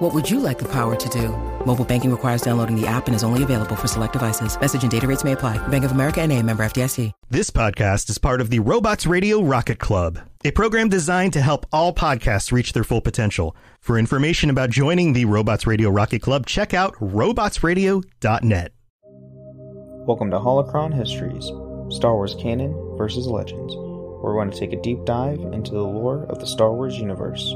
What 0.00 0.14
would 0.14 0.30
you 0.30 0.40
like 0.40 0.58
the 0.58 0.72
power 0.72 0.96
to 0.96 1.08
do? 1.10 1.28
Mobile 1.66 1.84
banking 1.84 2.10
requires 2.10 2.40
downloading 2.40 2.74
the 2.74 2.86
app 2.86 3.06
and 3.06 3.14
is 3.14 3.22
only 3.22 3.42
available 3.42 3.76
for 3.76 3.86
select 3.86 4.14
devices. 4.14 4.58
Message 4.58 4.80
and 4.80 4.90
data 4.90 5.06
rates 5.06 5.24
may 5.24 5.32
apply. 5.32 5.58
Bank 5.68 5.84
of 5.84 5.90
America 5.90 6.22
and 6.22 6.32
a 6.32 6.42
member 6.42 6.62
FDIC. 6.62 7.12
This 7.28 7.50
podcast 7.50 8.08
is 8.08 8.16
part 8.16 8.40
of 8.40 8.48
the 8.48 8.60
Robots 8.60 9.06
Radio 9.06 9.42
Rocket 9.42 9.78
Club, 9.78 10.18
a 10.42 10.52
program 10.52 10.88
designed 10.88 11.34
to 11.34 11.42
help 11.42 11.66
all 11.70 11.94
podcasts 11.94 12.50
reach 12.50 12.72
their 12.72 12.82
full 12.82 13.02
potential. 13.02 13.54
For 13.78 13.98
information 13.98 14.48
about 14.48 14.70
joining 14.70 15.12
the 15.12 15.26
Robots 15.26 15.66
Radio 15.66 15.90
Rocket 15.90 16.22
Club, 16.22 16.46
check 16.46 16.72
out 16.72 16.94
robotsradio.net. 16.94 18.72
Welcome 19.04 20.30
to 20.30 20.38
Holocron 20.38 20.96
Histories, 20.96 21.44
Star 21.94 22.14
Wars 22.14 22.34
Canon 22.40 22.72
versus 22.96 23.26
Legends, 23.26 23.74
where 23.76 24.32
we're 24.32 24.42
going 24.42 24.50
to 24.50 24.58
take 24.58 24.72
a 24.72 24.80
deep 24.80 25.04
dive 25.04 25.40
into 25.52 25.72
the 25.72 25.84
lore 25.84 26.24
of 26.30 26.40
the 26.40 26.46
Star 26.46 26.72
Wars 26.72 26.96
universe. 26.96 27.54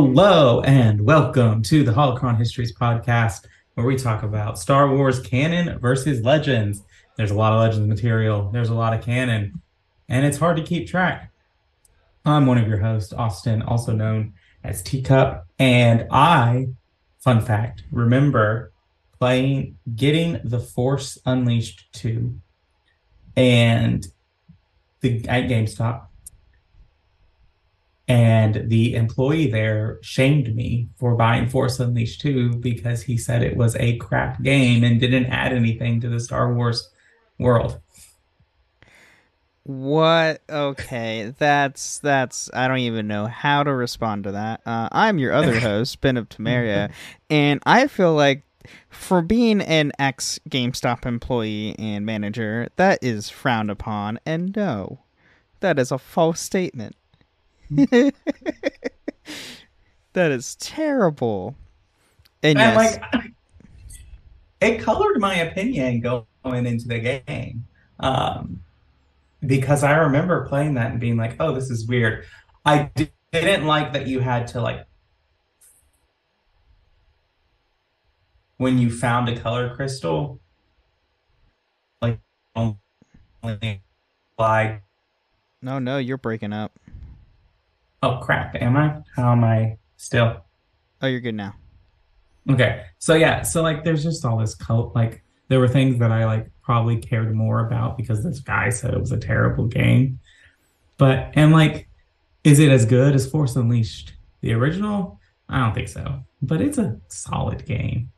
Hello 0.00 0.60
and 0.60 1.00
welcome 1.00 1.60
to 1.64 1.82
the 1.82 1.90
Holocron 1.90 2.38
Histories 2.38 2.72
podcast, 2.72 3.48
where 3.74 3.84
we 3.84 3.96
talk 3.96 4.22
about 4.22 4.56
Star 4.56 4.94
Wars 4.94 5.18
canon 5.18 5.76
versus 5.80 6.22
legends. 6.22 6.84
There's 7.16 7.32
a 7.32 7.34
lot 7.34 7.52
of 7.52 7.58
legends 7.58 7.88
material, 7.88 8.48
there's 8.52 8.68
a 8.68 8.74
lot 8.74 8.94
of 8.94 9.04
canon, 9.04 9.60
and 10.08 10.24
it's 10.24 10.38
hard 10.38 10.56
to 10.56 10.62
keep 10.62 10.86
track. 10.86 11.32
I'm 12.24 12.46
one 12.46 12.58
of 12.58 12.68
your 12.68 12.78
hosts, 12.78 13.12
Austin, 13.12 13.60
also 13.60 13.90
known 13.90 14.34
as 14.62 14.84
Teacup, 14.84 15.48
and 15.58 16.06
I, 16.12 16.68
fun 17.18 17.40
fact, 17.40 17.82
remember 17.90 18.70
playing, 19.18 19.78
getting 19.96 20.38
the 20.44 20.60
Force 20.60 21.18
Unleashed 21.26 21.92
2 21.94 22.38
and 23.36 24.06
the 25.00 25.28
at 25.28 25.48
GameStop 25.48 26.06
and 28.08 28.70
the 28.70 28.94
employee 28.94 29.50
there 29.50 29.98
shamed 30.00 30.56
me 30.56 30.88
for 30.96 31.14
buying 31.14 31.46
Force 31.46 31.78
Unleashed 31.78 32.22
2 32.22 32.56
because 32.56 33.02
he 33.02 33.18
said 33.18 33.42
it 33.42 33.56
was 33.56 33.76
a 33.76 33.98
crap 33.98 34.42
game 34.42 34.82
and 34.82 34.98
didn't 34.98 35.26
add 35.26 35.52
anything 35.52 36.00
to 36.00 36.08
the 36.08 36.18
Star 36.18 36.52
Wars 36.52 36.90
world. 37.38 37.80
What? 39.64 40.40
Okay, 40.48 41.34
that's 41.38 41.98
that's. 41.98 42.48
I 42.54 42.68
don't 42.68 42.78
even 42.78 43.06
know 43.06 43.26
how 43.26 43.62
to 43.62 43.74
respond 43.74 44.24
to 44.24 44.32
that. 44.32 44.62
Uh, 44.64 44.88
I'm 44.90 45.18
your 45.18 45.34
other 45.34 45.60
host, 45.60 46.00
Ben 46.00 46.16
of 46.16 46.30
Temeria, 46.30 46.90
and 47.28 47.60
I 47.66 47.86
feel 47.86 48.14
like 48.14 48.44
for 48.88 49.20
being 49.20 49.60
an 49.60 49.92
ex 49.98 50.40
GameStop 50.48 51.04
employee 51.04 51.76
and 51.78 52.06
manager, 52.06 52.68
that 52.76 52.98
is 53.02 53.28
frowned 53.28 53.70
upon. 53.70 54.18
And 54.24 54.56
no, 54.56 55.00
that 55.60 55.78
is 55.78 55.92
a 55.92 55.98
false 55.98 56.40
statement. 56.40 56.96
that 60.12 60.30
is 60.30 60.54
terrible. 60.56 61.54
And, 62.42 62.58
And 62.58 62.58
yes, 62.58 62.98
like, 63.12 63.24
it 64.60 64.80
colored 64.80 65.20
my 65.20 65.36
opinion 65.36 66.00
going 66.00 66.66
into 66.66 66.88
the 66.88 66.98
game. 66.98 67.64
Um, 68.00 68.62
because 69.46 69.82
I 69.82 69.96
remember 69.96 70.46
playing 70.46 70.74
that 70.74 70.90
and 70.92 71.00
being 71.00 71.16
like, 71.16 71.36
oh, 71.40 71.54
this 71.54 71.70
is 71.70 71.86
weird. 71.86 72.24
I 72.64 72.90
didn't 73.32 73.66
like 73.66 73.92
that 73.92 74.06
you 74.06 74.20
had 74.20 74.46
to 74.48 74.60
like 74.60 74.86
when 78.56 78.78
you 78.78 78.90
found 78.90 79.28
a 79.28 79.38
color 79.38 79.74
crystal, 79.74 80.40
like 82.02 82.18
only 82.56 83.82
like 84.38 84.82
no, 85.62 85.78
no, 85.78 85.98
you're 85.98 86.18
breaking 86.18 86.52
up. 86.52 86.78
Oh 88.02 88.18
crap, 88.18 88.54
am 88.56 88.76
I? 88.76 88.98
How 89.16 89.32
am 89.32 89.44
I 89.44 89.78
still? 89.96 90.44
Oh, 91.02 91.06
you're 91.06 91.20
good 91.20 91.34
now. 91.34 91.54
Okay. 92.50 92.84
So 92.98 93.14
yeah, 93.14 93.42
so 93.42 93.62
like 93.62 93.84
there's 93.84 94.02
just 94.02 94.24
all 94.24 94.38
this 94.38 94.54
cult 94.54 94.94
like 94.94 95.22
there 95.48 95.60
were 95.60 95.68
things 95.68 95.98
that 95.98 96.12
I 96.12 96.24
like 96.24 96.50
probably 96.62 96.98
cared 96.98 97.34
more 97.34 97.66
about 97.66 97.96
because 97.96 98.22
this 98.22 98.40
guy 98.40 98.70
said 98.70 98.94
it 98.94 99.00
was 99.00 99.12
a 99.12 99.18
terrible 99.18 99.66
game. 99.66 100.18
But 100.96 101.32
and 101.34 101.52
like 101.52 101.88
is 102.44 102.58
it 102.58 102.70
as 102.70 102.86
good 102.86 103.14
as 103.14 103.30
Force 103.30 103.56
Unleashed 103.56 104.14
the 104.40 104.52
original? 104.52 105.20
I 105.48 105.60
don't 105.60 105.74
think 105.74 105.88
so. 105.88 106.20
But 106.40 106.60
it's 106.60 106.78
a 106.78 106.98
solid 107.08 107.66
game. 107.66 108.10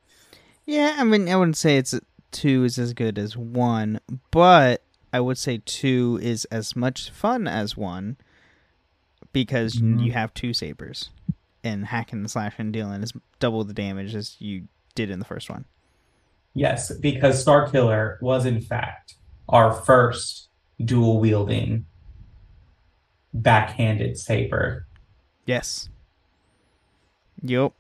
Yeah, 0.67 0.97
I 0.99 1.05
mean, 1.05 1.29
I 1.29 1.37
wouldn't 1.37 1.57
say 1.57 1.77
it's 1.77 1.95
two 2.31 2.65
is 2.65 2.79
as 2.79 2.93
good 2.93 3.19
as 3.19 3.37
one, 3.37 4.01
but 4.31 4.85
I 5.12 5.21
would 5.21 5.39
say 5.39 5.61
two 5.65 6.19
is 6.23 6.45
as 6.47 6.77
much 6.77 7.11
fun 7.11 7.49
as 7.49 7.77
one 7.77 8.17
because 9.33 9.75
Mhm. 9.77 10.05
you 10.05 10.13
have 10.13 10.33
two 10.35 10.53
sabers, 10.53 11.11
and 11.63 11.87
hacking 11.87 12.21
and 12.21 12.31
slashing 12.31 12.67
and 12.67 12.73
dealing 12.73 13.03
is 13.03 13.13
double 13.39 13.65
the 13.65 13.75
damage 13.75 14.15
as 14.15 14.37
you 14.41 14.67
did 14.95 15.11
in 15.11 15.19
the 15.19 15.25
first 15.25 15.51
one. 15.51 15.65
Yes, 16.55 16.91
because 16.93 17.45
Starkiller 17.45 18.21
was 18.21 18.45
in 18.47 18.61
fact 18.61 19.15
our 19.49 19.73
first 19.73 20.49
dual 20.85 21.21
wielding 21.21 21.87
backhanded 23.33 24.19
saber. 24.19 24.87
Yes. 25.47 25.89
Yup. 27.43 27.75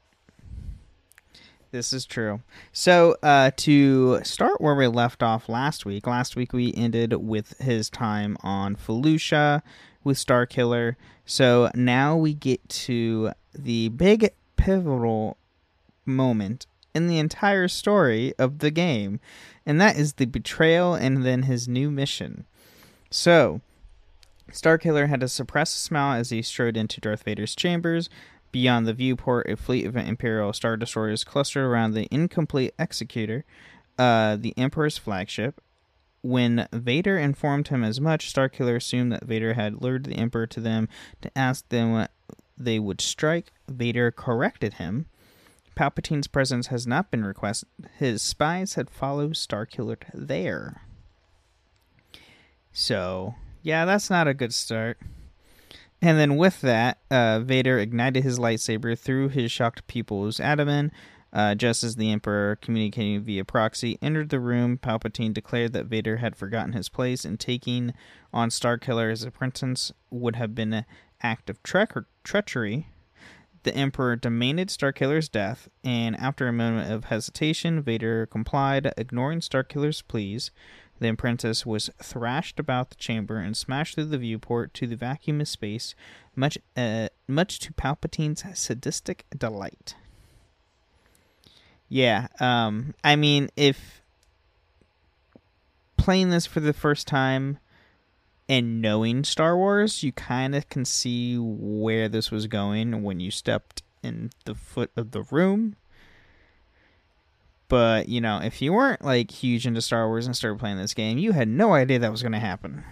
This 1.72 1.92
is 1.92 2.04
true. 2.04 2.40
So, 2.72 3.16
uh, 3.22 3.52
to 3.58 4.20
start 4.24 4.60
where 4.60 4.74
we 4.74 4.88
left 4.88 5.22
off 5.22 5.48
last 5.48 5.84
week, 5.86 6.06
last 6.06 6.34
week 6.34 6.52
we 6.52 6.74
ended 6.74 7.12
with 7.14 7.56
his 7.58 7.88
time 7.88 8.36
on 8.40 8.74
Felucia 8.74 9.62
with 10.04 10.16
Starkiller. 10.16 10.96
So 11.24 11.70
now 11.74 12.16
we 12.16 12.34
get 12.34 12.66
to 12.68 13.32
the 13.54 13.88
big 13.88 14.30
pivotal 14.56 15.36
moment 16.04 16.66
in 16.94 17.06
the 17.06 17.18
entire 17.18 17.68
story 17.68 18.34
of 18.38 18.58
the 18.58 18.70
game, 18.70 19.20
and 19.64 19.80
that 19.80 19.96
is 19.96 20.14
the 20.14 20.26
betrayal 20.26 20.94
and 20.94 21.24
then 21.24 21.44
his 21.44 21.68
new 21.68 21.90
mission. 21.90 22.46
So, 23.10 23.60
Starkiller 24.50 25.08
had 25.08 25.20
to 25.20 25.28
suppress 25.28 25.74
a 25.74 25.78
smile 25.78 26.18
as 26.18 26.30
he 26.30 26.42
strode 26.42 26.76
into 26.76 27.00
Darth 27.00 27.22
Vader's 27.22 27.54
chambers. 27.54 28.10
Beyond 28.52 28.86
the 28.86 28.94
viewport, 28.94 29.48
a 29.48 29.56
fleet 29.56 29.86
of 29.86 29.96
Imperial 29.96 30.52
Star 30.52 30.76
Destroyers 30.76 31.22
clustered 31.22 31.64
around 31.64 31.92
the 31.92 32.08
incomplete 32.10 32.74
Executor, 32.78 33.44
uh, 33.96 34.36
the 34.36 34.54
Emperor's 34.56 34.98
flagship. 34.98 35.60
When 36.22 36.68
Vader 36.72 37.18
informed 37.18 37.68
him 37.68 37.82
as 37.82 38.00
much, 38.00 38.32
Starkiller 38.32 38.76
assumed 38.76 39.12
that 39.12 39.24
Vader 39.24 39.54
had 39.54 39.80
lured 39.82 40.04
the 40.04 40.14
Emperor 40.14 40.46
to 40.48 40.60
them 40.60 40.88
to 41.22 41.36
ask 41.36 41.68
them 41.68 41.92
what 41.92 42.10
they 42.58 42.78
would 42.78 43.00
strike. 43.00 43.52
Vader 43.68 44.10
corrected 44.10 44.74
him. 44.74 45.06
Palpatine's 45.74 46.26
presence 46.26 46.66
has 46.66 46.86
not 46.86 47.10
been 47.10 47.24
requested. 47.24 47.68
His 47.98 48.20
spies 48.20 48.74
had 48.74 48.90
followed 48.90 49.32
Starkiller 49.32 49.96
there. 50.12 50.82
So, 52.72 53.34
yeah, 53.62 53.86
that's 53.86 54.10
not 54.10 54.28
a 54.28 54.34
good 54.34 54.52
start. 54.52 54.98
And 56.02 56.18
then 56.18 56.36
with 56.36 56.60
that, 56.60 56.98
uh, 57.10 57.40
Vader 57.40 57.78
ignited 57.78 58.24
his 58.24 58.38
lightsaber 58.38 58.98
through 58.98 59.30
his 59.30 59.52
shocked 59.52 59.86
pupils 59.86 60.38
Adaman. 60.38 60.90
Uh, 61.32 61.54
just 61.54 61.84
as 61.84 61.96
the 61.96 62.10
Emperor, 62.10 62.56
communicating 62.56 63.22
via 63.22 63.44
proxy, 63.44 63.98
entered 64.02 64.30
the 64.30 64.40
room, 64.40 64.78
Palpatine 64.78 65.32
declared 65.32 65.72
that 65.72 65.86
Vader 65.86 66.16
had 66.16 66.34
forgotten 66.34 66.72
his 66.72 66.88
place 66.88 67.24
and 67.24 67.38
taking 67.38 67.94
on 68.32 68.48
Starkiller 68.48 69.12
as 69.12 69.22
apprentice 69.22 69.92
would 70.10 70.36
have 70.36 70.54
been 70.54 70.72
an 70.72 70.86
act 71.22 71.48
of 71.48 71.62
tre- 71.62 71.86
treachery. 72.24 72.88
The 73.62 73.74
Emperor 73.74 74.16
demanded 74.16 74.68
Starkiller's 74.68 75.28
death, 75.28 75.68
and 75.84 76.16
after 76.16 76.48
a 76.48 76.52
moment 76.52 76.90
of 76.90 77.04
hesitation, 77.04 77.82
Vader 77.82 78.26
complied, 78.26 78.92
ignoring 78.96 79.40
Starkiller's 79.40 80.02
pleas. 80.02 80.50
The 80.98 81.10
apprentice 81.10 81.64
was 81.64 81.90
thrashed 82.02 82.58
about 82.58 82.90
the 82.90 82.96
chamber 82.96 83.38
and 83.38 83.56
smashed 83.56 83.94
through 83.94 84.06
the 84.06 84.18
viewport 84.18 84.74
to 84.74 84.86
the 84.86 84.96
vacuum 84.96 85.40
of 85.40 85.48
space, 85.48 85.94
much 86.34 86.58
uh, 86.76 87.08
much 87.26 87.58
to 87.60 87.72
Palpatine's 87.72 88.44
sadistic 88.58 89.24
delight. 89.36 89.94
Yeah, 91.90 92.28
um, 92.38 92.94
I 93.04 93.16
mean, 93.16 93.50
if 93.56 94.00
playing 95.96 96.30
this 96.30 96.46
for 96.46 96.60
the 96.60 96.72
first 96.72 97.06
time 97.06 97.58
and 98.48 98.80
knowing 98.80 99.24
Star 99.24 99.56
Wars, 99.56 100.02
you 100.02 100.12
kind 100.12 100.54
of 100.54 100.68
can 100.68 100.84
see 100.84 101.36
where 101.36 102.08
this 102.08 102.30
was 102.30 102.46
going 102.46 103.02
when 103.02 103.20
you 103.20 103.30
stepped 103.30 103.82
in 104.02 104.30
the 104.44 104.54
foot 104.54 104.90
of 104.96 105.10
the 105.10 105.22
room. 105.24 105.76
But 107.68 108.08
you 108.08 108.20
know, 108.20 108.38
if 108.38 108.62
you 108.62 108.72
weren't 108.72 109.04
like 109.04 109.30
huge 109.30 109.66
into 109.66 109.82
Star 109.82 110.06
Wars 110.08 110.26
and 110.26 110.36
started 110.36 110.58
playing 110.58 110.78
this 110.78 110.94
game, 110.94 111.18
you 111.18 111.32
had 111.32 111.48
no 111.48 111.74
idea 111.74 111.98
that 111.98 112.10
was 112.10 112.22
going 112.22 112.32
to 112.32 112.38
happen. 112.38 112.84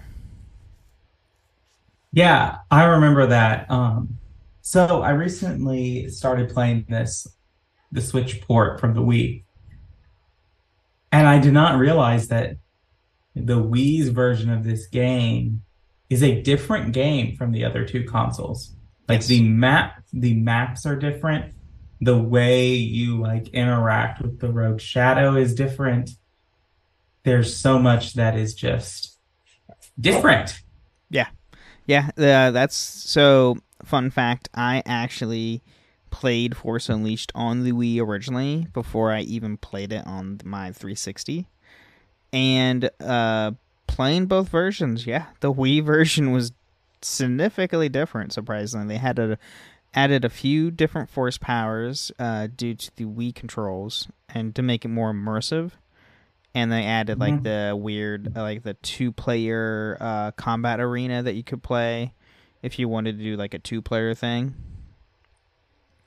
Yeah, 2.12 2.58
I 2.70 2.84
remember 2.84 3.26
that. 3.26 3.70
Um, 3.70 4.18
so 4.60 5.02
I 5.02 5.10
recently 5.10 6.08
started 6.08 6.50
playing 6.50 6.86
this, 6.88 7.26
the 7.92 8.00
Switch 8.00 8.40
port 8.42 8.80
from 8.80 8.94
the 8.94 9.00
Wii, 9.00 9.44
and 11.10 11.26
I 11.26 11.38
did 11.38 11.52
not 11.52 11.78
realize 11.78 12.28
that 12.28 12.56
the 13.34 13.62
Wii's 13.62 14.08
version 14.08 14.50
of 14.50 14.64
this 14.64 14.86
game 14.86 15.62
is 16.10 16.22
a 16.22 16.40
different 16.42 16.92
game 16.92 17.36
from 17.36 17.52
the 17.52 17.64
other 17.64 17.84
two 17.84 18.04
consoles. 18.04 18.74
Like 19.08 19.20
Yes. 19.20 19.26
the 19.28 19.42
map, 19.42 20.02
the 20.12 20.34
maps 20.34 20.84
are 20.86 20.96
different. 20.96 21.54
The 22.00 22.16
way 22.16 22.74
you 22.74 23.18
like 23.20 23.48
interact 23.48 24.20
with 24.22 24.38
the 24.40 24.52
Rogue 24.52 24.80
Shadow 24.80 25.34
is 25.36 25.54
different. 25.54 26.10
There's 27.24 27.56
so 27.56 27.78
much 27.78 28.14
that 28.14 28.36
is 28.36 28.54
just 28.54 29.18
different. 29.98 30.60
Yeah, 31.10 31.28
yeah. 31.86 32.10
uh, 32.16 32.50
that's 32.50 32.76
so. 32.76 33.58
Fun 33.84 34.10
fact: 34.10 34.48
I 34.54 34.82
actually 34.86 35.62
played 36.18 36.56
Force 36.56 36.88
Unleashed 36.88 37.30
on 37.34 37.62
the 37.64 37.70
Wii 37.72 38.00
originally 38.00 38.66
before 38.72 39.12
I 39.12 39.20
even 39.20 39.56
played 39.56 39.92
it 39.92 40.04
on 40.06 40.40
my 40.44 40.72
360, 40.72 41.46
and 42.32 42.90
uh, 43.00 43.52
playing 43.86 44.26
both 44.26 44.48
versions. 44.48 45.06
Yeah, 45.06 45.26
the 45.40 45.52
Wii 45.52 45.82
version 45.94 46.32
was 46.32 46.52
significantly 47.02 47.88
different. 47.88 48.32
Surprisingly, 48.32 48.88
they 48.88 48.98
had 48.98 49.18
a 49.18 49.38
added 49.94 50.24
a 50.24 50.28
few 50.28 50.70
different 50.70 51.08
force 51.08 51.38
powers 51.38 52.12
uh, 52.18 52.46
due 52.54 52.74
to 52.74 52.90
the 52.96 53.04
Wii 53.04 53.34
controls 53.34 54.08
and 54.28 54.54
to 54.54 54.62
make 54.62 54.84
it 54.84 54.88
more 54.88 55.12
immersive. 55.12 55.72
And 56.54 56.70
they 56.72 56.84
added 56.84 57.18
like 57.20 57.34
Mhm. 57.34 57.42
the 57.44 57.76
weird, 57.76 58.36
uh, 58.36 58.42
like 58.42 58.64
the 58.64 58.74
two-player 58.74 59.96
uh, 60.00 60.30
combat 60.32 60.80
arena 60.80 61.22
that 61.22 61.34
you 61.34 61.42
could 61.44 61.62
play 61.62 62.12
if 62.62 62.78
you 62.78 62.88
wanted 62.88 63.18
to 63.18 63.24
do 63.24 63.36
like 63.36 63.54
a 63.54 63.58
two-player 63.58 64.14
thing. 64.14 64.54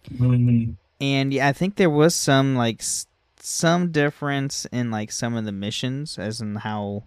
Mhm. 0.09 0.75
And 0.99 1.33
yeah, 1.33 1.47
I 1.47 1.53
think 1.53 1.75
there 1.75 1.89
was 1.89 2.13
some 2.15 2.55
like 2.55 2.81
s- 2.81 3.07
some 3.39 3.91
difference 3.91 4.65
in 4.71 4.91
like 4.91 5.11
some 5.11 5.35
of 5.35 5.45
the 5.45 5.51
missions, 5.51 6.17
as 6.19 6.41
in 6.41 6.55
how 6.55 7.03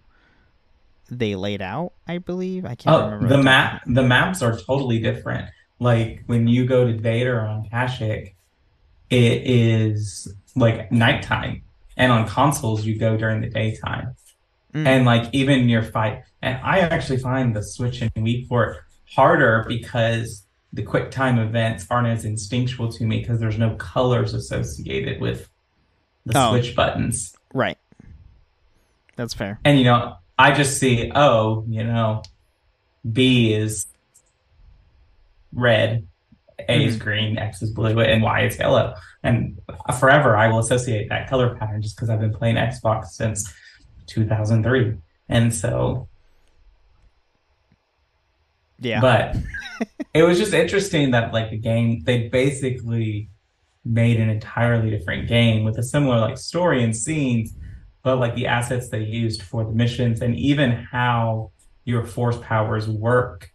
they 1.09 1.35
laid 1.35 1.61
out. 1.61 1.93
I 2.07 2.17
believe 2.17 2.65
I 2.65 2.75
can't 2.75 2.95
Oh, 2.95 3.05
remember 3.05 3.27
the 3.27 3.43
map, 3.43 3.81
the 3.85 4.03
maps 4.03 4.41
are 4.41 4.57
totally 4.57 4.99
different. 4.99 5.49
Like 5.79 6.23
when 6.25 6.47
you 6.47 6.65
go 6.65 6.85
to 6.87 6.97
Vader 6.97 7.39
on 7.41 7.69
Kashyyyk, 7.69 8.33
it 9.09 9.41
is 9.45 10.33
like 10.55 10.91
nighttime, 10.91 11.61
and 11.95 12.11
on 12.11 12.27
consoles 12.27 12.85
you 12.85 12.97
go 12.97 13.17
during 13.17 13.41
the 13.41 13.49
daytime. 13.49 14.15
Mm. 14.73 14.85
And 14.87 15.05
like 15.05 15.29
even 15.33 15.69
your 15.69 15.83
fight, 15.83 16.23
and 16.41 16.59
I 16.63 16.79
actually 16.79 17.19
find 17.19 17.55
the 17.55 17.63
Switch 17.63 18.01
and 18.01 18.11
Wii 18.15 18.49
port 18.49 18.83
harder 19.13 19.63
because 19.69 20.45
the 20.75 20.83
quick 20.83 21.09
time 21.09 21.39
events 21.39 21.87
aren't 21.89 22.07
as 22.07 22.25
instinctual 22.25 22.91
to 22.91 23.05
me 23.05 23.19
because 23.19 23.39
there's 23.39 23.57
no 23.57 23.75
colors 23.75 24.33
associated 24.33 25.21
with 25.21 25.49
the 26.25 26.37
Oh. 26.37 26.51
Switch 26.51 26.75
buttons. 26.75 27.33
Right. 27.53 27.77
That's 29.15 29.33
fair. 29.33 29.59
And 29.63 29.77
you 29.79 29.85
know, 29.85 30.17
I 30.37 30.51
just 30.51 30.77
see, 30.77 31.11
oh, 31.15 31.63
you 31.67 31.85
know, 31.85 32.23
B 33.09 33.53
is 33.53 33.85
red, 35.53 36.05
A 36.67 36.83
is 36.83 36.95
mm-hmm. 36.95 37.03
green, 37.03 37.37
X 37.37 37.61
is 37.61 37.71
blue, 37.71 37.97
and 38.01 38.21
Y 38.21 38.41
is 38.45 38.59
yellow. 38.59 38.95
And 39.23 39.61
forever 39.97 40.35
I 40.35 40.49
will 40.49 40.59
associate 40.59 41.07
that 41.07 41.29
color 41.29 41.55
pattern 41.55 41.81
just 41.81 41.95
because 41.95 42.09
I've 42.09 42.19
been 42.19 42.33
playing 42.33 42.57
Xbox 42.57 43.07
since 43.07 43.53
2003. 44.07 44.97
And 45.29 45.53
so, 45.55 46.09
Yeah. 48.79 49.01
but 49.01 49.35
it 50.13 50.23
was 50.23 50.37
just 50.37 50.53
interesting 50.53 51.11
that 51.11 51.33
like 51.33 51.49
the 51.49 51.57
game, 51.57 52.03
they 52.03 52.27
basically 52.27 53.29
made 53.83 54.19
an 54.19 54.29
entirely 54.29 54.89
different 54.89 55.27
game 55.27 55.63
with 55.63 55.77
a 55.77 55.83
similar 55.83 56.19
like 56.19 56.37
story 56.37 56.83
and 56.83 56.95
scenes, 56.95 57.53
but 58.03 58.17
like 58.17 58.35
the 58.35 58.47
assets 58.47 58.89
they 58.89 59.03
used 59.03 59.41
for 59.41 59.63
the 59.63 59.71
missions 59.71 60.21
and 60.21 60.35
even 60.35 60.71
how 60.71 61.51
your 61.85 62.03
force 62.03 62.37
powers 62.41 62.87
work 62.87 63.51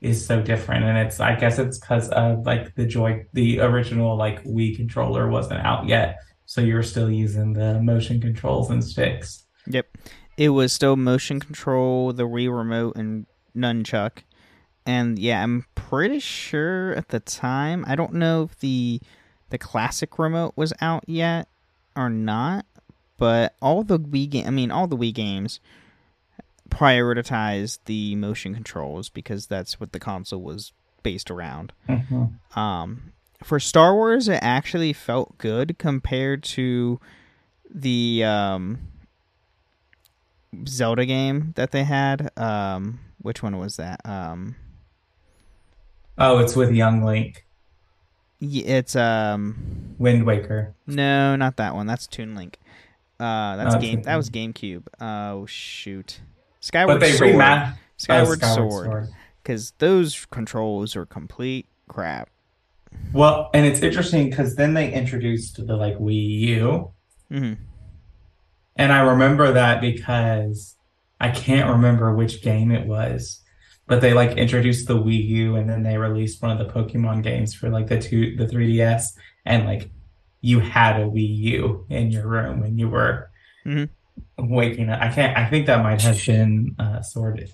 is 0.00 0.24
so 0.24 0.40
different. 0.42 0.84
And 0.84 0.98
it's 0.98 1.20
I 1.20 1.34
guess 1.34 1.58
it's 1.58 1.78
because 1.78 2.08
of 2.10 2.46
like 2.46 2.74
the 2.74 2.86
joy 2.86 3.26
the 3.32 3.60
original 3.60 4.16
like 4.16 4.44
Wii 4.44 4.76
controller 4.76 5.28
wasn't 5.28 5.60
out 5.60 5.88
yet. 5.88 6.18
So 6.44 6.60
you're 6.60 6.84
still 6.84 7.10
using 7.10 7.52
the 7.52 7.80
motion 7.80 8.20
controls 8.20 8.70
and 8.70 8.82
sticks. 8.84 9.44
Yep. 9.66 9.86
It 10.36 10.50
was 10.50 10.72
still 10.72 10.96
motion 10.96 11.40
control, 11.40 12.12
the 12.12 12.24
Wii 12.28 12.54
remote, 12.54 12.96
and 12.96 13.26
nunchuck. 13.56 14.18
And 14.84 15.18
yeah, 15.18 15.42
I'm 15.42 15.66
pretty 15.74 16.20
sure 16.20 16.92
at 16.94 17.08
the 17.08 17.20
time, 17.20 17.84
I 17.88 17.96
don't 17.96 18.14
know 18.14 18.44
if 18.44 18.58
the 18.60 19.00
the 19.50 19.58
classic 19.58 20.18
remote 20.18 20.52
was 20.56 20.72
out 20.80 21.04
yet 21.06 21.48
or 21.96 22.08
not, 22.10 22.66
but 23.18 23.54
all 23.62 23.82
the 23.82 23.98
Wii 23.98 24.28
game, 24.28 24.46
I 24.46 24.50
mean, 24.50 24.70
all 24.70 24.86
the 24.86 24.96
Wii 24.96 25.14
games 25.14 25.60
prioritized 26.68 27.78
the 27.86 28.16
motion 28.16 28.54
controls 28.54 29.08
because 29.08 29.46
that's 29.46 29.78
what 29.80 29.92
the 29.92 30.00
console 30.00 30.42
was 30.42 30.72
based 31.02 31.30
around. 31.30 31.72
Um, 32.56 33.12
for 33.42 33.60
Star 33.60 33.94
Wars, 33.94 34.28
it 34.28 34.40
actually 34.42 34.92
felt 34.92 35.38
good 35.38 35.78
compared 35.78 36.42
to 36.44 36.98
the 37.72 38.24
um, 38.24 38.78
Zelda 40.66 41.06
game 41.06 41.52
that 41.56 41.70
they 41.70 41.84
had. 41.84 42.30
Um, 42.36 42.98
which 43.20 43.42
one 43.42 43.58
was 43.58 43.76
that? 43.76 44.00
Um, 44.04 44.56
Oh, 46.18 46.38
it's 46.38 46.56
with 46.56 46.72
Young 46.72 47.02
Link, 47.02 47.44
it's 48.40 48.96
um, 48.96 49.94
Wind 49.98 50.24
Waker. 50.24 50.74
no, 50.86 51.36
not 51.36 51.56
that 51.56 51.74
one. 51.74 51.86
That's 51.86 52.06
Toon 52.06 52.34
Link. 52.34 52.58
Uh, 53.20 53.56
that's 53.56 53.74
Oh, 53.74 53.78
game. 53.78 54.02
That 54.02 54.16
was. 54.16 54.30
GameCube. 54.30 54.84
Oh 55.00 55.46
shoot, 55.46 56.20
But 56.58 56.64
Skyward 56.64 57.00
they 57.00 57.12
Sword. 57.12 57.34
remastered 57.34 57.76
Skyward, 57.98 58.42
Sword. 58.44 59.08
Because 59.42 59.72
those 59.78 60.26
controls 60.30 60.96
are 60.96 61.06
complete 61.06 61.66
crap. 61.88 62.28
Well, 63.12 63.50
and 63.54 63.66
it's 63.66 63.80
interesting 63.80 64.30
because 64.30 64.56
then 64.56 64.74
they 64.74 64.92
introduced 64.92 65.66
the 65.66 65.76
like 65.76 65.98
Wii 65.98 66.38
U, 66.40 66.90
hmm 67.30 67.52
and 68.78 68.92
I 68.92 69.00
remember 69.00 69.52
that 69.52 69.80
because 69.80 70.75
I 71.20 71.30
can't 71.30 71.70
remember 71.70 72.14
which 72.14 72.42
game 72.42 72.70
it 72.70 72.86
was, 72.86 73.42
but 73.86 74.00
they 74.00 74.12
like 74.12 74.36
introduced 74.36 74.86
the 74.88 74.96
Wii 74.96 75.24
U, 75.28 75.56
and 75.56 75.68
then 75.68 75.82
they 75.82 75.96
released 75.96 76.42
one 76.42 76.50
of 76.50 76.58
the 76.58 76.72
Pokemon 76.72 77.22
games 77.22 77.54
for 77.54 77.68
like 77.70 77.86
the 77.86 77.98
two 78.00 78.36
the 78.36 78.46
3DS, 78.46 79.04
and 79.44 79.64
like 79.64 79.90
you 80.42 80.60
had 80.60 81.00
a 81.00 81.04
Wii 81.06 81.36
U 81.38 81.86
in 81.88 82.10
your 82.10 82.26
room 82.28 82.60
when 82.60 82.78
you 82.78 82.88
were 82.88 83.30
Mhm. 83.64 83.88
waking 84.38 84.90
up. 84.90 85.00
I 85.00 85.08
can't. 85.10 85.36
I 85.36 85.46
think 85.48 85.66
that 85.66 85.82
might 85.82 86.00
have 86.02 86.24
been 86.26 86.74
uh, 86.78 87.00
sorted 87.02 87.50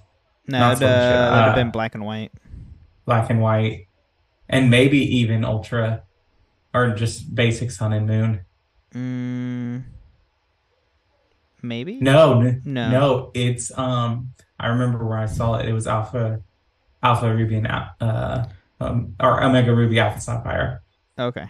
No, 0.49 0.59
it 0.59 0.61
much, 0.61 0.83
uh, 0.83 0.87
would 0.87 0.89
have 0.89 1.53
uh, 1.53 1.55
been 1.55 1.71
black 1.71 1.95
and 1.95 2.05
white. 2.05 2.33
black 3.07 3.31
and 3.31 3.41
white, 3.41 3.87
and 4.49 4.71
maybe 4.71 4.99
even 5.19 5.45
Ultra, 5.45 6.03
or 6.75 6.91
just 6.95 7.35
basic 7.35 7.71
Sun 7.71 7.93
and 7.93 8.07
Moon. 8.07 8.41
Mm, 8.95 9.85
maybe. 11.63 11.99
No, 12.01 12.41
No. 12.65 12.91
no, 12.91 13.31
It's 13.35 13.77
um. 13.79 14.33
I 14.59 14.69
remember 14.69 15.05
where 15.05 15.19
I 15.19 15.27
saw 15.27 15.55
it. 15.55 15.69
It 15.69 15.73
was 15.73 15.87
Alpha, 15.89 16.41
Alpha 17.03 17.35
Ruby 17.35 17.57
and 17.57 17.67
uh, 17.67 18.45
um, 18.81 19.15
or 19.19 19.43
Omega 19.43 19.75
Ruby 19.75 19.99
Alpha 19.99 20.21
Sapphire. 20.21 20.83
Okay. 21.19 21.47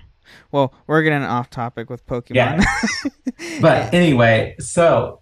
Well, 0.50 0.72
we're 0.86 1.02
getting 1.02 1.22
off 1.24 1.50
topic 1.50 1.90
with 1.90 2.06
Pokemon. 2.06 2.34
Yeah. 2.34 2.64
But 3.60 3.92
anyway, 3.92 4.54
so 4.60 5.20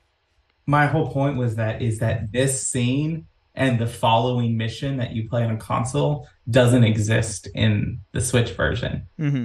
my 0.66 0.86
whole 0.86 1.10
point 1.10 1.36
was 1.36 1.56
that 1.56 1.82
is 1.82 1.98
that 1.98 2.30
this 2.32 2.68
scene 2.68 3.26
and 3.54 3.78
the 3.78 3.86
following 3.86 4.56
mission 4.56 4.98
that 4.98 5.12
you 5.12 5.28
play 5.28 5.42
on 5.44 5.58
console 5.58 6.28
doesn't 6.48 6.84
exist 6.84 7.48
in 7.54 8.00
the 8.12 8.20
Switch 8.20 8.50
version. 8.52 9.06
hmm 9.18 9.44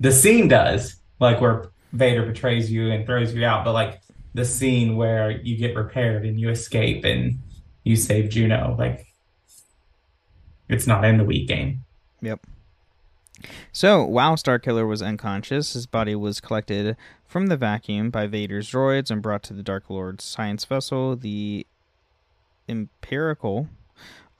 The 0.00 0.12
scene 0.12 0.48
does, 0.48 0.96
like 1.20 1.40
where 1.40 1.70
Vader 1.92 2.26
betrays 2.26 2.70
you 2.70 2.90
and 2.90 3.06
throws 3.06 3.32
you 3.34 3.44
out, 3.46 3.64
but 3.64 3.72
like 3.72 4.02
the 4.38 4.44
scene 4.44 4.96
where 4.96 5.32
you 5.32 5.56
get 5.56 5.74
repaired 5.74 6.24
and 6.24 6.38
you 6.38 6.48
escape 6.48 7.04
and 7.04 7.40
you 7.82 7.96
save 7.96 8.30
Juno, 8.30 8.76
like 8.78 9.06
it's 10.68 10.86
not 10.86 11.04
in 11.04 11.18
the 11.18 11.24
Wii 11.24 11.46
game. 11.46 11.84
Yep. 12.22 12.46
So, 13.72 14.04
while 14.04 14.36
Starkiller 14.36 14.88
was 14.88 15.02
unconscious, 15.02 15.72
his 15.72 15.86
body 15.86 16.14
was 16.14 16.40
collected 16.40 16.96
from 17.26 17.48
the 17.48 17.56
vacuum 17.56 18.10
by 18.10 18.26
Vader's 18.26 18.70
droids 18.70 19.10
and 19.10 19.20
brought 19.20 19.42
to 19.44 19.54
the 19.54 19.62
Dark 19.62 19.90
Lord's 19.90 20.24
science 20.24 20.64
vessel, 20.64 21.16
the 21.16 21.66
Empirical, 22.68 23.68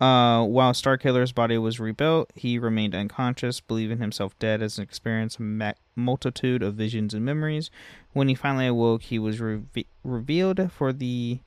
Uh, 0.01 0.45
while 0.45 0.73
Starkiller's 0.73 1.33
body 1.33 1.59
was 1.59 1.81
rebuilt, 1.81 2.31
he 2.37 2.59
remained 2.59 2.95
unconscious, 2.95 3.61
believing 3.61 3.99
himself 3.99 4.39
dead 4.39 4.63
as 4.63 4.79
an 4.79 4.85
experienced 4.85 5.41
a 5.41 5.75
multitude 5.97 6.63
of 6.63 6.75
visions 6.75 7.15
and 7.15 7.25
memories. 7.25 7.71
When 8.13 8.29
he 8.29 8.35
finally 8.37 8.69
awoke, 8.69 9.03
he 9.03 9.19
was 9.19 9.41
reve- 9.41 9.87
revealed 10.05 10.71
for 10.71 10.93
the 10.93 11.41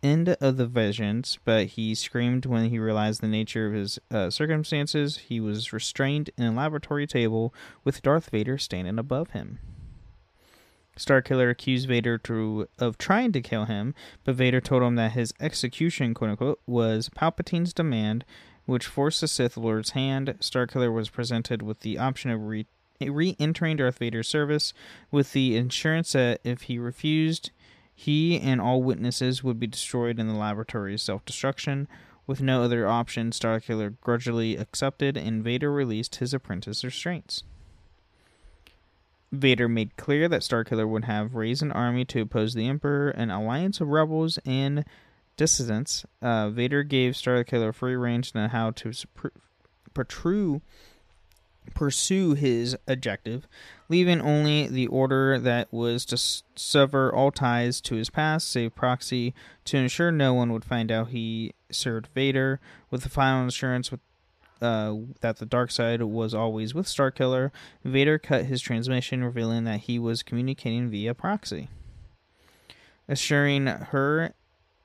end 0.00 0.28
of 0.40 0.56
the 0.56 0.66
visions, 0.66 1.38
but 1.44 1.66
he 1.68 1.92
screamed 1.94 2.46
when 2.46 2.70
he 2.70 2.78
realized 2.78 3.20
the 3.20 3.26
nature 3.26 3.66
of 3.66 3.72
his 3.72 3.98
uh, 4.12 4.30
circumstances. 4.30 5.18
He 5.18 5.40
was 5.40 5.72
restrained 5.72 6.30
in 6.36 6.44
a 6.44 6.52
laboratory 6.52 7.06
table 7.06 7.52
with 7.82 8.02
Darth 8.02 8.30
Vader 8.30 8.58
standing 8.58 9.00
above 9.00 9.30
him. 9.30 9.58
Starkiller 10.98 11.50
accused 11.50 11.88
Vader 11.88 12.20
of 12.78 12.98
trying 12.98 13.32
to 13.32 13.40
kill 13.40 13.64
him, 13.66 13.94
but 14.24 14.34
Vader 14.34 14.60
told 14.60 14.82
him 14.82 14.96
that 14.96 15.12
his 15.12 15.32
execution, 15.40 16.12
quote 16.12 16.30
unquote, 16.30 16.60
was 16.66 17.08
Palpatine's 17.14 17.72
demand, 17.72 18.24
which 18.66 18.86
forced 18.86 19.20
the 19.20 19.28
Sith 19.28 19.56
Lord's 19.56 19.90
hand. 19.90 20.34
Starkiller 20.40 20.92
was 20.92 21.08
presented 21.08 21.62
with 21.62 21.80
the 21.80 21.98
option 21.98 22.30
of 22.30 22.42
re 22.42 22.66
entering 23.38 23.76
Darth 23.76 23.98
Vader's 23.98 24.28
service 24.28 24.74
with 25.10 25.32
the 25.32 25.56
assurance 25.56 26.12
that 26.12 26.40
if 26.44 26.62
he 26.62 26.78
refused, 26.78 27.50
he 27.94 28.38
and 28.38 28.60
all 28.60 28.82
witnesses 28.82 29.42
would 29.42 29.58
be 29.58 29.66
destroyed 29.66 30.18
in 30.18 30.28
the 30.28 30.34
laboratory's 30.34 31.02
self 31.02 31.24
destruction. 31.24 31.88
With 32.26 32.42
no 32.42 32.62
other 32.62 32.86
option, 32.86 33.30
Starkiller 33.30 33.94
grudgingly 34.02 34.56
accepted, 34.56 35.16
and 35.16 35.42
Vader 35.42 35.72
released 35.72 36.16
his 36.16 36.34
apprentice 36.34 36.84
restraints. 36.84 37.42
Vader 39.30 39.68
made 39.68 39.96
clear 39.96 40.28
that 40.28 40.42
Starkiller 40.42 40.88
would 40.88 41.04
have 41.04 41.34
raised 41.34 41.62
an 41.62 41.72
army 41.72 42.04
to 42.06 42.22
oppose 42.22 42.54
the 42.54 42.66
Emperor, 42.66 43.10
an 43.10 43.30
alliance 43.30 43.80
of 43.80 43.88
rebels 43.88 44.38
and 44.44 44.84
dissidents. 45.36 46.06
Uh, 46.22 46.50
Vader 46.50 46.82
gave 46.82 47.12
Starkiller 47.12 47.74
free 47.74 47.94
range 47.94 48.32
on 48.34 48.48
how 48.50 48.70
to 48.72 48.92
protrude 49.94 50.62
pursue 51.74 52.34
his 52.34 52.76
objective, 52.86 53.46
leaving 53.88 54.20
only 54.20 54.66
the 54.66 54.86
order 54.88 55.38
that 55.38 55.72
was 55.72 56.04
to 56.06 56.16
sever 56.56 57.14
all 57.14 57.30
ties 57.30 57.80
to 57.82 57.94
his 57.94 58.10
past, 58.10 58.50
save 58.50 58.74
Proxy, 58.74 59.34
to 59.64 59.76
ensure 59.76 60.10
no 60.10 60.34
one 60.34 60.52
would 60.52 60.64
find 60.64 60.90
out 60.90 61.08
he 61.08 61.52
served 61.70 62.08
Vader, 62.14 62.60
with 62.90 63.02
the 63.02 63.08
final 63.08 63.46
assurance 63.46 63.90
with, 63.90 64.00
uh, 64.60 64.94
that 65.20 65.38
the 65.38 65.46
dark 65.46 65.70
side 65.70 66.02
was 66.02 66.34
always 66.34 66.74
with 66.74 66.86
Starkiller. 66.86 67.50
Vader 67.84 68.18
cut 68.18 68.44
his 68.44 68.60
transmission, 68.60 69.24
revealing 69.24 69.64
that 69.64 69.80
he 69.80 69.98
was 69.98 70.22
communicating 70.22 70.88
via 70.88 71.14
Proxy. 71.14 71.68
Assuring 73.08 73.66
her 73.66 74.34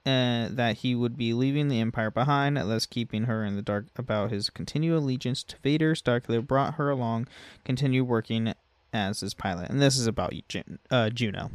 uh, 0.06 0.48
that 0.52 0.78
he 0.78 0.96
would 0.96 1.18
be 1.18 1.34
leaving 1.34 1.70
the 1.70 1.80
Empire 1.80 2.12
behind, 2.12 2.58
thus 2.58 2.86
keeping 2.86 3.24
her 3.24 3.46
in 3.46 3.56
the 3.56 3.62
dark 3.62 3.86
about 3.96 4.32
his 4.32 4.50
continued 4.50 4.98
allegiance 4.98 5.44
to 5.44 5.56
Vader. 5.64 5.96
Starkiller 5.96 6.46
brought 6.46 6.76
her 6.76 6.90
along, 6.90 7.28
continued 7.64 8.06
working 8.06 8.54
as 8.92 9.22
his 9.22 9.34
pilot, 9.34 9.70
and 9.70 9.82
this 9.82 9.98
is 9.98 10.06
about 10.06 10.34
Jun- 10.48 10.80
uh, 10.92 11.10
Juno. 11.10 11.52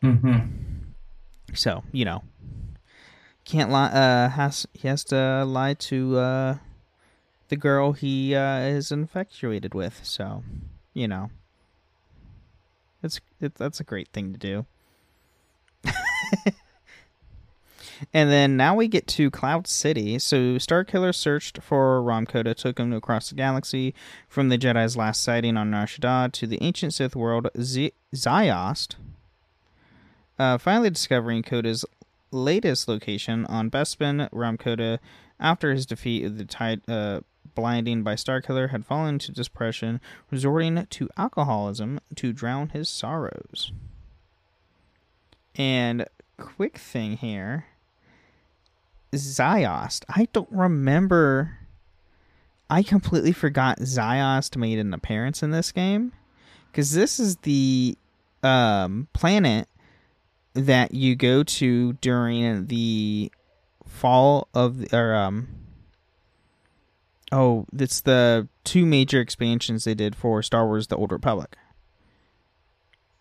Hmm. 0.00 0.38
So 1.54 1.82
you 1.92 2.04
know, 2.04 2.22
can't 3.50 3.70
lie. 3.70 3.88
Uh, 3.88 4.28
has 4.30 4.66
he 4.72 4.88
has 4.88 5.04
to 5.04 5.44
lie 5.44 5.74
to 5.74 6.18
uh, 6.18 6.56
the 7.48 7.56
girl 7.56 7.92
he 7.92 8.34
uh, 8.34 8.60
is 8.60 8.92
infatuated 8.92 9.74
with. 9.74 10.00
So, 10.04 10.44
you 10.94 11.08
know, 11.08 11.30
it's 13.02 13.20
it, 13.40 13.56
that's 13.56 13.80
a 13.80 13.84
great 13.84 14.08
thing 14.08 14.32
to 14.32 14.38
do. 14.38 14.66
and 18.12 18.30
then 18.30 18.56
now 18.56 18.76
we 18.76 18.86
get 18.86 19.08
to 19.08 19.30
Cloud 19.30 19.66
City. 19.66 20.18
So 20.20 20.36
Starkiller 20.56 21.14
searched 21.14 21.60
for 21.60 22.04
Kota, 22.28 22.54
took 22.54 22.78
him 22.78 22.92
across 22.92 23.30
the 23.30 23.34
galaxy 23.34 23.94
from 24.28 24.48
the 24.48 24.58
Jedi's 24.58 24.96
last 24.96 25.22
sighting 25.22 25.56
on 25.56 25.70
Nar 25.70 25.86
Shaddaa 25.86 26.30
to 26.32 26.46
the 26.46 26.62
ancient 26.62 26.94
Sith 26.94 27.16
world 27.16 27.48
Z- 27.60 27.94
Ziost. 28.14 28.94
Uh, 30.38 30.56
finally 30.56 30.90
discovering 30.90 31.42
Kota's 31.42 31.84
latest 32.30 32.88
location 32.88 33.46
on 33.46 33.70
Bespin, 33.70 34.30
Rahm 34.30 34.58
Kota, 34.58 35.00
after 35.38 35.72
his 35.72 35.86
defeat 35.86 36.24
of 36.24 36.38
the 36.38 36.44
tide, 36.44 36.82
uh, 36.88 37.20
blinding 37.54 38.02
by 38.02 38.14
Starkiller, 38.14 38.70
had 38.70 38.84
fallen 38.84 39.14
into 39.14 39.32
depression, 39.32 40.00
resorting 40.30 40.86
to 40.90 41.08
alcoholism 41.16 42.00
to 42.16 42.32
drown 42.32 42.70
his 42.70 42.88
sorrows. 42.88 43.72
And 45.56 46.06
quick 46.36 46.78
thing 46.78 47.16
here 47.16 47.66
Ziost. 49.12 50.04
I 50.08 50.28
don't 50.32 50.50
remember. 50.50 51.58
I 52.68 52.82
completely 52.82 53.32
forgot 53.32 53.80
Ziost 53.80 54.56
made 54.56 54.78
an 54.78 54.94
appearance 54.94 55.42
in 55.42 55.50
this 55.50 55.72
game 55.72 56.12
because 56.70 56.92
this 56.92 57.18
is 57.18 57.36
the 57.38 57.98
um, 58.42 59.08
planet 59.12 59.68
that 60.54 60.94
you 60.94 61.14
go 61.16 61.42
to 61.42 61.94
during 61.94 62.66
the 62.66 63.30
fall 63.86 64.48
of 64.54 64.78
the, 64.78 64.96
or 64.96 65.14
um 65.14 65.48
oh 67.32 67.66
it's 67.76 68.00
the 68.00 68.48
two 68.64 68.86
major 68.86 69.20
expansions 69.20 69.84
they 69.84 69.94
did 69.94 70.14
for 70.14 70.42
Star 70.42 70.66
Wars 70.66 70.88
the 70.88 70.96
Old 70.96 71.12
Republic 71.12 71.56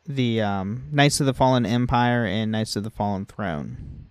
the 0.09 0.41
um, 0.41 0.86
Knights 0.91 1.19
of 1.19 1.27
the 1.27 1.33
Fallen 1.36 1.67
Empire 1.67 2.25
and 2.25 2.51
Knights 2.51 2.75
of 2.75 2.83
the 2.83 2.89
Fallen 2.89 3.27
Throne. 3.27 4.07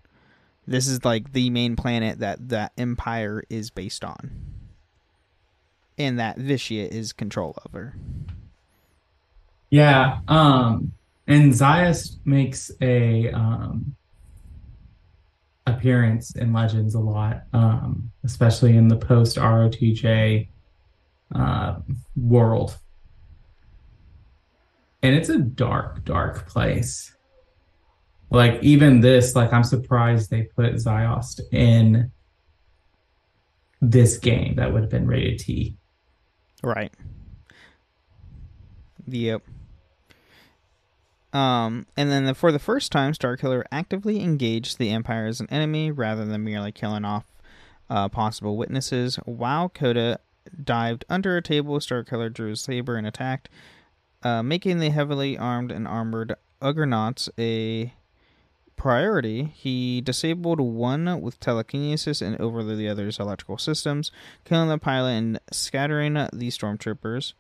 This 0.67 0.87
is 0.87 1.05
like 1.05 1.33
the 1.33 1.51
main 1.51 1.75
planet 1.77 2.21
that 2.21 2.51
that 2.51 2.73
empire 2.79 3.43
is 3.51 3.71
based 3.71 4.05
on, 4.05 4.31
and 5.99 6.19
that 6.19 6.37
Vitiate 6.39 6.93
is 6.93 7.13
control 7.13 7.59
over. 7.67 7.95
Yeah, 9.71 10.21
um, 10.29 10.93
and 11.29 11.53
Ziost 11.53 12.17
makes 12.25 12.73
a 12.81 13.31
um, 13.31 13.95
appearance 15.67 16.35
in 16.35 16.53
Legends 16.53 16.97
a 16.97 17.01
lot, 17.01 17.43
um, 17.53 18.11
especially 18.25 18.77
in 18.77 18.89
the 18.89 18.97
post 18.97 19.37
ROTJ 19.37 20.49
uh, 21.35 21.77
world 22.17 22.77
and 25.03 25.15
it's 25.15 25.29
a 25.29 25.39
dark, 25.39 26.05
dark 26.05 26.49
place. 26.49 27.15
Like 28.31 28.63
even 28.63 29.01
this, 29.01 29.35
like 29.35 29.53
I'm 29.53 29.65
surprised 29.65 30.31
they 30.31 30.43
put 30.43 30.75
Ziost 30.75 31.41
in 31.53 32.11
this 33.81 34.19
game 34.19 34.57
that 34.57 34.73
would 34.73 34.83
have 34.83 34.91
been 34.91 35.07
rated 35.07 35.39
T. 35.39 35.77
Right. 36.63 36.93
Yep. 39.07 39.43
Um, 41.33 41.87
and 41.97 42.11
then 42.11 42.25
the, 42.25 42.35
for 42.35 42.53
the 42.53 42.59
first 42.59 42.91
time, 42.91 43.13
Starkiller 43.13 43.65
actively 43.71 44.23
engaged 44.23 44.79
the 44.79 44.91
Empire 44.91 45.27
as 45.27 45.41
an 45.41 45.49
enemy 45.51 45.91
rather 45.91 46.25
than 46.25 46.45
merely 46.45 46.73
killing 46.73 47.05
off 47.05 47.25
uh, 47.91 48.09
possible 48.09 48.57
witnesses. 48.57 49.17
While 49.25 49.69
Kota 49.69 50.21
dived 50.63 51.05
under 51.09 51.37
a 51.37 51.43
table, 51.43 51.79
Starkiller 51.79 52.33
drew 52.33 52.51
his 52.51 52.61
saber 52.61 52.97
and 52.97 53.07
attacked. 53.07 53.49
Uh, 54.23 54.43
making 54.43 54.79
the 54.79 54.91
heavily 54.91 55.37
armed 55.39 55.71
and 55.71 55.87
armored 55.87 56.35
Uggernauts 56.61 57.29
a 57.39 57.93
priority, 58.77 59.53
he 59.55 60.01
disabled 60.01 60.61
one 60.61 61.21
with 61.21 61.39
telekinesis 61.41 62.23
and 62.23 62.41
overloaded 62.41 62.79
the 62.79 62.89
other's 62.89 63.19
electrical 63.19 63.59
systems, 63.59 64.11
killing 64.45 64.69
the 64.69 64.79
pilot 64.79 65.11
and 65.11 65.41
scattering 65.53 66.15
the 66.15 66.49
stormtroopers. 66.49 67.35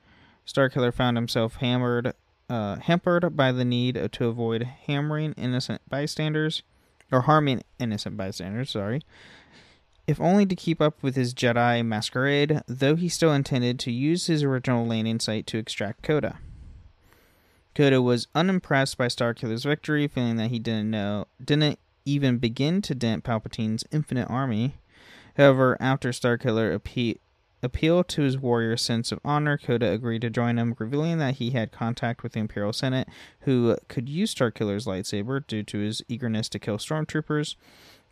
Starkiller 0.47 0.92
found 0.92 1.16
himself 1.16 1.57
hammered, 1.57 2.12
uh, 2.49 2.76
hampered 2.76 3.37
by 3.37 3.52
the 3.52 3.64
need 3.64 4.09
to 4.12 4.26
avoid 4.26 4.62
hammering 4.62 5.33
innocent 5.35 5.83
bystanders, 5.88 6.62
or 7.11 7.23
harming 7.23 7.62
innocent 7.78 8.17
bystanders, 8.17 8.71
sorry. 8.71 9.02
If 10.07 10.21
only 10.21 10.47
to 10.47 10.57
keep 10.57 10.81
up 10.81 11.02
with 11.02 11.17
his 11.17 11.35
Jedi 11.35 11.85
masquerade, 11.85 12.62
though 12.67 12.97
he 12.97 13.11
still 13.11 13.33
intended 13.33 13.78
to 13.81 13.93
use 13.93 14.26
his 14.26 14.43
original 14.43 14.87
landing 14.87 15.21
site 15.21 15.47
to 15.49 15.59
extract 15.59 16.02
Kota. 16.02 16.37
Kota 17.75 18.00
was 18.00 18.26
unimpressed 18.35 18.97
by 18.97 19.07
Starkiller's 19.07 19.64
victory, 19.64 20.09
feeling 20.09 20.37
that 20.37 20.50
he 20.50 20.59
didn't 20.59 20.90
know 20.90 21.26
didn't 21.45 21.78
even 22.05 22.38
begin 22.38 22.81
to 22.83 22.95
dent 22.95 23.23
Palpatine's 23.23 23.85
infinite 23.93 24.28
army. 24.31 24.76
However, 25.37 25.76
after 25.78 26.09
Starkiller 26.09 26.76
appe- 26.76 27.19
appealed 27.62 28.09
to 28.09 28.23
his 28.23 28.38
warrior 28.38 28.77
sense 28.77 29.11
of 29.12 29.21
honor, 29.25 29.59
Kota 29.59 29.91
agreed 29.91 30.23
to 30.23 30.31
join 30.31 30.59
him, 30.59 30.75
revealing 30.79 31.19
that 31.19 31.35
he 31.37 31.50
had 31.50 31.73
contact 31.73 32.23
with 32.23 32.33
the 32.33 32.41
Imperial 32.41 32.73
Senate, 32.73 33.09
who 33.41 33.77
could 33.88 34.09
use 34.09 34.35
Starkiller's 34.35 34.87
lightsaber 34.87 35.47
due 35.47 35.62
to 35.65 35.79
his 35.79 36.03
eagerness 36.09 36.49
to 36.50 36.59
kill 36.59 36.79
stormtroopers. 36.79 37.57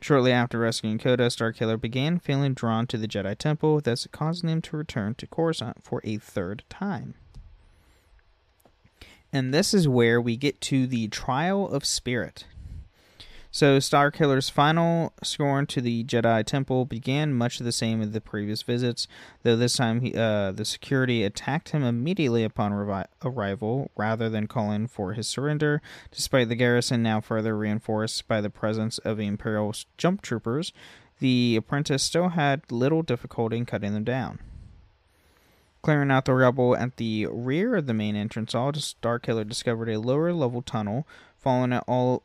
Shortly 0.01 0.33
after 0.33 0.59
rescuing 0.59 0.99
Kota, 0.99 1.25
Starkiller 1.25 1.81
began 1.81 2.19
feeling 2.19 2.55
drawn 2.55 2.87
to 2.89 2.99
the 2.99 3.09
Jedi 3.09 3.37
Temple, 3.37 3.81
thus 3.81 4.07
causing 4.11 4.49
him 4.49 4.61
to 4.63 4.77
return 4.77 5.15
to 5.15 5.27
Coruscant 5.27 5.83
for 5.83 6.01
a 6.05 6.19
third 6.19 6.65
time. 6.69 7.15
And 9.33 9.53
this 9.53 9.73
is 9.73 9.89
where 9.89 10.21
we 10.21 10.37
get 10.37 10.61
to 10.63 10.87
the 10.87 11.09
trial 11.09 11.69
of 11.69 11.85
spirit. 11.85 12.45
So 13.57 13.79
Starkiller's 13.79 14.51
final 14.51 15.15
scorn 15.23 15.65
to 15.69 15.81
the 15.81 16.05
Jedi 16.05 16.45
Temple 16.45 16.85
began 16.85 17.33
much 17.33 17.59
the 17.59 17.73
same 17.73 18.03
as 18.03 18.11
the 18.11 18.21
previous 18.21 18.61
visits, 18.61 19.09
though 19.45 19.57
this 19.57 19.79
time 19.79 20.03
he, 20.03 20.15
uh, 20.15 20.53
the 20.53 20.67
security 20.67 21.25
attacked 21.25 21.71
him 21.71 21.83
immediately 21.83 22.45
upon 22.45 22.73
revi- 22.73 23.07
arrival, 23.25 23.91
rather 23.97 24.29
than 24.29 24.47
calling 24.47 24.87
for 24.87 25.15
his 25.15 25.27
surrender. 25.27 25.81
Despite 26.11 26.51
the 26.51 26.55
garrison 26.55 27.03
now 27.03 27.23
further 27.23 27.57
reinforced 27.57 28.29
by 28.29 28.43
the 28.43 28.51
presence 28.51 28.99
of 28.99 29.17
the 29.17 29.27
Imperial 29.27 29.75
jump 29.97 30.21
troopers, 30.21 30.75
the 31.21 31.57
apprentice 31.57 32.03
still 32.03 32.29
had 32.29 32.71
little 32.71 33.01
difficulty 33.01 33.57
in 33.57 33.65
cutting 33.65 33.95
them 33.95 34.05
down. 34.05 34.39
Clearing 35.81 36.11
out 36.11 36.27
the 36.27 36.35
rubble 36.35 36.77
at 36.77 36.99
the 36.99 37.27
rear 37.31 37.77
of 37.77 37.87
the 37.87 37.95
main 37.95 38.17
entrance 38.17 38.53
hall, 38.53 38.73
Starkiller 38.73 39.49
discovered 39.49 39.89
a 39.89 39.99
lower 39.99 40.35
level 40.35 40.61
tunnel, 40.61 41.09
following 41.39 41.73
it 41.73 41.83
all 41.89 42.23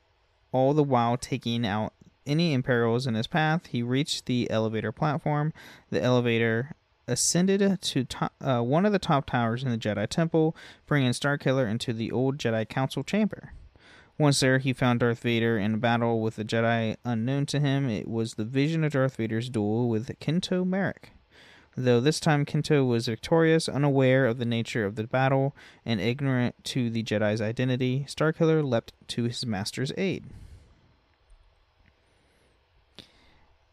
all 0.51 0.73
the 0.73 0.83
while 0.83 1.17
taking 1.17 1.65
out 1.65 1.93
any 2.25 2.53
Imperials 2.53 3.07
in 3.07 3.15
his 3.15 3.27
path. 3.27 3.67
He 3.67 3.81
reached 3.81 4.25
the 4.25 4.49
elevator 4.49 4.91
platform. 4.91 5.53
The 5.89 6.01
elevator 6.01 6.75
ascended 7.07 7.81
to 7.81 8.03
top, 8.05 8.33
uh, 8.41 8.61
one 8.61 8.85
of 8.85 8.91
the 8.91 8.99
top 8.99 9.25
towers 9.29 9.63
in 9.63 9.69
the 9.69 9.77
Jedi 9.77 10.07
Temple, 10.07 10.55
bringing 10.85 11.11
Starkiller 11.11 11.69
into 11.69 11.93
the 11.93 12.11
old 12.11 12.37
Jedi 12.37 12.67
Council 12.67 13.03
chamber. 13.03 13.53
Once 14.17 14.39
there, 14.39 14.59
he 14.59 14.71
found 14.71 14.99
Darth 14.99 15.21
Vader 15.21 15.57
in 15.57 15.79
battle 15.79 16.21
with 16.21 16.37
a 16.37 16.43
Jedi 16.43 16.95
unknown 17.03 17.47
to 17.47 17.59
him. 17.59 17.89
It 17.89 18.07
was 18.07 18.35
the 18.35 18.45
vision 18.45 18.83
of 18.83 18.93
Darth 18.93 19.15
Vader's 19.15 19.49
duel 19.49 19.89
with 19.89 20.07
Kento 20.19 20.65
Marek. 20.65 21.11
Though 21.75 22.01
this 22.01 22.19
time 22.19 22.45
Kento 22.45 22.85
was 22.85 23.07
victorious, 23.07 23.69
unaware 23.69 24.25
of 24.25 24.37
the 24.37 24.45
nature 24.45 24.85
of 24.85 24.95
the 24.95 25.07
battle, 25.07 25.55
and 25.85 26.01
ignorant 26.01 26.63
to 26.65 26.89
the 26.89 27.01
Jedi's 27.01 27.41
identity, 27.41 28.05
Starkiller 28.07 28.63
leapt 28.63 28.93
to 29.07 29.23
his 29.23 29.45
master's 29.45 29.93
aid. 29.97 30.25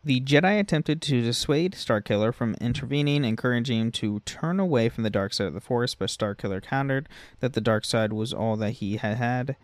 The 0.08 0.22
Jedi 0.22 0.58
attempted 0.58 1.02
to 1.02 1.20
dissuade 1.20 1.74
Starkiller 1.74 2.32
from 2.32 2.54
intervening, 2.62 3.26
encouraging 3.26 3.78
him 3.78 3.92
to 3.92 4.20
turn 4.20 4.58
away 4.58 4.88
from 4.88 5.04
the 5.04 5.10
dark 5.10 5.34
side 5.34 5.48
of 5.48 5.52
the 5.52 5.60
Force, 5.60 5.94
but 5.94 6.08
Starkiller 6.08 6.62
countered 6.62 7.10
that 7.40 7.52
the 7.52 7.60
dark 7.60 7.84
side 7.84 8.14
was 8.14 8.32
all 8.32 8.56
that 8.56 8.70
he 8.70 8.96
had 8.96 9.18
had. 9.18 9.56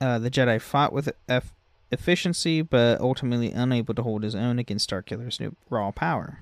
Uh, 0.00 0.20
the 0.20 0.30
Jedi 0.30 0.60
fought 0.60 0.92
with 0.92 1.12
eff- 1.28 1.56
efficiency, 1.90 2.62
but 2.62 3.00
ultimately 3.00 3.50
unable 3.50 3.94
to 3.94 4.04
hold 4.04 4.22
his 4.22 4.36
own 4.36 4.60
against 4.60 4.88
Starkiller's 4.88 5.40
new 5.40 5.56
raw 5.68 5.90
power. 5.90 6.38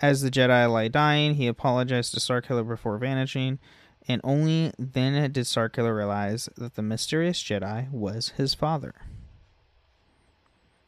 As 0.00 0.22
the 0.22 0.32
Jedi 0.32 0.68
lay 0.68 0.88
dying, 0.88 1.36
he 1.36 1.46
apologized 1.46 2.12
to 2.14 2.18
Starkiller 2.18 2.66
before 2.66 2.98
vanishing, 2.98 3.60
and 4.08 4.20
only 4.24 4.72
then 4.80 5.30
did 5.30 5.44
Starkiller 5.44 5.96
realize 5.96 6.48
that 6.56 6.74
the 6.74 6.82
mysterious 6.82 7.40
Jedi 7.40 7.88
was 7.92 8.30
his 8.30 8.54
father. 8.54 8.96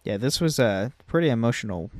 Yeah, 0.04 0.18
this 0.18 0.40
was 0.40 0.58
a 0.58 0.92
pretty 1.06 1.30
emotional 1.30 1.90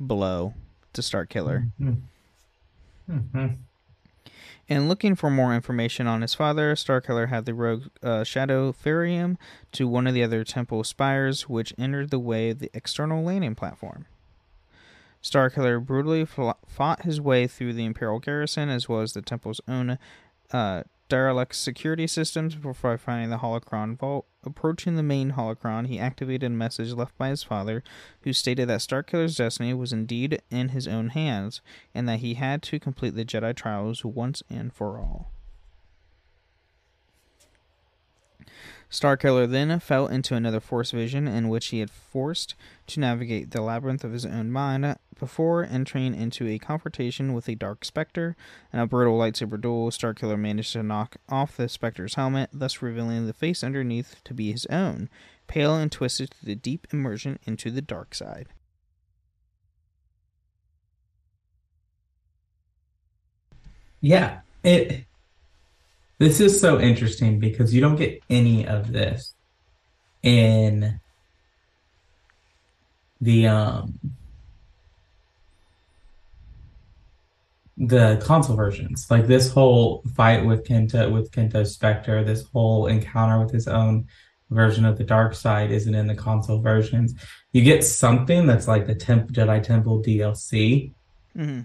blow 0.00 0.54
to 0.94 1.02
Starkiller. 1.02 1.70
Mm-hmm. 1.80 3.12
Mm-hmm. 3.12 3.46
And 4.68 4.88
looking 4.88 5.14
for 5.16 5.28
more 5.28 5.54
information 5.54 6.06
on 6.06 6.22
his 6.22 6.34
father, 6.34 6.74
Starkiller 6.74 7.28
had 7.28 7.44
the 7.44 7.52
rogue 7.52 7.88
uh, 8.02 8.24
Shadow 8.24 8.72
ferry 8.72 9.14
him 9.14 9.36
to 9.72 9.86
one 9.86 10.06
of 10.06 10.14
the 10.14 10.22
other 10.22 10.44
temple 10.44 10.82
spires, 10.82 11.48
which 11.48 11.74
entered 11.76 12.10
the 12.10 12.18
way 12.18 12.50
of 12.50 12.58
the 12.58 12.70
external 12.72 13.22
landing 13.22 13.54
platform. 13.54 14.06
Starkiller 15.22 15.84
brutally 15.84 16.24
fought 16.24 17.02
his 17.02 17.20
way 17.20 17.46
through 17.46 17.74
the 17.74 17.84
Imperial 17.84 18.18
garrison 18.18 18.68
as 18.68 18.88
well 18.88 19.00
as 19.00 19.12
the 19.12 19.22
temple's 19.22 19.60
own 19.68 19.98
uh, 20.52 20.82
derelict 21.08 21.54
security 21.54 22.06
systems 22.06 22.54
before 22.54 22.96
finding 22.98 23.30
the 23.30 23.38
holocron 23.38 23.96
vault. 23.96 24.26
Approaching 24.44 24.96
the 24.96 25.02
main 25.02 25.32
holocron, 25.32 25.86
he 25.86 25.98
activated 26.00 26.50
a 26.50 26.50
message 26.50 26.92
left 26.92 27.16
by 27.16 27.28
his 27.28 27.44
father, 27.44 27.84
who 28.22 28.32
stated 28.32 28.68
that 28.68 28.80
Starkiller's 28.80 29.36
destiny 29.36 29.72
was 29.72 29.92
indeed 29.92 30.42
in 30.50 30.70
his 30.70 30.88
own 30.88 31.10
hands, 31.10 31.60
and 31.94 32.08
that 32.08 32.20
he 32.20 32.34
had 32.34 32.62
to 32.64 32.80
complete 32.80 33.14
the 33.14 33.24
Jedi 33.24 33.54
trials 33.54 34.04
once 34.04 34.42
and 34.50 34.72
for 34.72 34.98
all. 34.98 35.30
Starkiller 38.90 39.48
then 39.48 39.78
fell 39.80 40.06
into 40.06 40.34
another 40.34 40.60
Force 40.60 40.90
vision 40.90 41.26
in 41.26 41.48
which 41.48 41.68
he 41.68 41.78
had 41.78 41.90
forced 41.90 42.54
to 42.88 43.00
navigate 43.00 43.50
the 43.50 43.62
labyrinth 43.62 44.04
of 44.04 44.12
his 44.12 44.26
own 44.26 44.50
mind 44.50 44.96
before 45.22 45.62
entering 45.62 46.16
into 46.16 46.48
a 46.48 46.58
confrontation 46.58 47.32
with 47.32 47.48
a 47.48 47.54
Dark 47.54 47.84
Spectre. 47.84 48.34
In 48.72 48.80
a 48.80 48.88
brutal 48.88 49.16
lightsaber 49.16 49.60
duel, 49.60 49.88
Starkiller 49.92 50.36
managed 50.36 50.72
to 50.72 50.82
knock 50.82 51.14
off 51.28 51.56
the 51.56 51.68
Spectre's 51.68 52.16
helmet, 52.16 52.50
thus 52.52 52.82
revealing 52.82 53.28
the 53.28 53.32
face 53.32 53.62
underneath 53.62 54.16
to 54.24 54.34
be 54.34 54.50
his 54.50 54.66
own, 54.66 55.08
pale 55.46 55.76
and 55.76 55.92
twisted 55.92 56.30
through 56.30 56.48
the 56.48 56.56
deep 56.56 56.88
immersion 56.92 57.38
into 57.44 57.70
the 57.70 57.80
dark 57.80 58.16
side. 58.16 58.48
Yeah, 64.00 64.40
it 64.64 65.04
this 66.18 66.40
is 66.40 66.60
so 66.60 66.80
interesting 66.80 67.38
because 67.38 67.72
you 67.72 67.80
don't 67.80 67.94
get 67.94 68.20
any 68.28 68.66
of 68.66 68.90
this 68.90 69.36
in 70.24 70.98
the 73.20 73.46
um 73.46 74.00
the 77.82 78.20
console 78.24 78.56
versions. 78.56 79.06
Like 79.10 79.26
this 79.26 79.50
whole 79.50 80.02
fight 80.14 80.44
with 80.44 80.64
Kenta 80.64 81.12
with 81.12 81.30
Kento 81.30 81.66
Spectre, 81.66 82.24
this 82.24 82.44
whole 82.52 82.86
encounter 82.86 83.42
with 83.42 83.52
his 83.52 83.68
own 83.68 84.06
version 84.50 84.84
of 84.84 84.98
the 84.98 85.04
dark 85.04 85.34
side 85.34 85.70
isn't 85.70 85.94
in 85.94 86.06
the 86.06 86.14
console 86.14 86.60
versions. 86.60 87.14
You 87.52 87.62
get 87.62 87.84
something 87.84 88.46
that's 88.46 88.68
like 88.68 88.86
the 88.86 88.94
Temp 88.94 89.32
Jedi 89.32 89.62
Temple 89.62 90.02
DLC. 90.02 90.92
Mm-hmm 91.36 91.62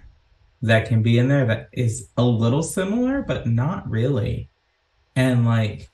that 0.62 0.88
can 0.88 1.02
be 1.02 1.18
in 1.18 1.28
there 1.28 1.46
that 1.46 1.68
is 1.72 2.08
a 2.16 2.22
little 2.22 2.62
similar, 2.62 3.22
but 3.22 3.46
not 3.46 3.88
really. 3.88 4.50
And 5.14 5.44
like, 5.44 5.90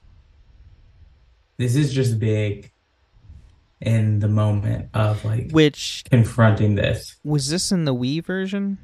this 1.56 1.76
is 1.76 1.92
just 1.92 2.18
big 2.18 2.70
in 3.80 4.18
the 4.20 4.28
moment 4.28 4.88
of 4.94 5.24
like 5.24 5.50
which 5.50 6.04
confronting 6.10 6.74
this. 6.74 7.16
Was 7.24 7.50
this 7.50 7.70
in 7.70 7.84
the 7.84 7.94
Wii 7.94 8.24
version? 8.24 8.78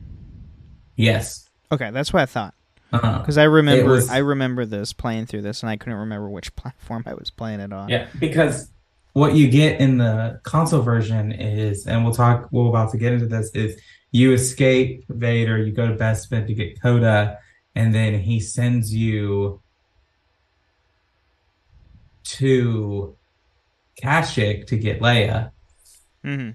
Yes. 1.00 1.48
Okay, 1.72 1.90
that's 1.90 2.12
what 2.12 2.22
I 2.22 2.26
thought. 2.26 2.54
Because 2.90 3.38
uh-huh. 3.38 3.42
I 3.42 3.44
remember, 3.44 3.92
was, 3.92 4.10
I 4.10 4.18
remember 4.18 4.64
this 4.66 4.92
playing 4.92 5.26
through 5.26 5.42
this, 5.42 5.62
and 5.62 5.70
I 5.70 5.76
couldn't 5.76 5.98
remember 5.98 6.28
which 6.28 6.54
platform 6.56 7.04
I 7.06 7.14
was 7.14 7.30
playing 7.30 7.60
it 7.60 7.72
on. 7.72 7.88
Yeah, 7.88 8.08
because 8.18 8.70
what 9.12 9.34
you 9.34 9.48
get 9.48 9.80
in 9.80 9.98
the 9.98 10.40
console 10.42 10.82
version 10.82 11.32
is, 11.32 11.86
and 11.86 12.04
we'll 12.04 12.14
talk, 12.14 12.48
we're 12.50 12.68
about 12.68 12.90
to 12.92 12.98
get 12.98 13.12
into 13.12 13.26
this, 13.26 13.50
is 13.54 13.80
you 14.10 14.32
escape 14.32 15.04
Vader, 15.08 15.58
you 15.58 15.72
go 15.72 15.86
to 15.86 15.94
Bespin 15.94 16.46
to 16.46 16.54
get 16.54 16.80
Kota, 16.80 17.38
and 17.74 17.94
then 17.94 18.18
he 18.18 18.40
sends 18.40 18.92
you 18.92 19.60
to 22.24 23.16
Kashyyyk 24.02 24.66
to 24.66 24.76
get 24.76 25.00
Leia. 25.00 25.52
Mm-hmm. 26.24 26.50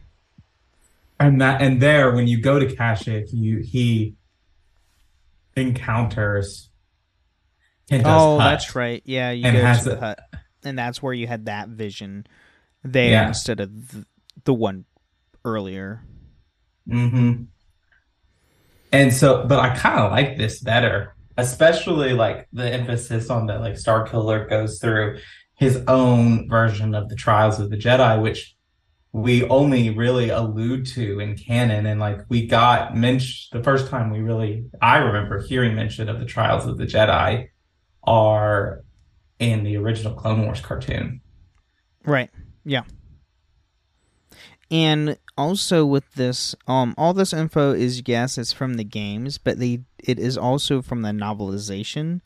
And 1.17 1.41
that 1.41 1.61
and 1.61 1.81
there 1.81 2.13
when 2.13 2.27
you 2.27 2.41
go 2.41 2.59
to 2.59 2.65
Kashyyyk, 2.65 3.29
you 3.31 3.59
he 3.59 4.15
encounters 5.55 6.69
Kento's 7.89 8.07
oh, 8.07 8.37
that's 8.37 8.75
right. 8.75 9.01
Yeah, 9.05 9.31
you 9.31 9.45
and 9.45 9.57
go 9.57 9.73
to 9.73 9.89
the 9.89 9.97
a, 9.97 9.99
hut, 9.99 10.19
and 10.63 10.77
that's 10.77 11.01
where 11.03 11.13
you 11.13 11.27
had 11.27 11.45
that 11.45 11.69
vision 11.69 12.25
there 12.83 13.11
yeah. 13.11 13.27
instead 13.27 13.59
of 13.59 13.91
the, 13.91 14.05
the 14.43 14.53
one 14.53 14.85
earlier. 15.43 16.01
Mm-hmm. 16.89 17.43
And 18.91 19.13
so, 19.13 19.45
but 19.45 19.59
I 19.59 19.75
kind 19.75 19.99
of 19.99 20.11
like 20.11 20.37
this 20.37 20.61
better, 20.61 21.15
especially 21.37 22.13
like 22.13 22.47
the 22.53 22.71
emphasis 22.71 23.29
on 23.29 23.47
that, 23.47 23.61
like 23.61 23.73
Starkiller 23.73 24.49
goes 24.49 24.79
through 24.79 25.19
his 25.55 25.83
own 25.87 26.49
version 26.49 26.95
of 26.95 27.09
the 27.09 27.15
Trials 27.15 27.59
of 27.59 27.69
the 27.69 27.77
Jedi, 27.77 28.21
which 28.21 28.54
we 29.15 29.47
only 29.47 29.89
really 29.91 30.27
allude 30.27 30.85
to 30.85 31.21
in 31.21 31.37
canon. 31.37 31.85
And 31.85 32.01
like 32.01 32.19
we 32.27 32.45
got 32.45 32.97
mentioned 32.97 33.57
the 33.57 33.63
first 33.63 33.87
time 33.87 34.09
we 34.09 34.19
really, 34.19 34.65
I 34.81 34.97
remember 34.97 35.41
hearing 35.41 35.73
mention 35.73 36.09
of 36.09 36.19
the 36.19 36.25
Trials 36.25 36.65
of 36.65 36.77
the 36.77 36.85
Jedi 36.85 37.47
are 38.03 38.83
in 39.39 39.63
the 39.63 39.77
original 39.77 40.13
Clone 40.15 40.43
Wars 40.43 40.59
cartoon. 40.59 41.21
Right. 42.03 42.29
Yeah 42.65 42.83
and 44.71 45.15
also 45.37 45.85
with 45.85 46.11
this 46.15 46.55
um 46.67 46.95
all 46.97 47.13
this 47.13 47.33
info 47.33 47.71
is 47.71 48.01
yes 48.07 48.35
it's 48.35 48.51
from 48.51 48.75
the 48.75 48.83
games 48.83 49.37
but 49.37 49.59
they 49.59 49.79
it 50.03 50.17
is 50.17 50.39
also 50.39 50.81
from 50.81 51.03
the 51.03 51.11
novelization 51.11 52.19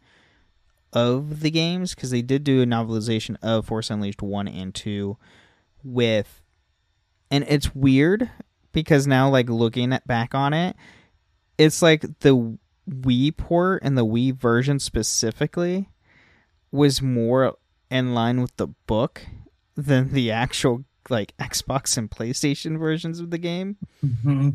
of 0.93 1.41
the 1.41 1.52
games 1.52 1.93
because 1.93 2.12
they 2.12 2.21
did 2.21 2.45
do 2.45 2.62
a 2.62 2.65
novelization 2.65 3.36
of 3.41 3.65
force 3.65 3.89
unleashed 3.89 4.21
1 4.21 4.47
and 4.47 4.73
2 4.73 5.17
with 5.84 6.38
and 7.31 7.45
it's 7.47 7.73
weird 7.75 8.29
because 8.71 9.07
now 9.07 9.29
like 9.29 9.49
looking 9.49 9.93
at 9.93 10.05
back 10.07 10.33
on 10.35 10.53
it 10.53 10.75
it's 11.57 11.81
like 11.81 12.01
the 12.19 12.57
wii 12.89 13.35
port 13.35 13.81
and 13.83 13.97
the 13.97 14.05
wii 14.05 14.35
version 14.35 14.79
specifically 14.79 15.89
was 16.71 17.01
more 17.01 17.55
in 17.89 18.13
line 18.13 18.41
with 18.41 18.55
the 18.57 18.67
book 18.87 19.21
than 19.75 20.11
the 20.13 20.31
actual 20.31 20.83
like 21.09 21.35
Xbox 21.37 21.97
and 21.97 22.09
PlayStation 22.09 22.77
versions 22.77 23.19
of 23.19 23.31
the 23.31 23.37
game. 23.37 23.77
Mm-hmm. 24.05 24.49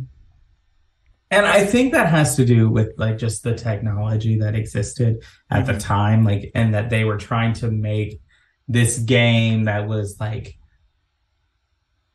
And 1.30 1.46
I 1.46 1.64
think 1.64 1.92
that 1.92 2.08
has 2.08 2.36
to 2.36 2.44
do 2.44 2.68
with 2.68 2.92
like 2.96 3.18
just 3.18 3.42
the 3.42 3.54
technology 3.54 4.38
that 4.38 4.54
existed 4.54 5.22
at 5.50 5.66
the 5.66 5.78
time, 5.78 6.24
like, 6.24 6.52
and 6.54 6.74
that 6.74 6.90
they 6.90 7.04
were 7.04 7.16
trying 7.16 7.54
to 7.54 7.70
make 7.70 8.20
this 8.68 8.98
game 8.98 9.64
that 9.64 9.88
was 9.88 10.20
like 10.20 10.56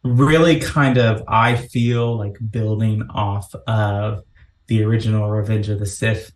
really 0.03 0.59
kind 0.59 0.97
of, 0.97 1.23
I 1.27 1.55
feel 1.55 2.17
like 2.17 2.37
building 2.51 3.03
off 3.09 3.53
of 3.67 4.23
the 4.67 4.83
original 4.83 5.29
Revenge 5.29 5.69
of 5.69 5.79
the 5.79 5.85
Sith 5.85 6.31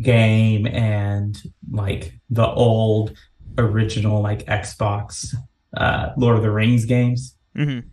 game 0.00 0.66
and 0.66 1.40
like 1.70 2.12
the 2.30 2.46
old 2.46 3.16
original 3.58 4.22
like 4.22 4.46
Xbox 4.46 5.34
uh 5.76 6.10
Lord 6.16 6.36
of 6.36 6.42
the 6.42 6.50
Rings 6.50 6.84
games. 6.84 7.36
Mm-hmm. 7.56 7.88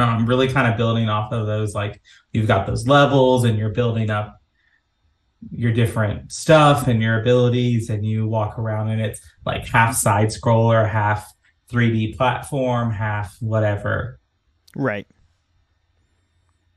Um, 0.00 0.26
really 0.26 0.48
kind 0.48 0.70
of 0.70 0.78
building 0.78 1.08
off 1.08 1.32
of 1.32 1.46
those 1.46 1.74
like 1.74 2.00
you've 2.32 2.46
got 2.46 2.66
those 2.66 2.88
levels 2.88 3.44
and 3.44 3.58
you're 3.58 3.70
building 3.70 4.08
up 4.08 4.40
your 5.50 5.72
different 5.72 6.32
stuff 6.32 6.86
and 6.86 7.02
your 7.02 7.20
abilities 7.20 7.90
and 7.90 8.06
you 8.06 8.26
walk 8.26 8.58
around 8.58 8.88
and 8.88 9.00
it's 9.00 9.20
like 9.44 9.66
half 9.66 9.96
side 9.96 10.28
scroller, 10.28 10.88
half 10.88 11.30
3D 11.70 12.16
platform, 12.16 12.90
half 12.90 13.36
whatever. 13.40 14.18
Right. 14.76 15.06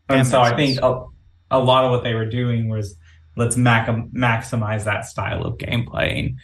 And 0.09 0.21
That 0.21 0.25
so 0.25 0.41
I 0.41 0.55
think 0.55 0.79
a, 0.81 1.05
a 1.51 1.59
lot 1.59 1.85
of 1.85 1.91
what 1.91 2.03
they 2.03 2.13
were 2.13 2.25
doing 2.25 2.69
was 2.69 2.97
let's 3.35 3.57
mac- 3.57 3.87
maximize 3.87 4.83
that 4.85 5.05
style 5.05 5.43
of 5.43 5.57
gameplay. 5.57 6.35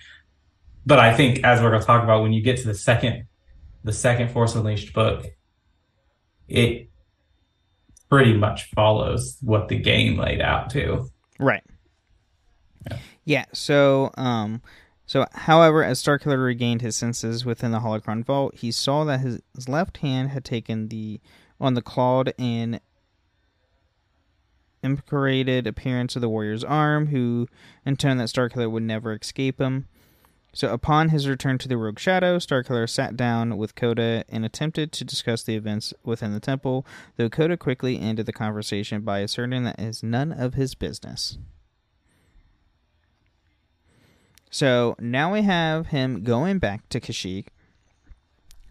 But 0.86 1.00
I 1.00 1.14
think 1.14 1.44
as 1.44 1.62
we're 1.62 1.70
going 1.70 1.82
to 1.82 1.88
talk 1.88 2.04
about 2.04 2.22
when 2.24 2.34
you 2.34 2.42
get 2.42 2.58
to 2.58 2.68
the 2.68 2.74
second 2.74 3.26
the 3.84 3.94
second 3.94 4.32
Force 4.32 4.56
Unleashed 4.56 4.94
book, 4.94 5.26
it 6.48 6.90
pretty 8.10 8.34
much 8.34 8.70
follows 8.72 9.38
what 9.42 9.68
the 9.68 9.78
game 9.78 10.18
laid 10.18 10.42
out 10.42 10.70
to. 10.72 11.10
Right. 11.40 11.64
Yeah. 12.90 12.98
Yeah. 13.24 13.46
So, 13.54 14.12
um, 14.18 14.62
so 15.10 15.26
however, 15.34 15.84
as 15.84 16.00
Starkiller 16.00 16.46
regained 16.46 16.84
his 16.84 16.96
senses 16.96 17.44
within 17.44 17.72
the 17.72 17.80
holocron 17.80 18.24
vault, 18.24 18.54
he 18.54 18.72
saw 18.72 19.04
that 19.06 19.22
his, 19.22 19.42
his 19.56 19.68
left 19.68 19.98
hand 19.98 20.30
had 20.30 20.46
taken 20.46 20.90
the 20.90 21.20
on 21.60 21.74
the 21.74 21.82
clawed 21.82 22.32
and 22.38 22.80
imperated 24.84 25.66
appearance 25.66 26.16
of 26.16 26.22
the 26.22 26.30
warrior's 26.30 26.64
arm, 26.64 27.08
who 27.08 27.48
intoned 27.88 28.20
that 28.20 28.30
Starkiller 28.30 28.70
would 28.70 28.84
never 28.84 29.14
escape 29.16 29.60
him. 29.60 29.88
So, 30.54 30.72
upon 30.72 31.10
his 31.10 31.28
return 31.28 31.58
to 31.58 31.68
the 31.68 31.78
Rogue 31.78 31.98
Shadow, 31.98 32.38
Starkiller 32.38 32.88
sat 32.88 33.18
down 33.18 33.58
with 33.58 33.74
Kota 33.74 34.24
and 34.30 34.46
attempted 34.46 34.92
to 34.92 35.04
discuss 35.04 35.42
the 35.42 35.56
events 35.56 35.92
within 36.04 36.34
the 36.34 36.40
temple, 36.40 36.86
though 37.16 37.30
Kota 37.30 37.58
quickly 37.58 38.00
ended 38.00 38.28
the 38.28 38.32
conversation 38.32 39.02
by 39.02 39.22
asserting 39.22 39.64
that 39.64 39.80
it 39.80 39.86
is 39.86 40.04
none 40.04 40.32
of 40.32 40.54
his 40.54 40.76
business. 40.76 41.40
So 44.50 44.96
now 45.00 45.32
we 45.34 45.44
have 45.44 45.88
him 45.88 46.24
going 46.24 46.60
back 46.60 46.90
to 46.90 47.00
Kashyyyk. 47.00 47.48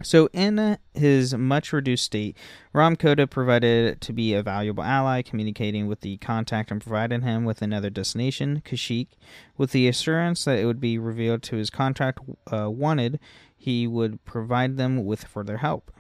So 0.03 0.29
in 0.33 0.79
his 0.95 1.35
much 1.35 1.73
reduced 1.73 2.05
state, 2.05 2.37
Rahm 2.73 2.97
Kota 2.97 3.27
provided 3.27 4.01
to 4.03 4.13
be 4.13 4.33
a 4.33 4.45
valuable 4.45 4.85
ally, 4.85 5.23
communicating 5.23 5.89
with 5.89 6.03
the 6.03 6.19
contact 6.19 6.71
and 6.71 6.81
providing 6.81 7.23
him 7.23 7.45
with 7.45 7.63
another 7.63 7.91
destination, 7.91 8.63
Kashyyyk, 8.65 9.09
with 9.57 9.73
the 9.73 9.89
assurance 9.89 10.45
that 10.45 10.59
it 10.59 10.67
would 10.67 10.81
be 10.81 10.99
revealed 10.99 11.43
to 11.45 11.57
his 11.57 11.71
contract 11.71 12.21
uh, 12.53 12.71
wanted, 12.71 13.19
he 13.57 13.89
would 13.89 14.25
provide 14.25 14.77
them 14.77 15.05
with 15.05 15.25
further 15.25 15.57
help. 15.59 15.91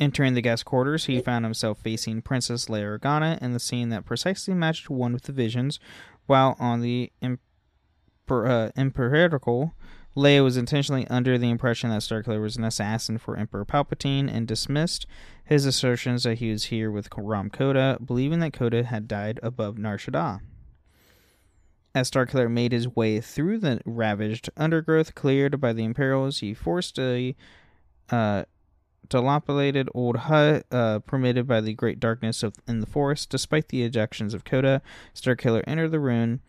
Entering 0.00 0.34
the 0.34 0.42
guest 0.42 0.64
quarters, 0.64 1.06
he 1.06 1.20
found 1.20 1.44
himself 1.44 1.78
facing 1.78 2.22
Princess 2.22 2.66
Leia 2.66 2.98
Organa 2.98 3.40
in 3.40 3.52
the 3.52 3.60
scene 3.60 3.88
that 3.90 4.04
precisely 4.04 4.52
matched 4.52 4.90
one 4.90 5.12
with 5.12 5.22
the 5.22 5.32
visions, 5.32 5.78
while 6.26 6.56
on 6.58 6.80
the 6.80 7.12
imper- 8.26 8.48
uh, 8.48 8.72
Imperial, 8.76 9.74
Leia 10.16 10.42
was 10.42 10.56
intentionally 10.56 11.06
under 11.08 11.36
the 11.36 11.50
impression 11.50 11.90
that 11.90 12.00
Starkiller 12.00 12.40
was 12.40 12.56
an 12.56 12.64
assassin 12.64 13.18
for 13.18 13.36
Emperor 13.36 13.66
Palpatine 13.66 14.32
and 14.32 14.48
dismissed 14.48 15.06
his 15.44 15.66
assertions 15.66 16.22
that 16.22 16.38
he 16.38 16.50
was 16.50 16.64
here 16.64 16.90
with 16.90 17.10
Rahm 17.10 17.52
Kota, 17.52 17.98
believing 18.04 18.40
that 18.40 18.54
Kota 18.54 18.84
had 18.84 19.06
died 19.06 19.38
above 19.42 19.76
Nar 19.76 19.98
Shaddaa. 19.98 20.40
As 21.94 22.10
Starkiller 22.10 22.50
made 22.50 22.72
his 22.72 22.88
way 22.88 23.20
through 23.20 23.58
the 23.58 23.80
ravaged 23.84 24.50
undergrowth 24.56 25.14
cleared 25.14 25.60
by 25.60 25.72
the 25.72 25.84
Imperials, 25.84 26.40
he 26.40 26.54
forced 26.54 26.98
a 26.98 27.36
uh, 28.10 28.44
dilapidated 29.08 29.88
old 29.94 30.16
hut 30.16 30.66
uh, 30.70 30.98
permitted 31.00 31.46
by 31.46 31.60
the 31.60 31.74
great 31.74 32.00
darkness 32.00 32.42
of 32.42 32.54
in 32.66 32.80
the 32.80 32.86
forest. 32.86 33.30
Despite 33.30 33.68
the 33.68 33.88
ejections 33.88 34.34
of 34.34 34.44
Kota, 34.44 34.82
Starkiller 35.14 35.62
entered 35.66 35.90
the 35.90 36.00
ruin. 36.00 36.40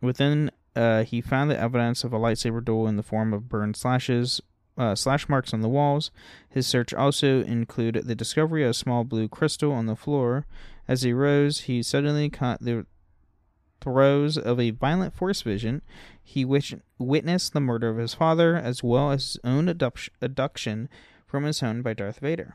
Within, 0.00 0.50
uh, 0.78 1.02
he 1.02 1.20
found 1.20 1.50
the 1.50 1.58
evidence 1.58 2.04
of 2.04 2.12
a 2.12 2.18
lightsaber 2.18 2.64
duel 2.64 2.86
in 2.86 2.96
the 2.96 3.02
form 3.02 3.34
of 3.34 3.48
burned 3.48 3.76
slashes, 3.76 4.40
uh, 4.78 4.94
slash 4.94 5.28
marks 5.28 5.52
on 5.52 5.60
the 5.60 5.68
walls. 5.68 6.12
His 6.48 6.66
search 6.68 6.94
also 6.94 7.42
included 7.42 8.06
the 8.06 8.14
discovery 8.14 8.62
of 8.62 8.70
a 8.70 8.74
small 8.74 9.02
blue 9.02 9.26
crystal 9.26 9.72
on 9.72 9.86
the 9.86 9.96
floor. 9.96 10.46
As 10.86 11.02
he 11.02 11.12
rose, 11.12 11.62
he 11.62 11.82
suddenly 11.82 12.30
caught 12.30 12.60
the 12.60 12.86
throes 13.80 14.38
of 14.38 14.60
a 14.60 14.70
violent 14.70 15.14
force 15.14 15.42
vision. 15.42 15.82
He 16.22 16.44
wish- 16.44 16.74
witnessed 16.96 17.52
the 17.52 17.60
murder 17.60 17.88
of 17.88 17.96
his 17.96 18.14
father, 18.14 18.56
as 18.56 18.82
well 18.82 19.10
as 19.10 19.32
his 19.32 19.40
own 19.42 19.68
abduct- 19.68 20.10
abduction 20.22 20.88
from 21.26 21.42
his 21.42 21.58
home 21.58 21.82
by 21.82 21.92
Darth 21.92 22.20
Vader. 22.20 22.54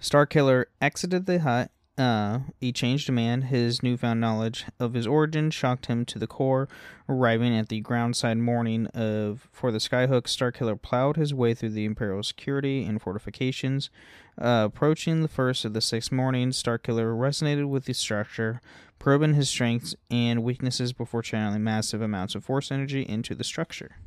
Starkiller 0.00 0.66
exited 0.82 1.26
the 1.26 1.38
hut. 1.38 1.70
Uh, 1.96 2.40
a 2.60 2.72
changed 2.72 3.10
man. 3.12 3.42
His 3.42 3.80
newfound 3.80 4.20
knowledge 4.20 4.64
of 4.80 4.94
his 4.94 5.06
origin 5.06 5.50
shocked 5.50 5.86
him 5.86 6.04
to 6.06 6.18
the 6.18 6.26
core. 6.26 6.68
Arriving 7.08 7.56
at 7.56 7.68
the 7.68 7.82
groundside 7.82 8.38
morning 8.38 8.86
of 8.88 9.48
for 9.52 9.70
the 9.70 9.78
Skyhook, 9.78 10.22
Starkiller 10.22 10.80
plowed 10.80 11.16
his 11.16 11.32
way 11.32 11.54
through 11.54 11.70
the 11.70 11.84
Imperial 11.84 12.24
security 12.24 12.84
and 12.84 13.00
fortifications. 13.00 13.90
Uh, 14.36 14.64
approaching 14.66 15.22
the 15.22 15.28
first 15.28 15.64
of 15.64 15.72
the 15.72 15.80
six 15.80 16.10
mornings, 16.10 16.60
Starkiller 16.60 17.16
resonated 17.16 17.68
with 17.68 17.84
the 17.84 17.94
structure, 17.94 18.60
probing 18.98 19.34
his 19.34 19.48
strengths 19.48 19.94
and 20.10 20.42
weaknesses 20.42 20.92
before 20.92 21.22
channeling 21.22 21.62
massive 21.62 22.02
amounts 22.02 22.34
of 22.34 22.44
force 22.44 22.72
energy 22.72 23.02
into 23.02 23.36
the 23.36 23.44
structure. 23.44 23.98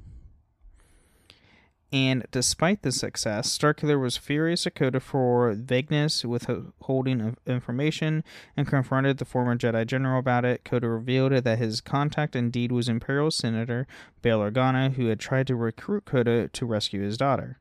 And 1.93 2.25
despite 2.31 2.81
the 2.81 2.91
success, 2.91 3.57
Starkiller 3.57 3.99
was 3.99 4.17
furious 4.17 4.67
at 4.67 4.75
Kota 4.75 4.99
for 4.99 5.53
vagueness 5.53 6.25
with 6.25 6.49
withholding 6.49 7.21
of 7.21 7.37
information 7.45 8.25
and 8.57 8.67
confronted 8.67 9.17
the 9.17 9.25
former 9.25 9.55
Jedi 9.55 9.87
General 9.87 10.19
about 10.19 10.43
it. 10.43 10.65
Kota 10.65 10.89
revealed 10.89 11.31
that 11.31 11.57
his 11.57 11.79
contact 11.79 12.35
indeed 12.35 12.73
was 12.73 12.89
Imperial 12.89 13.31
Senator 13.31 13.87
Bail 14.21 14.39
Organa, 14.39 14.95
who 14.95 15.07
had 15.07 15.19
tried 15.19 15.47
to 15.47 15.55
recruit 15.55 16.03
Kota 16.03 16.49
to 16.49 16.65
rescue 16.65 17.01
his 17.01 17.17
daughter. 17.17 17.57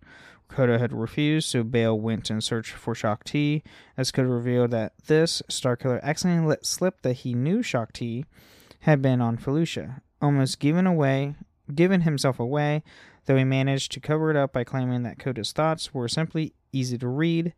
Kota 0.48 0.78
had 0.78 0.92
refused, 0.92 1.48
so 1.48 1.62
Bail 1.62 1.98
went 1.98 2.30
in 2.30 2.40
search 2.40 2.72
for 2.72 2.96
Shaak 2.96 3.22
Ti. 3.24 3.62
As 3.96 4.10
Kota 4.10 4.28
revealed 4.28 4.72
that 4.72 4.92
this, 5.06 5.40
Starkiller 5.48 6.02
accidentally 6.02 6.48
let 6.48 6.66
slip 6.66 7.02
that 7.02 7.14
he 7.14 7.34
knew 7.34 7.62
Shaak 7.62 7.92
Ti 7.92 8.24
had 8.80 9.00
been 9.02 9.20
on 9.20 9.36
Felucia, 9.36 10.00
almost 10.20 10.58
given 10.58 10.86
away, 10.86 11.34
given 11.72 12.02
himself 12.02 12.40
away 12.40 12.82
though 13.26 13.36
he 13.36 13.44
managed 13.44 13.92
to 13.92 14.00
cover 14.00 14.30
it 14.30 14.36
up 14.36 14.52
by 14.52 14.64
claiming 14.64 15.02
that 15.02 15.18
Kota's 15.18 15.52
thoughts 15.52 15.92
were 15.92 16.08
simply 16.08 16.54
easy 16.72 16.96
to 16.98 17.08
read. 17.08 17.52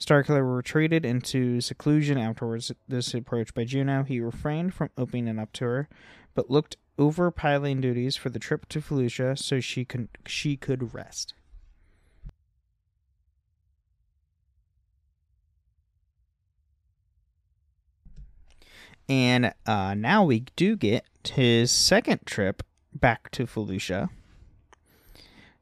Starkiller 0.00 0.56
retreated 0.56 1.04
into 1.04 1.60
seclusion 1.60 2.18
afterwards 2.18 2.70
this 2.86 3.12
approach 3.14 3.52
by 3.52 3.64
Juno. 3.64 4.04
He 4.04 4.20
refrained 4.20 4.74
from 4.74 4.90
opening 4.96 5.26
it 5.26 5.40
up 5.40 5.52
to 5.54 5.64
her, 5.64 5.88
but 6.34 6.50
looked 6.50 6.76
over 6.98 7.30
piling 7.30 7.80
duties 7.80 8.16
for 8.16 8.28
the 8.28 8.38
trip 8.38 8.68
to 8.68 8.80
Felucia 8.80 9.36
so 9.36 9.60
she 9.60 9.84
could 9.84 10.08
she 10.26 10.56
could 10.56 10.94
rest. 10.94 11.34
And 19.08 19.54
uh, 19.66 19.94
now 19.94 20.22
we 20.22 20.44
do 20.54 20.76
get 20.76 21.06
his 21.24 21.70
second 21.70 22.20
trip 22.26 22.62
back 22.92 23.30
to 23.30 23.46
Felucia. 23.46 24.10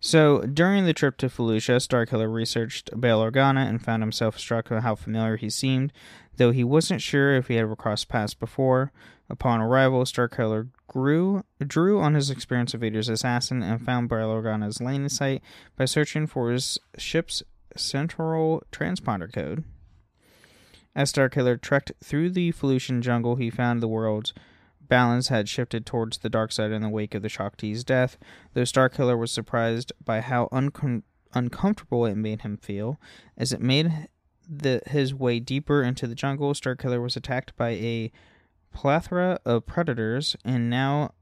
So 0.00 0.42
during 0.42 0.84
the 0.84 0.92
trip 0.92 1.16
to 1.18 1.28
Felucia, 1.28 1.76
Starkiller 1.76 2.32
researched 2.32 3.00
Bail 3.00 3.20
Organa 3.20 3.68
and 3.68 3.82
found 3.82 4.02
himself 4.02 4.38
struck 4.38 4.68
by 4.68 4.80
how 4.80 4.94
familiar 4.94 5.36
he 5.36 5.50
seemed, 5.50 5.92
though 6.36 6.50
he 6.50 6.64
wasn't 6.64 7.02
sure 7.02 7.34
if 7.34 7.48
he 7.48 7.54
had 7.54 7.62
ever 7.62 7.76
crossed 7.76 8.08
paths 8.08 8.34
before. 8.34 8.92
Upon 9.28 9.60
arrival, 9.60 10.04
Starkiller 10.04 10.68
grew, 10.86 11.42
drew 11.58 12.00
on 12.00 12.14
his 12.14 12.30
experience 12.30 12.74
of 12.74 12.80
Vader's 12.80 13.08
assassin 13.08 13.62
and 13.62 13.84
found 13.84 14.08
Bail 14.08 14.28
Organa's 14.28 14.80
landing 14.80 15.08
site 15.08 15.42
by 15.76 15.86
searching 15.86 16.26
for 16.26 16.52
his 16.52 16.78
ship's 16.96 17.42
central 17.74 18.62
transponder 18.70 19.32
code. 19.32 19.64
As 20.94 21.12
Starkiller 21.12 21.60
trekked 21.60 21.92
through 22.02 22.30
the 22.30 22.52
Felucian 22.52 23.02
jungle, 23.02 23.36
he 23.36 23.50
found 23.50 23.82
the 23.82 23.88
world's 23.88 24.32
balance 24.88 25.28
had 25.28 25.48
shifted 25.48 25.86
towards 25.86 26.18
the 26.18 26.28
dark 26.28 26.52
side 26.52 26.72
in 26.72 26.82
the 26.82 26.88
wake 26.88 27.14
of 27.14 27.22
the 27.22 27.28
Shaak 27.28 27.56
Ti's 27.56 27.84
death, 27.84 28.18
though 28.54 28.62
Starkiller 28.62 29.18
was 29.18 29.32
surprised 29.32 29.92
by 30.04 30.20
how 30.20 30.48
uncom- 30.52 31.02
uncomfortable 31.34 32.06
it 32.06 32.16
made 32.16 32.42
him 32.42 32.56
feel. 32.56 33.00
As 33.36 33.52
it 33.52 33.60
made 33.60 34.08
the, 34.48 34.80
his 34.86 35.14
way 35.14 35.40
deeper 35.40 35.82
into 35.82 36.06
the 36.06 36.14
jungle, 36.14 36.52
Starkiller 36.54 37.02
was 37.02 37.16
attacked 37.16 37.56
by 37.56 37.70
a 37.70 38.12
plethora 38.72 39.40
of 39.44 39.66
predators, 39.66 40.36
and 40.44 40.70
now 40.70 41.12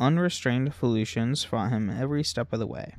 unrestrained 0.00 0.74
Felucians 0.74 1.44
fought 1.44 1.70
him 1.70 1.90
every 1.90 2.24
step 2.24 2.52
of 2.52 2.58
the 2.58 2.66
way. 2.66 2.94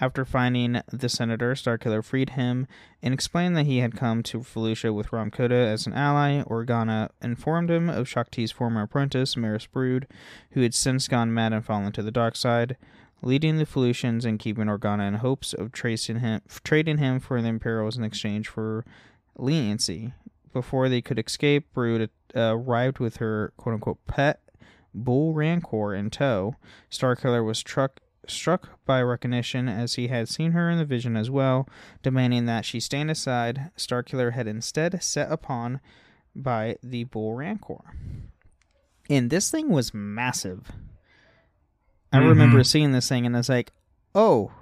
After 0.00 0.24
finding 0.24 0.80
the 0.92 1.08
senator, 1.08 1.54
Starkiller 1.54 2.02
freed 2.02 2.30
him 2.30 2.66
and 3.00 3.14
explained 3.14 3.56
that 3.56 3.66
he 3.66 3.78
had 3.78 3.96
come 3.96 4.24
to 4.24 4.40
Felucia 4.40 4.92
with 4.92 5.10
Rahm 5.10 5.32
Kota 5.32 5.54
as 5.54 5.86
an 5.86 5.92
ally. 5.92 6.42
Organa 6.42 7.10
informed 7.22 7.70
him 7.70 7.88
of 7.88 8.08
Shaak 8.08 8.30
Ti's 8.30 8.50
former 8.50 8.82
apprentice, 8.82 9.36
Maris 9.36 9.66
Brood, 9.66 10.08
who 10.50 10.62
had 10.62 10.74
since 10.74 11.06
gone 11.06 11.32
mad 11.32 11.52
and 11.52 11.64
fallen 11.64 11.92
to 11.92 12.02
the 12.02 12.10
dark 12.10 12.34
side, 12.34 12.76
leading 13.22 13.56
the 13.58 13.66
Felucians 13.66 14.24
and 14.24 14.40
keeping 14.40 14.66
Organa 14.66 15.06
in 15.06 15.14
hopes 15.14 15.52
of 15.52 15.70
tracing 15.70 16.18
him, 16.18 16.40
trading 16.64 16.98
him 16.98 17.20
for 17.20 17.40
the 17.40 17.48
Imperials 17.48 17.96
in 17.96 18.02
exchange 18.02 18.48
for 18.48 18.84
leniency. 19.38 20.12
Before 20.52 20.88
they 20.88 21.02
could 21.02 21.20
escape, 21.20 21.72
Brood 21.72 22.10
uh, 22.34 22.56
arrived 22.56 22.98
with 22.98 23.16
her 23.16 23.52
quote 23.56 23.74
unquote 23.74 24.04
pet, 24.08 24.40
Bull 24.92 25.34
Rancor, 25.34 25.94
in 25.94 26.10
tow. 26.10 26.56
Starkiller 26.90 27.44
was 27.44 27.58
struck 27.58 28.00
struck 28.30 28.84
by 28.84 29.02
recognition 29.02 29.68
as 29.68 29.94
he 29.94 30.08
had 30.08 30.28
seen 30.28 30.52
her 30.52 30.70
in 30.70 30.78
the 30.78 30.84
vision 30.84 31.16
as 31.16 31.30
well, 31.30 31.68
demanding 32.02 32.46
that 32.46 32.64
she 32.64 32.80
stand 32.80 33.10
aside. 33.10 33.70
Starkiller 33.76 34.32
had 34.32 34.46
instead 34.46 35.02
set 35.02 35.30
upon 35.30 35.80
by 36.34 36.76
the 36.82 37.04
Bull 37.04 37.34
Rancor. 37.34 37.94
And 39.08 39.30
this 39.30 39.50
thing 39.50 39.68
was 39.70 39.92
massive. 39.94 40.72
I 42.12 42.18
Mhm. 42.18 42.28
remember 42.28 42.64
seeing 42.64 42.92
this 42.92 43.08
thing 43.08 43.26
and 43.26 43.36
I 43.36 43.40
was 43.40 43.48
like, 43.48 43.72
oh, 44.14 44.52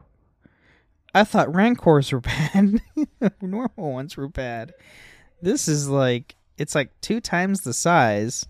I 1.15 1.25
thought 1.25 1.55
Rancors 1.55 2.11
were 2.13 2.21
bad. 2.21 2.81
Normal 3.41 3.93
ones 3.93 4.17
were 4.17 4.29
bad. 4.29 4.73
This 5.43 5.69
is 5.69 5.89
like, 5.89 6.35
it's 6.57 6.75
like 6.75 6.91
two 7.01 7.21
times 7.21 7.61
the 7.63 7.75
size 7.75 8.47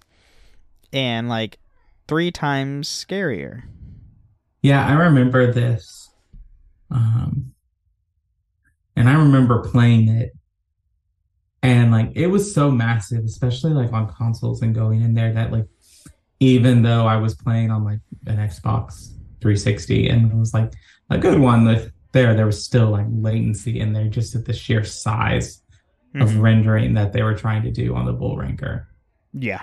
and 0.93 1.29
like 1.29 1.59
three 2.07 2.31
times 2.31 2.89
scarier. 2.89 3.63
Yeah, 4.63 4.87
I 4.87 4.93
remember 4.93 5.53
this. 5.53 6.11
Um, 6.91 7.53
and 8.97 9.09
I 9.09 9.15
remember 9.15 9.61
playing 9.63 10.09
it. 10.09 10.33
And 11.65 11.93
like 11.93 12.13
it 12.15 12.27
was 12.27 12.53
so 12.53 12.71
massive, 12.71 13.25
especially 13.25 13.73
like 13.73 13.93
on 13.93 14.13
consoles 14.13 14.63
and 14.63 14.75
going 14.75 15.01
in 15.03 15.15
there 15.15 15.33
that 15.33 15.53
like 15.53 15.67
even 16.41 16.83
though 16.83 17.07
I 17.07 17.17
was 17.17 17.35
playing 17.37 17.71
on 17.71 17.85
like 17.85 18.01
an 18.27 18.37
Xbox 18.39 19.11
360 19.41 20.09
and 20.09 20.33
it 20.33 20.37
was 20.37 20.53
like 20.53 20.73
a 21.11 21.19
good 21.19 21.39
one 21.39 21.65
that 21.67 21.89
there 22.11 22.35
there 22.35 22.47
was 22.47 22.65
still 22.65 22.91
like 22.91 23.07
latency 23.11 23.79
in 23.79 23.93
there 23.93 24.09
just 24.09 24.35
at 24.35 24.45
the 24.45 24.53
sheer 24.53 24.83
size 24.83 25.63
of 26.17 26.31
Mhm. 26.31 26.43
rendering 26.43 26.95
that 26.95 27.13
they 27.13 27.23
were 27.23 27.35
trying 27.35 27.63
to 27.63 27.71
do 27.71 27.95
on 27.95 28.07
the 28.07 28.13
Bull 28.13 28.37
Rancor. 28.37 28.89
Yeah. 29.33 29.63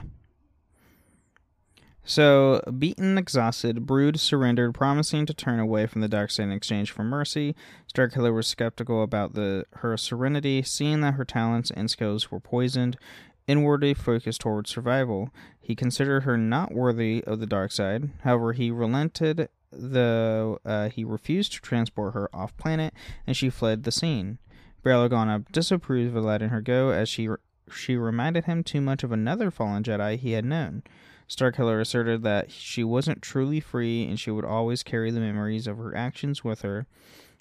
So, 2.09 2.61
beaten 2.75 3.05
and 3.05 3.19
exhausted, 3.19 3.85
Brood 3.85 4.19
surrendered, 4.19 4.73
promising 4.73 5.27
to 5.27 5.33
turn 5.35 5.59
away 5.59 5.85
from 5.85 6.01
the 6.01 6.07
dark 6.07 6.31
side 6.31 6.45
in 6.45 6.51
exchange 6.51 6.89
for 6.89 7.03
mercy. 7.03 7.55
Starkiller 7.87 8.33
was 8.33 8.47
skeptical 8.47 9.03
about 9.03 9.35
the 9.35 9.65
her 9.73 9.95
serenity, 9.95 10.63
seeing 10.63 11.01
that 11.01 11.13
her 11.13 11.23
talents 11.23 11.69
and 11.69 11.87
skills 11.87 12.31
were 12.31 12.39
poisoned, 12.39 12.97
inwardly 13.45 13.93
focused 13.93 14.41
towards 14.41 14.71
survival. 14.71 15.29
He 15.61 15.75
considered 15.75 16.21
her 16.21 16.35
not 16.35 16.73
worthy 16.73 17.23
of 17.25 17.39
the 17.39 17.45
dark 17.45 17.71
side. 17.71 18.09
However, 18.23 18.53
he 18.53 18.71
relented, 18.71 19.47
though 19.71 20.57
uh, 20.65 20.89
he 20.89 21.03
refused 21.03 21.53
to 21.53 21.61
transport 21.61 22.15
her 22.15 22.27
off 22.35 22.57
planet, 22.57 22.91
and 23.27 23.37
she 23.37 23.51
fled 23.51 23.83
the 23.83 23.91
scene. 23.91 24.39
Bail 24.81 25.07
Organa 25.07 25.45
disapproved 25.51 26.17
of 26.17 26.23
letting 26.23 26.49
her 26.49 26.61
go, 26.61 26.89
as 26.89 27.07
she 27.07 27.29
she 27.71 27.95
reminded 27.95 28.45
him 28.45 28.63
too 28.63 28.81
much 28.81 29.03
of 29.03 29.11
another 29.11 29.51
fallen 29.51 29.83
Jedi 29.83 30.17
he 30.17 30.31
had 30.31 30.43
known. 30.43 30.81
Starkiller 31.29 31.79
asserted 31.79 32.23
that 32.23 32.51
she 32.51 32.83
wasn't 32.83 33.21
truly 33.21 33.59
free 33.59 34.03
and 34.03 34.19
she 34.19 34.31
would 34.31 34.45
always 34.45 34.83
carry 34.83 35.11
the 35.11 35.19
memories 35.19 35.67
of 35.67 35.77
her 35.77 35.95
actions 35.95 36.43
with 36.43 36.61
her. 36.61 36.87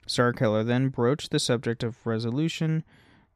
Starkiller 0.07 0.67
then 0.67 0.89
broached 0.89 1.31
the 1.31 1.39
subject 1.39 1.83
of 1.83 2.07
resolution 2.07 2.85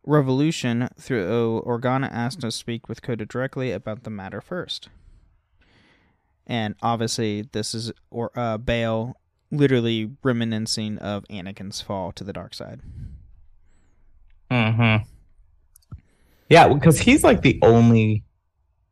revolution 0.05 0.89
through 0.99 1.63
Organa 1.65 2.11
asked 2.11 2.41
to 2.41 2.51
speak 2.51 2.89
with 2.89 3.03
Kota 3.03 3.25
directly 3.25 3.71
about 3.71 4.03
the 4.03 4.11
matter 4.11 4.41
first. 4.41 4.89
And 6.45 6.75
obviously 6.83 7.43
this 7.53 7.73
is 7.75 7.93
or 8.11 8.31
uh 8.37 8.59
Bail 8.59 9.17
literally 9.53 10.11
reminiscing 10.23 10.99
of 10.99 11.25
Anakin's 11.29 11.81
fall 11.81 12.11
to 12.13 12.25
the 12.25 12.33
dark 12.33 12.55
side. 12.55 12.81
Mm-hmm. 14.51 15.05
Yeah, 16.49 16.69
because 16.69 16.99
he's 16.99 17.23
like 17.23 17.43
the 17.43 17.59
only, 17.63 18.25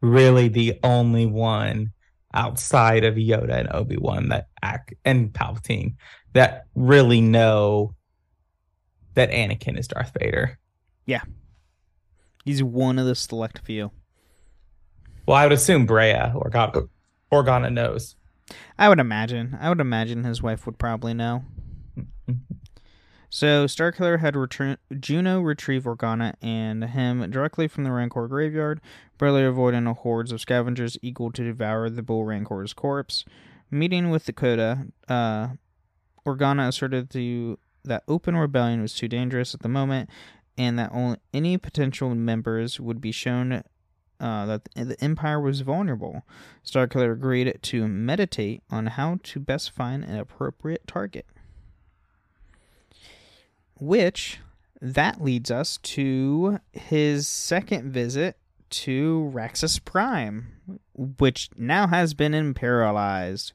really 0.00 0.48
the 0.48 0.78
only 0.82 1.26
one 1.26 1.92
outside 2.32 3.04
of 3.04 3.14
Yoda 3.14 3.58
and 3.58 3.68
Obi 3.72 3.96
Wan 3.96 4.28
that 4.28 4.48
act 4.62 4.94
and 5.04 5.32
Palpatine 5.32 5.94
that 6.32 6.64
really 6.74 7.20
know 7.20 7.94
that 9.14 9.30
Anakin 9.30 9.78
is 9.78 9.88
Darth 9.88 10.12
Vader. 10.18 10.58
Yeah, 11.06 11.22
he's 12.44 12.62
one 12.62 12.98
of 12.98 13.06
the 13.06 13.14
select 13.14 13.58
few. 13.60 13.90
Well, 15.26 15.36
I 15.36 15.44
would 15.44 15.52
assume 15.52 15.86
Breha 15.86 16.34
Organa 16.34 16.88
Organa 17.32 17.72
knows. 17.72 18.16
I 18.78 18.88
would 18.88 19.00
imagine. 19.00 19.56
I 19.60 19.68
would 19.68 19.80
imagine 19.80 20.24
his 20.24 20.42
wife 20.42 20.66
would 20.66 20.78
probably 20.78 21.14
know. 21.14 21.44
Mm-hmm. 21.98 22.32
So 23.32 23.66
Starkiller 23.66 24.18
had 24.18 24.34
returned 24.34 24.78
Juno 24.98 25.40
retrieve 25.40 25.84
Organa 25.84 26.34
and 26.42 26.82
him 26.82 27.30
directly 27.30 27.68
from 27.68 27.84
the 27.84 27.92
Rancor 27.92 28.26
graveyard, 28.26 28.80
barely 29.18 29.44
avoiding 29.44 29.86
a 29.86 29.94
hordes 29.94 30.32
of 30.32 30.40
scavengers 30.40 30.98
eager 31.00 31.30
to 31.30 31.44
devour 31.44 31.88
the 31.88 32.02
Bull 32.02 32.24
Rancor's 32.24 32.72
corpse. 32.72 33.24
Meeting 33.70 34.10
with 34.10 34.28
Kota, 34.34 34.88
uh, 35.08 35.50
Organa 36.26 36.66
asserted 36.66 37.08
to 37.10 37.56
that 37.84 38.02
open 38.08 38.36
rebellion 38.36 38.82
was 38.82 38.94
too 38.94 39.06
dangerous 39.06 39.54
at 39.54 39.60
the 39.60 39.68
moment, 39.68 40.10
and 40.58 40.76
that 40.80 40.90
only 40.92 41.18
any 41.32 41.56
potential 41.56 42.12
members 42.16 42.80
would 42.80 43.00
be 43.00 43.12
shown 43.12 43.62
uh, 44.18 44.46
that 44.46 44.68
the 44.74 44.96
Empire 45.00 45.40
was 45.40 45.60
vulnerable. 45.60 46.24
Starkiller 46.64 47.12
agreed 47.12 47.60
to 47.62 47.86
meditate 47.86 48.64
on 48.70 48.86
how 48.86 49.20
to 49.22 49.38
best 49.38 49.70
find 49.70 50.04
an 50.04 50.16
appropriate 50.18 50.86
target. 50.88 51.26
Which 53.80 54.38
that 54.80 55.22
leads 55.22 55.50
us 55.50 55.78
to 55.78 56.58
his 56.72 57.26
second 57.26 57.92
visit 57.92 58.36
to 58.70 59.30
Raxus 59.34 59.84
Prime, 59.84 60.52
which 60.94 61.50
now 61.56 61.86
has 61.86 62.14
been 62.14 62.32
imperialized. 62.32 63.52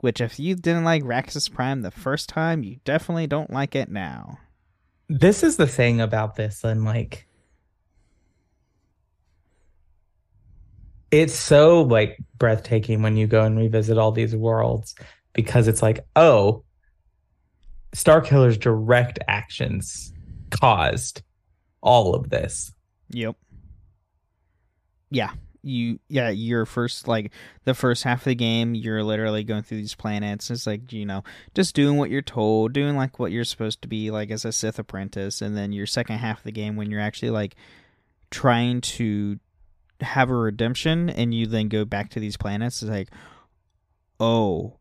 Which, 0.00 0.20
if 0.20 0.40
you 0.40 0.56
didn't 0.56 0.84
like 0.84 1.04
Raxus 1.04 1.52
Prime 1.52 1.82
the 1.82 1.92
first 1.92 2.28
time, 2.28 2.64
you 2.64 2.78
definitely 2.84 3.28
don't 3.28 3.52
like 3.52 3.76
it 3.76 3.88
now. 3.88 4.38
This 5.08 5.44
is 5.44 5.56
the 5.56 5.66
thing 5.68 6.00
about 6.00 6.34
this, 6.34 6.64
and 6.64 6.84
like, 6.84 7.28
it's 11.12 11.34
so 11.34 11.82
like 11.82 12.18
breathtaking 12.38 13.02
when 13.02 13.16
you 13.16 13.26
go 13.26 13.44
and 13.44 13.56
revisit 13.56 13.98
all 13.98 14.10
these 14.10 14.34
worlds 14.34 14.94
because 15.34 15.68
it's 15.68 15.82
like, 15.82 16.04
oh, 16.16 16.64
Starkiller's 17.94 18.58
direct 18.58 19.18
actions 19.28 20.12
caused 20.50 21.22
all 21.80 22.14
of 22.14 22.30
this. 22.30 22.72
Yep. 23.10 23.36
Yeah. 25.10 25.32
You 25.64 26.00
yeah, 26.08 26.30
your 26.30 26.66
first 26.66 27.06
like 27.06 27.30
the 27.64 27.74
first 27.74 28.02
half 28.02 28.22
of 28.22 28.24
the 28.24 28.34
game, 28.34 28.74
you're 28.74 29.04
literally 29.04 29.44
going 29.44 29.62
through 29.62 29.76
these 29.76 29.94
planets. 29.94 30.50
It's 30.50 30.66
like, 30.66 30.92
you 30.92 31.06
know, 31.06 31.22
just 31.54 31.76
doing 31.76 31.98
what 31.98 32.10
you're 32.10 32.20
told, 32.20 32.72
doing 32.72 32.96
like 32.96 33.20
what 33.20 33.30
you're 33.30 33.44
supposed 33.44 33.80
to 33.82 33.88
be 33.88 34.10
like 34.10 34.32
as 34.32 34.44
a 34.44 34.50
Sith 34.50 34.80
apprentice, 34.80 35.40
and 35.40 35.56
then 35.56 35.70
your 35.72 35.86
second 35.86 36.18
half 36.18 36.38
of 36.38 36.44
the 36.44 36.50
game 36.50 36.74
when 36.74 36.90
you're 36.90 37.00
actually 37.00 37.30
like 37.30 37.54
trying 38.30 38.80
to 38.80 39.38
have 40.00 40.30
a 40.30 40.34
redemption 40.34 41.08
and 41.08 41.32
you 41.32 41.46
then 41.46 41.68
go 41.68 41.84
back 41.84 42.10
to 42.10 42.18
these 42.18 42.36
planets, 42.36 42.82
it's 42.82 42.90
like 42.90 43.10
oh 44.18 44.78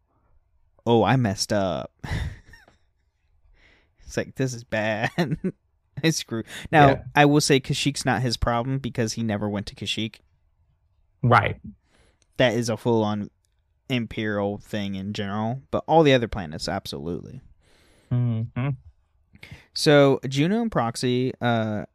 oh 0.88 1.04
I 1.04 1.16
messed 1.16 1.54
up. 1.54 1.92
it's 4.12 4.18
like 4.18 4.36
this 4.36 4.54
is 4.54 4.66
bad. 4.66 5.10
I 6.04 6.10
screw 6.10 6.44
now 6.70 6.88
Yeah. 6.90 7.04
I 7.16 7.26
will 7.26 7.40
say 7.42 7.60
Kashyyyk's 7.62 8.04
not 8.06 8.22
his 8.22 8.36
problem 8.36 8.80
because 8.80 9.14
he 9.14 9.24
never 9.24 9.48
went 9.48 9.68
to 9.68 9.76
Kashyyyk 9.76 10.16
Right. 11.24 11.60
that 12.38 12.54
is 12.54 12.68
a 12.70 12.76
full 12.76 13.04
on 13.04 13.30
imperial 13.88 14.58
thing 14.58 14.96
in 14.96 15.14
general, 15.14 15.62
but 15.72 15.84
all 15.88 16.04
the 16.04 16.14
other 16.14 16.28
planets 16.28 16.68
absolutely. 16.68 17.40
Mm-hmm. 18.12 18.70
So 19.74 20.20
Juno 20.28 20.62
and 20.62 20.72
Proxy 20.72 21.34
uh 21.40 21.86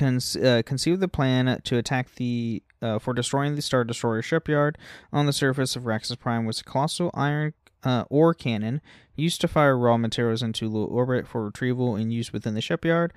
uh, 0.00 0.62
conceived 0.64 1.00
the 1.00 1.08
plan 1.08 1.60
to 1.64 1.76
attack 1.76 2.14
the 2.14 2.62
uh, 2.80 2.98
for 2.98 3.12
destroying 3.14 3.54
the 3.56 3.62
Star 3.62 3.84
Destroyer 3.84 4.22
shipyard 4.22 4.78
on 5.12 5.26
the 5.26 5.32
surface 5.32 5.76
of 5.76 5.82
Raxus 5.84 6.18
Prime 6.18 6.44
was 6.46 6.60
a 6.60 6.64
colossal 6.64 7.10
iron 7.14 7.52
uh, 7.84 8.04
ore 8.10 8.34
cannon 8.34 8.80
used 9.16 9.40
to 9.40 9.48
fire 9.48 9.76
raw 9.76 9.96
materials 9.96 10.42
into 10.42 10.68
low 10.68 10.84
orbit 10.84 11.26
for 11.26 11.44
retrieval 11.44 11.96
and 11.96 12.12
use 12.12 12.32
within 12.32 12.54
the 12.54 12.60
shipyard. 12.60 13.12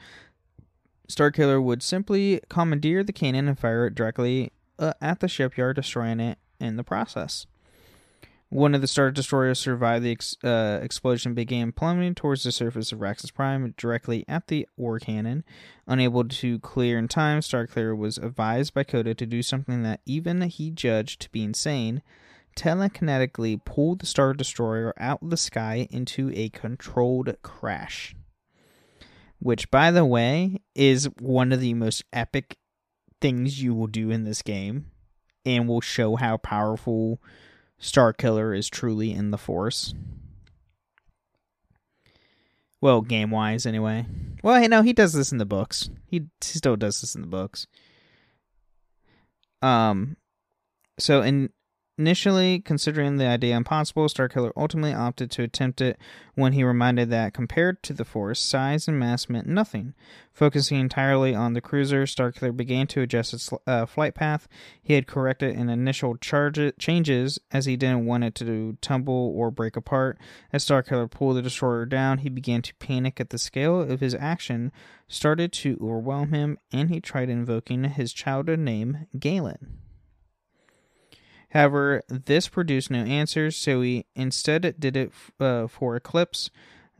Starkiller 1.07 1.61
would 1.61 1.83
simply 1.83 2.41
commandeer 2.49 3.03
the 3.03 3.13
cannon 3.13 3.47
and 3.47 3.59
fire 3.59 3.87
it 3.87 3.95
directly 3.95 4.51
uh, 4.79 4.93
at 5.01 5.19
the 5.19 5.27
shipyard, 5.27 5.75
destroying 5.75 6.19
it 6.19 6.37
in 6.59 6.77
the 6.77 6.83
process. 6.83 7.45
One 8.49 8.75
of 8.75 8.81
the 8.81 8.87
Star 8.87 9.11
Destroyers 9.11 9.59
survived 9.59 10.05
the 10.05 10.11
ex- 10.11 10.37
uh, 10.43 10.79
explosion, 10.81 11.33
began 11.33 11.71
plummeting 11.71 12.15
towards 12.15 12.43
the 12.43 12.51
surface 12.51 12.91
of 12.91 12.99
Raxus 12.99 13.33
Prime 13.33 13.73
directly 13.75 14.23
at 14.27 14.47
the 14.47 14.67
ore 14.77 14.99
cannon. 14.99 15.43
Unable 15.87 16.23
to 16.25 16.59
clear 16.59 16.97
in 16.97 17.07
time, 17.07 17.39
Starkiller 17.39 17.97
was 17.97 18.17
advised 18.17 18.73
by 18.73 18.83
Kota 18.83 19.15
to 19.15 19.25
do 19.25 19.41
something 19.41 19.83
that 19.83 20.01
even 20.05 20.41
he 20.41 20.69
judged 20.69 21.21
to 21.21 21.31
be 21.31 21.43
insane 21.43 22.01
telekinetically 22.55 23.63
pull 23.63 23.95
the 23.95 24.05
Star 24.05 24.33
Destroyer 24.33 24.93
out 24.97 25.21
of 25.21 25.29
the 25.29 25.37
sky 25.37 25.87
into 25.91 26.31
a 26.33 26.49
controlled 26.49 27.35
crash. 27.41 28.15
Which, 29.39 29.69
by 29.69 29.91
the 29.91 30.05
way, 30.05 30.61
is 30.73 31.09
one 31.19 31.51
of 31.51 31.59
the 31.59 31.73
most 31.73 32.03
epic 32.13 32.57
things 33.21 33.61
you 33.61 33.73
will 33.73 33.87
do 33.87 34.09
in 34.09 34.23
this 34.23 34.41
game 34.41 34.85
and 35.45 35.67
will 35.67 35.81
show 35.81 36.15
how 36.15 36.37
powerful 36.37 37.21
Starkiller 37.79 38.57
is 38.57 38.69
truly 38.69 39.11
in 39.11 39.31
the 39.31 39.37
Force. 39.37 39.93
Well, 42.81 43.01
game 43.01 43.31
wise, 43.31 43.65
anyway. 43.65 44.05
Well, 44.43 44.61
you 44.61 44.69
know, 44.69 44.81
he 44.81 44.93
does 44.93 45.13
this 45.13 45.31
in 45.31 45.37
the 45.37 45.45
books. 45.45 45.89
He 46.07 46.25
still 46.41 46.75
does 46.75 47.01
this 47.01 47.15
in 47.15 47.21
the 47.21 47.27
books. 47.27 47.67
Um, 49.61 50.17
so 50.99 51.21
in 51.21 51.49
Initially 51.97 52.59
considering 52.59 53.15
the 53.15 53.25
idea 53.25 53.55
impossible, 53.55 54.05
Starkiller 54.07 54.51
ultimately 54.57 54.93
opted 54.93 55.31
to 55.31 55.43
attempt 55.43 55.79
it 55.79 55.97
when 56.33 56.51
he 56.51 56.61
reminded 56.61 57.09
that 57.09 57.33
compared 57.33 57.81
to 57.83 57.93
the 57.93 58.03
Force, 58.03 58.41
size 58.41 58.89
and 58.89 58.99
mass 58.99 59.29
meant 59.29 59.47
nothing. 59.47 59.93
Focusing 60.33 60.77
entirely 60.77 61.33
on 61.33 61.53
the 61.53 61.61
cruiser, 61.61 62.03
Starkiller 62.03 62.55
began 62.55 62.85
to 62.87 62.99
adjust 62.99 63.33
its 63.33 63.49
uh, 63.65 63.85
flight 63.85 64.13
path. 64.13 64.49
He 64.83 64.95
had 64.95 65.07
corrected 65.07 65.55
an 65.55 65.69
initial 65.69 66.17
charge 66.17 66.59
changes 66.77 67.39
as 67.53 67.65
he 67.65 67.77
didn't 67.77 68.05
want 68.05 68.25
it 68.25 68.35
to 68.35 68.77
tumble 68.81 69.31
or 69.33 69.49
break 69.49 69.77
apart. 69.77 70.17
As 70.51 70.65
Starkiller 70.65 71.09
pulled 71.09 71.37
the 71.37 71.41
destroyer 71.41 71.85
down, 71.85 72.17
he 72.17 72.29
began 72.29 72.61
to 72.63 72.75
panic 72.75 73.21
at 73.21 73.29
the 73.29 73.37
scale 73.37 73.79
of 73.79 74.01
his 74.01 74.15
action, 74.15 74.73
started 75.07 75.53
to 75.53 75.79
overwhelm 75.81 76.33
him, 76.33 76.57
and 76.73 76.89
he 76.89 76.99
tried 76.99 77.29
invoking 77.29 77.85
his 77.85 78.11
childhood 78.11 78.59
name, 78.59 79.07
Galen. 79.17 79.84
However, 81.55 82.03
this 82.09 82.49
produced 82.49 82.91
no 82.91 82.99
answers, 82.99 83.55
so 83.55 83.81
he 83.81 84.05
instead 84.13 84.75
did 84.77 84.97
it 84.97 85.13
uh, 85.39 85.67
for 85.67 85.95
Eclipse. 85.95 86.51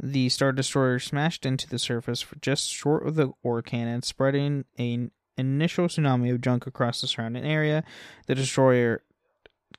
The 0.02 0.30
Star 0.30 0.54
Destroyer 0.54 0.98
smashed 0.98 1.46
into 1.46 1.68
the 1.68 1.78
surface 1.78 2.26
just 2.40 2.70
short 2.70 3.06
of 3.06 3.16
the 3.16 3.34
ore 3.44 3.62
cannon, 3.62 4.02
spreading 4.02 4.64
an 4.78 5.12
initial 5.38 5.88
tsunami 5.88 6.34
of 6.34 6.40
junk 6.40 6.68
across 6.68 7.02
the 7.02 7.08
surrounding 7.08 7.44
area. 7.44 7.84
The 8.28 8.36
destroyer 8.36 9.04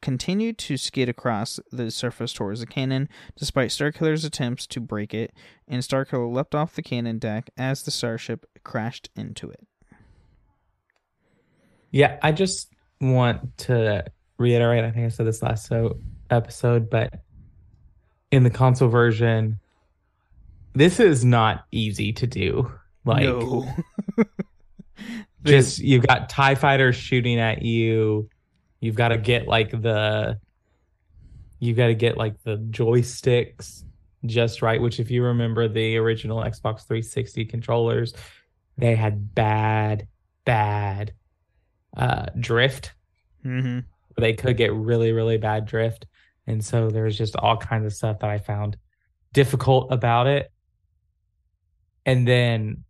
continued 0.02 0.58
to 0.58 0.76
skid 0.76 1.08
across 1.08 1.58
the 1.72 1.90
surface 1.90 2.34
towards 2.34 2.60
the 2.60 2.66
cannon, 2.66 3.08
despite 3.34 3.70
Starkiller's 3.70 4.26
attempts 4.26 4.66
to 4.66 4.80
break 4.80 5.14
it, 5.14 5.32
and 5.66 5.82
Starkiller 5.82 6.30
leapt 6.30 6.54
off 6.54 6.74
the 6.74 6.82
cannon 6.82 7.18
deck 7.18 7.48
as 7.56 7.82
the 7.82 7.90
starship 7.90 8.44
crashed 8.62 9.08
into 9.16 9.48
it. 9.48 9.66
Yeah, 11.90 12.18
I 12.22 12.32
just 12.32 12.74
want 13.00 13.56
to 13.58 14.04
reiterate, 14.38 14.84
I 14.84 14.90
think 14.90 15.06
I 15.06 15.08
said 15.08 15.26
this 15.26 15.42
last 15.42 15.66
so 15.66 15.98
episode, 16.30 16.90
but 16.90 17.14
in 18.30 18.42
the 18.42 18.50
console 18.50 18.88
version, 18.88 19.58
this 20.74 21.00
is 21.00 21.24
not 21.24 21.64
easy 21.70 22.12
to 22.14 22.26
do. 22.26 22.70
Like 23.04 23.24
no. 23.24 23.66
just 25.44 25.78
you've 25.78 26.06
got 26.06 26.28
TIE 26.28 26.54
fighters 26.54 26.96
shooting 26.96 27.38
at 27.38 27.62
you. 27.62 28.28
You've 28.80 28.96
got 28.96 29.08
to 29.08 29.18
get 29.18 29.46
like 29.46 29.70
the 29.70 30.38
you've 31.60 31.76
got 31.76 31.86
to 31.86 31.94
get 31.94 32.16
like 32.16 32.42
the 32.42 32.58
joysticks 32.58 33.84
just 34.26 34.60
right, 34.60 34.80
which 34.80 35.00
if 35.00 35.10
you 35.10 35.22
remember 35.22 35.68
the 35.68 35.96
original 35.96 36.38
Xbox 36.38 36.86
360 36.86 37.44
controllers, 37.46 38.12
they 38.76 38.94
had 38.94 39.34
bad, 39.34 40.08
bad 40.44 41.12
uh 41.96 42.26
drift. 42.38 42.92
Mm-hmm 43.44 43.78
they 44.16 44.32
could 44.32 44.56
get 44.56 44.72
really, 44.72 45.12
really 45.12 45.36
bad 45.38 45.66
drift. 45.66 46.06
And 46.46 46.64
so 46.64 46.90
there's 46.90 47.18
just 47.18 47.36
all 47.36 47.56
kinds 47.56 47.86
of 47.86 47.92
stuff 47.92 48.20
that 48.20 48.30
I 48.30 48.38
found 48.38 48.76
difficult 49.32 49.92
about 49.92 50.26
it. 50.26 50.50
And 52.04 52.26
then, 52.26 52.84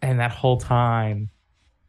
and 0.00 0.20
that 0.20 0.30
whole 0.30 0.58
time, 0.58 1.30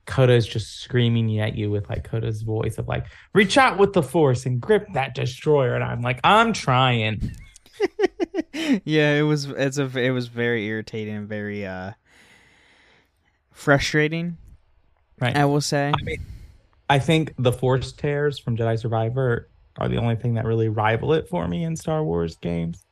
Kota 0.06 0.34
is 0.34 0.48
just 0.48 0.80
screaming 0.80 1.40
at 1.40 1.56
you 1.56 1.70
with 1.70 1.88
like 1.88 2.04
Kota's 2.04 2.42
voice 2.42 2.80
of 2.80 2.88
like, 2.88 3.06
reach 3.34 3.58
out 3.58 3.78
with 3.78 3.94
the 3.94 4.02
force 4.02 4.48
and 4.48 4.60
grip 4.60 4.88
that 4.94 5.14
destroyer. 5.14 5.76
And 5.76 5.84
I'm 5.84 6.02
like, 6.02 6.20
I'm 6.24 6.52
trying. 6.52 7.32
yeah, 8.84 9.14
it 9.14 9.22
was 9.22 9.46
it's 9.46 9.78
a 9.78 9.86
it 9.98 10.10
was 10.10 10.28
very 10.28 10.66
irritating 10.66 11.16
and 11.16 11.30
very 11.30 11.66
uh 11.66 11.92
frustrating. 13.52 14.38
Right. 15.22 15.38
I 15.38 15.46
will 15.46 15.62
say. 15.62 15.94
I 15.96 16.04
mean, 16.04 16.26
I 16.90 17.00
think 17.00 17.36
the 17.38 17.52
Force 17.52 17.92
tears 17.92 18.40
from 18.40 18.58
Jedi 18.58 18.80
Survivor 18.80 19.48
are 19.78 19.88
the 19.88 19.98
only 19.98 20.16
thing 20.16 20.34
that 20.34 20.46
really 20.46 20.70
rival 20.70 21.14
it 21.14 21.30
for 21.30 21.48
me 21.48 21.64
in 21.64 21.76
Star 21.76 22.04
Wars 22.04 22.36
games. 22.36 22.86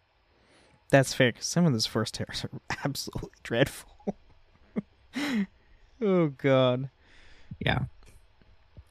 That's 0.89 1.13
fair. 1.13 1.31
Cause 1.31 1.45
some 1.45 1.65
of 1.65 1.73
those 1.73 1.87
Force 1.87 2.11
tears 2.11 2.45
are 2.45 2.61
absolutely 2.85 3.31
dreadful. 3.43 3.89
oh 6.01 6.27
God. 6.27 6.89
Yeah. 7.59 7.85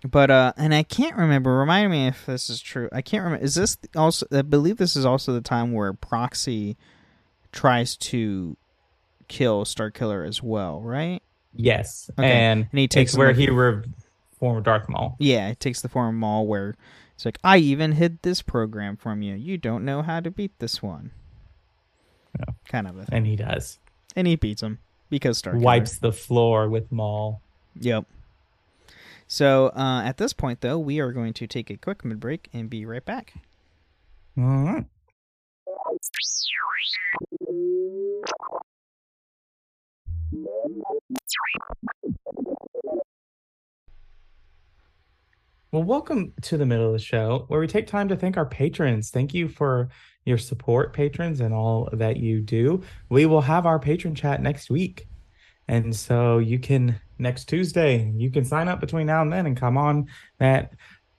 But 0.05 0.31
uh, 0.31 0.53
and 0.57 0.75
I 0.75 0.83
can't 0.83 1.17
remember. 1.17 1.57
Remind 1.57 1.91
me 1.91 2.07
if 2.07 2.27
this 2.27 2.51
is 2.51 2.61
true. 2.61 2.89
I 2.93 3.01
can't 3.01 3.25
remember. 3.25 3.45
Is 3.45 3.55
this 3.55 3.79
also? 3.97 4.27
I 4.31 4.43
believe 4.43 4.77
this 4.77 4.95
is 4.95 5.05
also 5.05 5.33
the 5.33 5.41
time 5.41 5.73
where 5.73 5.93
Proxy 5.93 6.77
tries 7.51 7.97
to 7.97 8.57
kill 9.29 9.65
Starkiller 9.65 10.27
as 10.27 10.43
well, 10.43 10.81
right? 10.81 11.23
Yes, 11.55 12.11
okay. 12.19 12.31
and, 12.31 12.69
and 12.71 12.79
he 12.79 12.87
takes 12.87 13.17
where 13.17 13.33
he 13.33 13.49
re- 13.49 13.83
form 14.39 14.57
of 14.57 14.65
Darth 14.65 14.89
Maul. 14.89 15.17
Yeah, 15.19 15.49
it 15.49 15.61
takes 15.61 15.81
the 15.81 15.89
form 15.89 16.09
of 16.09 16.15
Maul 16.15 16.47
where 16.47 16.77
it's 17.15 17.25
like, 17.25 17.39
I 17.43 17.59
even 17.59 17.93
hid 17.93 18.21
this 18.23 18.43
program 18.43 18.97
from 18.97 19.23
you. 19.23 19.35
You 19.35 19.57
don't 19.57 19.85
know 19.85 20.03
how 20.03 20.21
to 20.21 20.31
beat 20.31 20.59
this 20.59 20.83
one. 20.83 21.13
Yeah. 22.39 22.55
Kind 22.69 22.87
of 22.87 22.99
a 22.99 23.07
thing. 23.07 23.17
And 23.17 23.27
he 23.27 23.37
does. 23.37 23.79
And 24.15 24.27
he 24.27 24.37
beats 24.37 24.63
him 24.63 24.79
because 25.09 25.39
Star 25.39 25.57
wipes 25.57 25.99
the 25.99 26.13
floor 26.13 26.69
with 26.69 26.93
Maul. 26.93 27.41
Yep. 27.81 28.05
So 29.27 29.69
uh, 29.69 30.03
at 30.05 30.19
this 30.19 30.33
point, 30.33 30.61
though, 30.61 30.79
we 30.79 31.01
are 31.01 31.13
going 31.13 31.33
to 31.35 31.47
take 31.47 31.71
a 31.71 31.77
quick 31.77 32.05
mid 32.05 32.21
break 32.21 32.49
and 32.53 32.71
be 32.71 32.85
right 32.85 33.05
back. 33.05 33.35
All 34.39 34.45
right. 34.45 34.85
Well, 45.77 45.85
welcome 45.85 46.33
to 46.41 46.57
the 46.57 46.65
middle 46.65 46.87
of 46.87 46.95
the 46.95 46.99
show 46.99 47.45
where 47.49 47.61
we 47.61 47.67
take 47.67 47.87
time 47.87 48.09
to 48.09 48.17
thank 48.17 48.39
our 48.39 48.47
patrons. 48.47 49.11
Thank 49.11 49.35
you 49.35 49.47
for 49.47 49.91
your 50.25 50.39
support, 50.39 50.95
patrons, 50.95 51.41
and 51.41 51.53
all 51.53 51.91
that 51.93 52.17
you 52.17 52.41
do. 52.41 52.83
We 53.11 53.27
will 53.27 53.43
have 53.43 53.67
our 53.67 53.79
patron 53.79 54.15
chat 54.15 54.41
next 54.41 54.71
week. 54.71 55.07
And 55.69 55.95
so 55.95 56.39
you 56.39 56.59
can, 56.59 56.99
next 57.19 57.51
Tuesday, 57.51 58.11
you 58.17 58.31
can 58.31 58.43
sign 58.43 58.69
up 58.69 58.81
between 58.81 59.07
now 59.07 59.21
and 59.21 59.31
then 59.31 59.45
and 59.45 59.55
come 59.55 59.77
on 59.77 60.07
that 60.39 60.73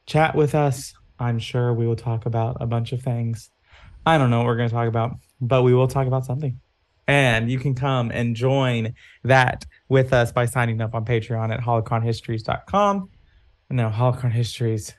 chat 0.07 0.33
with 0.33 0.55
us. 0.55 0.95
I'm 1.19 1.37
sure 1.37 1.71
we 1.71 1.85
will 1.85 1.95
talk 1.95 2.25
about 2.25 2.57
a 2.59 2.65
bunch 2.65 2.93
of 2.93 3.03
things. 3.03 3.51
I 4.07 4.17
don't 4.17 4.31
know 4.31 4.39
what 4.39 4.47
we're 4.47 4.57
going 4.57 4.69
to 4.69 4.75
talk 4.75 4.87
about, 4.87 5.17
but 5.39 5.61
we 5.61 5.75
will 5.75 5.87
talk 5.87 6.07
about 6.07 6.25
something. 6.25 6.59
And 7.07 7.51
you 7.51 7.59
can 7.59 7.75
come 7.75 8.09
and 8.09 8.35
join 8.35 8.95
that 9.23 9.67
with 9.87 10.13
us 10.13 10.31
by 10.31 10.47
signing 10.47 10.81
up 10.81 10.95
on 10.95 11.05
Patreon 11.05 11.53
at 11.53 11.59
holocronhistories.com 11.59 13.11
no, 13.69 13.89
Holocron 13.89 14.31
Histories. 14.31 14.93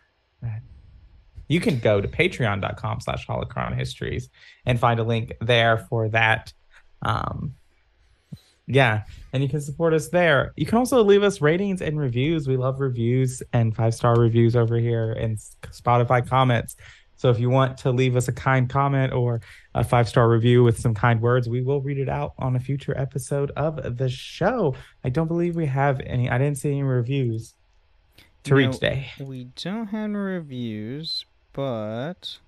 You 1.49 1.61
can 1.61 1.79
go 1.79 2.01
to 2.01 2.07
patreon.com 2.07 3.01
slash 3.01 3.27
holocron 3.27 3.75
histories 3.75 4.29
and 4.67 4.79
find 4.79 5.01
a 5.01 5.03
link 5.03 5.33
there 5.41 5.79
for 5.89 6.09
that. 6.11 6.53
Um, 7.03 7.55
yeah, 8.67 9.05
and 9.33 9.43
you 9.43 9.49
can 9.49 9.63
support 9.63 9.95
us 9.95 10.09
there. 10.09 10.53
You 10.57 10.67
can 10.67 10.77
also 10.77 11.03
leave 11.03 11.23
us 11.23 11.41
ratings 11.41 11.81
and 11.81 11.99
reviews. 11.99 12.47
We 12.47 12.59
love 12.59 12.81
reviews 12.81 13.43
and 13.55 13.75
five 13.75 13.95
star 13.95 14.15
reviews 14.17 14.55
over 14.55 14.77
here 14.77 15.13
and 15.13 15.39
Spotify 15.63 16.27
comments. 16.27 16.77
So 17.17 17.31
if 17.31 17.41
you 17.41 17.49
want 17.49 17.79
to 17.79 17.91
leave 17.91 18.15
us 18.15 18.29
a 18.29 18.33
kind 18.33 18.69
comment 18.69 19.13
or 19.15 19.41
a 19.75 19.83
five 19.83 20.07
star 20.07 20.29
review 20.29 20.63
with 20.63 20.79
some 20.79 20.95
kind 20.95 21.21
words, 21.23 21.49
we 21.49 21.63
will 21.63 21.81
read 21.81 21.99
it 21.99 22.11
out 22.11 22.35
on 22.39 22.57
a 22.57 22.61
future 22.61 22.97
episode 22.97 23.51
of 23.57 23.97
the 23.97 24.09
show. 24.11 24.75
I 25.03 25.09
don't 25.09 25.29
believe 25.29 25.57
we 25.57 25.67
have 25.67 26.01
any. 26.05 26.29
I 26.29 26.37
didn't 26.37 26.59
see 26.59 26.71
any 26.71 26.83
reviews 26.83 27.55
to 28.45 28.55
read 28.55 28.73
today. 28.73 29.11
We 29.21 29.49
don't 29.63 29.89
have 29.89 30.05
any 30.05 30.15
reviews, 30.15 31.25
but 31.53 32.39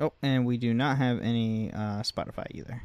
Oh, 0.00 0.14
and 0.22 0.46
we 0.46 0.56
do 0.56 0.72
not 0.72 0.96
have 0.96 1.20
any 1.20 1.70
uh, 1.74 2.00
Spotify 2.00 2.46
either. 2.52 2.82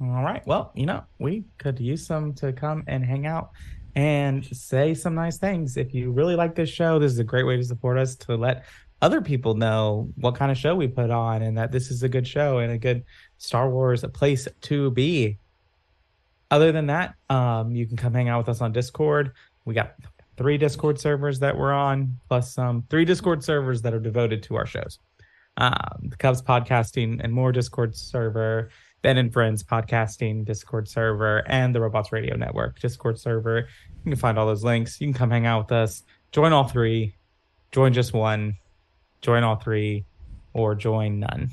All 0.00 0.24
right. 0.24 0.44
Well, 0.44 0.72
you 0.74 0.84
know, 0.84 1.04
we 1.20 1.44
could 1.58 1.78
use 1.78 2.04
some 2.04 2.34
to 2.34 2.52
come 2.52 2.82
and 2.88 3.04
hang 3.04 3.24
out 3.24 3.50
and 3.94 4.44
say 4.44 4.94
some 4.94 5.14
nice 5.14 5.38
things. 5.38 5.76
If 5.76 5.94
you 5.94 6.10
really 6.10 6.34
like 6.34 6.56
this 6.56 6.68
show, 6.68 6.98
this 6.98 7.12
is 7.12 7.20
a 7.20 7.24
great 7.24 7.44
way 7.44 7.56
to 7.56 7.62
support 7.62 7.98
us 7.98 8.16
to 8.16 8.34
let 8.34 8.64
other 9.04 9.20
people 9.20 9.52
know 9.52 10.08
what 10.16 10.34
kind 10.34 10.50
of 10.50 10.56
show 10.56 10.74
we 10.74 10.88
put 10.88 11.10
on 11.10 11.42
and 11.42 11.58
that 11.58 11.70
this 11.70 11.90
is 11.90 12.02
a 12.02 12.08
good 12.08 12.26
show 12.26 12.56
and 12.60 12.72
a 12.72 12.78
good 12.78 13.04
Star 13.36 13.68
Wars 13.68 14.02
place 14.14 14.48
to 14.62 14.90
be. 14.92 15.36
Other 16.50 16.72
than 16.72 16.86
that, 16.86 17.14
um, 17.28 17.76
you 17.76 17.86
can 17.86 17.98
come 17.98 18.14
hang 18.14 18.30
out 18.30 18.38
with 18.38 18.48
us 18.48 18.62
on 18.62 18.72
Discord. 18.72 19.32
We 19.66 19.74
got 19.74 19.96
three 20.38 20.56
Discord 20.56 20.98
servers 20.98 21.38
that 21.40 21.54
we're 21.54 21.74
on, 21.74 22.18
plus 22.30 22.54
some 22.54 22.82
three 22.88 23.04
Discord 23.04 23.44
servers 23.44 23.82
that 23.82 23.92
are 23.92 24.00
devoted 24.00 24.42
to 24.44 24.56
our 24.56 24.64
shows. 24.64 24.98
Um, 25.58 26.04
the 26.04 26.16
Cups 26.16 26.40
podcasting 26.40 27.20
and 27.22 27.30
more 27.30 27.52
Discord 27.52 27.94
server, 27.94 28.70
Ben 29.02 29.18
and 29.18 29.30
Friends 29.30 29.62
podcasting 29.62 30.46
Discord 30.46 30.88
server, 30.88 31.42
and 31.46 31.74
the 31.74 31.80
Robots 31.82 32.10
Radio 32.10 32.36
Network 32.36 32.80
Discord 32.80 33.20
server. 33.20 33.68
You 34.06 34.12
can 34.12 34.16
find 34.16 34.38
all 34.38 34.46
those 34.46 34.64
links. 34.64 34.98
You 34.98 35.08
can 35.08 35.14
come 35.14 35.30
hang 35.30 35.44
out 35.44 35.64
with 35.64 35.72
us. 35.72 36.04
Join 36.32 36.54
all 36.54 36.64
three. 36.64 37.16
Join 37.70 37.92
just 37.92 38.14
one. 38.14 38.56
Join 39.24 39.42
all 39.42 39.56
three, 39.56 40.04
or 40.52 40.74
join 40.74 41.18
none. 41.18 41.50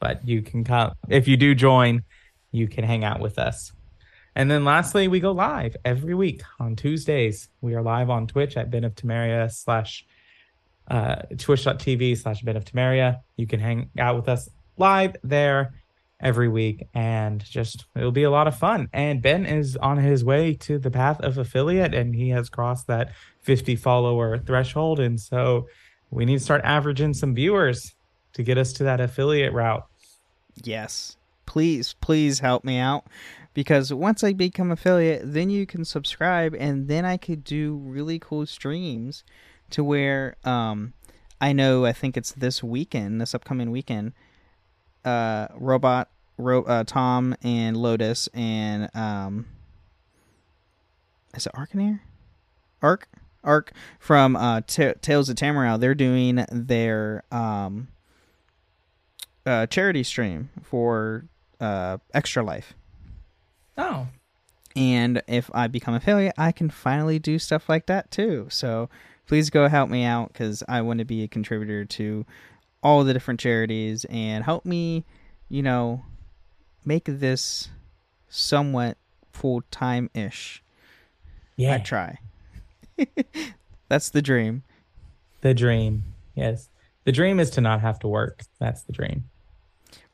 But 0.00 0.26
you 0.26 0.42
can 0.42 0.64
come 0.64 0.92
if 1.08 1.28
you 1.28 1.36
do 1.36 1.54
join. 1.54 2.02
You 2.50 2.66
can 2.66 2.82
hang 2.82 3.04
out 3.04 3.20
with 3.20 3.38
us. 3.38 3.72
And 4.34 4.50
then 4.50 4.64
lastly, 4.64 5.06
we 5.06 5.20
go 5.20 5.30
live 5.30 5.76
every 5.84 6.14
week 6.14 6.42
on 6.58 6.74
Tuesdays. 6.74 7.48
We 7.60 7.76
are 7.76 7.82
live 7.82 8.10
on 8.10 8.26
Twitch 8.26 8.56
at 8.56 8.72
Ben 8.72 8.82
of 8.82 8.96
Temeria 8.96 9.52
slash 9.52 10.04
uh, 10.88 11.22
twitch.tv 11.38 12.18
slash 12.18 12.42
Ben 12.42 12.56
of 12.56 12.64
Temeria. 12.64 13.20
You 13.36 13.46
can 13.46 13.60
hang 13.60 13.88
out 13.98 14.16
with 14.16 14.28
us 14.28 14.48
live 14.76 15.14
there 15.22 15.74
every 16.18 16.48
week 16.48 16.88
and 16.92 17.44
just 17.44 17.86
it'll 17.94 18.10
be 18.10 18.24
a 18.24 18.30
lot 18.30 18.48
of 18.48 18.58
fun. 18.58 18.88
And 18.92 19.22
Ben 19.22 19.46
is 19.46 19.76
on 19.76 19.98
his 19.98 20.24
way 20.24 20.54
to 20.54 20.80
the 20.80 20.90
path 20.90 21.20
of 21.20 21.38
affiliate 21.38 21.94
and 21.94 22.16
he 22.16 22.30
has 22.30 22.48
crossed 22.48 22.88
that 22.88 23.12
50 23.42 23.76
follower 23.76 24.38
threshold. 24.38 24.98
And 24.98 25.20
so 25.20 25.68
we 26.10 26.24
need 26.24 26.38
to 26.38 26.44
start 26.44 26.60
averaging 26.64 27.14
some 27.14 27.34
viewers 27.34 27.94
to 28.34 28.42
get 28.42 28.58
us 28.58 28.72
to 28.74 28.84
that 28.84 29.00
affiliate 29.00 29.52
route. 29.52 29.86
Yes. 30.62 31.16
Please, 31.46 31.94
please 32.00 32.40
help 32.40 32.64
me 32.64 32.78
out. 32.78 33.06
Because 33.54 33.92
once 33.92 34.22
I 34.22 34.34
become 34.34 34.70
affiliate, 34.70 35.22
then 35.24 35.48
you 35.48 35.64
can 35.64 35.84
subscribe 35.84 36.54
and 36.58 36.88
then 36.88 37.06
I 37.06 37.16
could 37.16 37.42
do 37.42 37.76
really 37.76 38.18
cool 38.18 38.44
streams 38.46 39.24
to 39.70 39.82
where 39.82 40.36
um 40.44 40.92
I 41.40 41.52
know 41.52 41.84
I 41.84 41.92
think 41.92 42.16
it's 42.16 42.32
this 42.32 42.62
weekend, 42.62 43.20
this 43.20 43.34
upcoming 43.34 43.70
weekend, 43.70 44.12
uh 45.04 45.48
Robot 45.54 46.10
Ro- 46.36 46.64
uh, 46.64 46.84
Tom 46.84 47.34
and 47.42 47.76
Lotus 47.76 48.28
and 48.34 48.90
um 48.94 49.46
is 51.34 51.46
it 51.46 51.52
Arcaneer? 51.54 52.00
Arc 52.82 53.08
Arc 53.46 53.72
from 53.98 54.36
uh 54.36 54.60
Ta 54.66 54.92
Tales 55.00 55.28
of 55.28 55.36
Tamriel, 55.36 55.80
they're 55.80 55.94
doing 55.94 56.44
their 56.50 57.22
um 57.30 57.88
uh 59.46 59.66
charity 59.66 60.02
stream 60.02 60.50
for 60.62 61.24
uh 61.60 61.98
Extra 62.12 62.42
Life. 62.42 62.74
Oh, 63.78 64.08
And 64.74 65.22
if 65.28 65.50
I 65.54 65.66
become 65.68 65.94
a 65.94 65.98
affiliate, 65.98 66.34
I 66.38 66.52
can 66.52 66.70
finally 66.70 67.18
do 67.18 67.38
stuff 67.38 67.68
like 67.68 67.86
that 67.86 68.10
too. 68.10 68.46
So 68.50 68.88
please 69.26 69.50
go 69.50 69.68
help 69.68 69.90
me 69.90 70.04
out 70.04 70.32
because 70.32 70.62
I 70.68 70.80
want 70.82 70.98
to 70.98 71.04
be 71.04 71.22
a 71.22 71.28
contributor 71.28 71.84
to 71.84 72.24
all 72.82 73.04
the 73.04 73.12
different 73.12 73.40
charities 73.40 74.06
and 74.08 74.44
help 74.44 74.64
me, 74.64 75.04
you 75.48 75.62
know, 75.62 76.04
make 76.84 77.04
this 77.04 77.68
somewhat 78.28 78.96
full 79.32 79.62
time 79.70 80.08
ish. 80.14 80.62
yeah. 81.56 81.74
I 81.74 81.78
try. 81.78 82.18
That's 83.88 84.10
the 84.10 84.22
dream. 84.22 84.62
The 85.42 85.54
dream. 85.54 86.04
Yes. 86.34 86.68
The 87.04 87.12
dream 87.12 87.38
is 87.38 87.50
to 87.50 87.60
not 87.60 87.80
have 87.80 87.98
to 88.00 88.08
work. 88.08 88.42
That's 88.58 88.82
the 88.82 88.92
dream. 88.92 89.24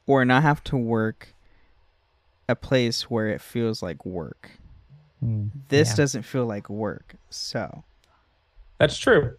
Or 0.07 0.25
not 0.25 0.43
have 0.43 0.63
to 0.65 0.77
work 0.77 1.35
a 2.49 2.55
place 2.57 3.05
where 3.11 3.29
it 3.29 3.41
feels 3.41 3.83
like 3.83 4.05
work. 4.05 4.51
Mm, 5.25 5.51
This 5.69 5.91
yeah. 5.91 5.97
doesn't 5.97 6.23
feel 6.23 6.45
like 6.45 6.69
work. 6.69 7.15
So, 7.31 7.85
That's 8.79 8.99
true. 8.99 9.37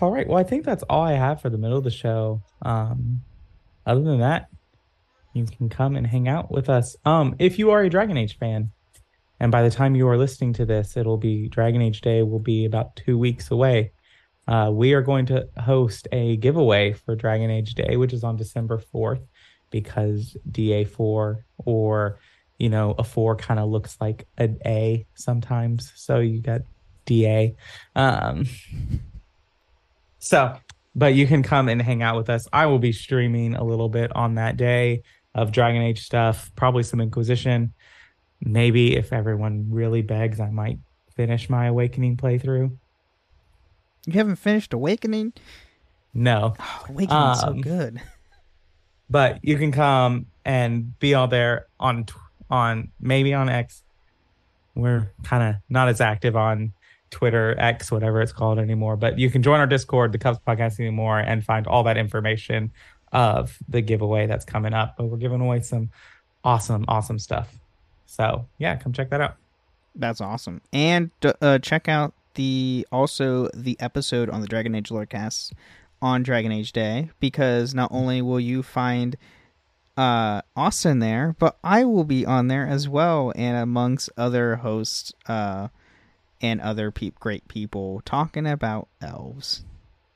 All 0.00 0.10
right. 0.12 0.26
Well, 0.26 0.38
I 0.38 0.42
think 0.44 0.64
that's 0.64 0.82
all 0.84 1.02
I 1.02 1.12
have 1.12 1.40
for 1.40 1.50
the 1.50 1.58
middle 1.58 1.78
of 1.78 1.84
the 1.84 1.90
show. 1.90 2.42
Um, 2.62 3.22
other 3.86 4.02
than 4.02 4.18
that, 4.20 4.48
you 5.34 5.44
can 5.46 5.68
come 5.68 5.94
and 5.96 6.06
hang 6.06 6.26
out 6.28 6.50
with 6.50 6.68
us. 6.68 6.96
Um, 7.04 7.36
if 7.38 7.58
you 7.58 7.70
are 7.70 7.82
a 7.82 7.88
Dragon 7.88 8.16
Age 8.16 8.36
fan, 8.38 8.72
and 9.40 9.52
by 9.52 9.62
the 9.62 9.70
time 9.70 9.94
you 9.94 10.08
are 10.08 10.18
listening 10.18 10.52
to 10.54 10.66
this, 10.66 10.96
it'll 10.96 11.16
be 11.16 11.48
Dragon 11.48 11.82
Age 11.82 12.00
Day 12.00 12.22
will 12.22 12.38
be 12.38 12.64
about 12.64 12.96
two 12.96 13.16
weeks 13.16 13.50
away. 13.50 13.92
Uh, 14.48 14.70
we 14.72 14.94
are 14.94 15.02
going 15.02 15.26
to 15.26 15.48
host 15.58 16.08
a 16.10 16.36
giveaway 16.38 16.92
for 16.92 17.14
Dragon 17.14 17.50
Age 17.50 17.74
Day, 17.74 17.96
which 17.96 18.12
is 18.12 18.24
on 18.24 18.36
December 18.36 18.82
4th, 18.94 19.22
because 19.70 20.36
DA4 20.50 21.42
or, 21.58 22.18
you 22.58 22.68
know, 22.68 22.94
a 22.98 23.04
4 23.04 23.36
kind 23.36 23.60
of 23.60 23.68
looks 23.68 23.96
like 24.00 24.26
an 24.38 24.58
A 24.64 25.06
sometimes. 25.14 25.92
So 25.94 26.20
you 26.20 26.40
got 26.40 26.62
DA. 27.04 27.54
Um, 27.94 28.46
so, 30.18 30.56
but 30.94 31.14
you 31.14 31.26
can 31.26 31.42
come 31.42 31.68
and 31.68 31.80
hang 31.80 32.02
out 32.02 32.16
with 32.16 32.30
us. 32.30 32.48
I 32.52 32.66
will 32.66 32.78
be 32.78 32.92
streaming 32.92 33.54
a 33.54 33.62
little 33.62 33.88
bit 33.88 34.14
on 34.16 34.36
that 34.36 34.56
day 34.56 35.02
of 35.34 35.52
Dragon 35.52 35.82
Age 35.82 36.04
stuff, 36.04 36.50
probably 36.56 36.82
some 36.82 37.00
Inquisition. 37.00 37.74
Maybe 38.40 38.96
if 38.96 39.12
everyone 39.12 39.68
really 39.70 40.02
begs, 40.02 40.40
I 40.40 40.50
might 40.50 40.78
finish 41.14 41.50
my 41.50 41.66
Awakening 41.66 42.16
playthrough. 42.16 42.76
you 44.06 44.12
haven't 44.12 44.36
finished 44.36 44.72
Awakening? 44.72 45.32
No, 46.14 46.54
Oh, 46.58 46.84
Awakening's 46.88 47.40
so 47.40 47.48
Um, 47.48 47.60
good. 47.60 48.00
but 49.10 49.38
you 49.42 49.56
can 49.56 49.72
come 49.72 50.26
and 50.44 50.98
be 50.98 51.14
all 51.14 51.28
there 51.28 51.66
on 51.80 52.06
on 52.50 52.90
maybe 53.00 53.34
on 53.34 53.48
X. 53.48 53.82
We're 54.74 55.12
kind 55.24 55.42
of 55.42 55.60
not 55.68 55.88
as 55.88 56.00
active 56.00 56.36
on 56.36 56.72
Twitter, 57.10 57.54
X, 57.58 57.90
whatever 57.90 58.22
it's 58.22 58.32
called 58.32 58.58
anymore. 58.58 58.96
But 58.96 59.18
you 59.18 59.28
can 59.30 59.42
join 59.42 59.60
our 59.60 59.66
Discord, 59.66 60.12
the 60.12 60.18
Cups 60.18 60.38
Podcast 60.46 60.78
anymore, 60.78 61.18
and 61.18 61.44
find 61.44 61.66
all 61.66 61.82
that 61.84 61.96
information 61.98 62.70
of 63.12 63.58
the 63.68 63.80
giveaway 63.80 64.26
that's 64.26 64.44
coming 64.44 64.72
up. 64.74 64.94
But 64.96 65.06
we're 65.06 65.16
giving 65.18 65.40
away 65.40 65.60
some 65.60 65.90
awesome, 66.44 66.84
awesome 66.88 67.18
stuff. 67.18 67.57
So 68.08 68.48
yeah, 68.58 68.74
come 68.76 68.92
check 68.92 69.10
that 69.10 69.20
out. 69.20 69.36
That's 69.94 70.20
awesome. 70.20 70.62
And 70.72 71.10
uh, 71.40 71.58
check 71.58 71.88
out 71.88 72.14
the 72.34 72.86
also 72.90 73.48
the 73.54 73.76
episode 73.80 74.30
on 74.30 74.40
the 74.40 74.46
Dragon 74.46 74.74
Age 74.74 74.88
Lorecast 74.88 75.52
on 76.00 76.22
Dragon 76.22 76.50
Age 76.50 76.72
Day 76.72 77.10
because 77.20 77.74
not 77.74 77.90
only 77.92 78.22
will 78.22 78.40
you 78.40 78.62
find 78.62 79.16
uh, 79.96 80.40
Austin 80.56 81.00
there, 81.00 81.36
but 81.38 81.58
I 81.62 81.84
will 81.84 82.04
be 82.04 82.24
on 82.24 82.48
there 82.48 82.66
as 82.66 82.88
well, 82.88 83.32
and 83.34 83.56
amongst 83.56 84.10
other 84.16 84.56
hosts 84.56 85.12
uh, 85.26 85.68
and 86.40 86.60
other 86.60 86.90
peop 86.90 87.18
great 87.18 87.46
people 87.48 88.00
talking 88.04 88.46
about 88.46 88.88
elves. 89.02 89.64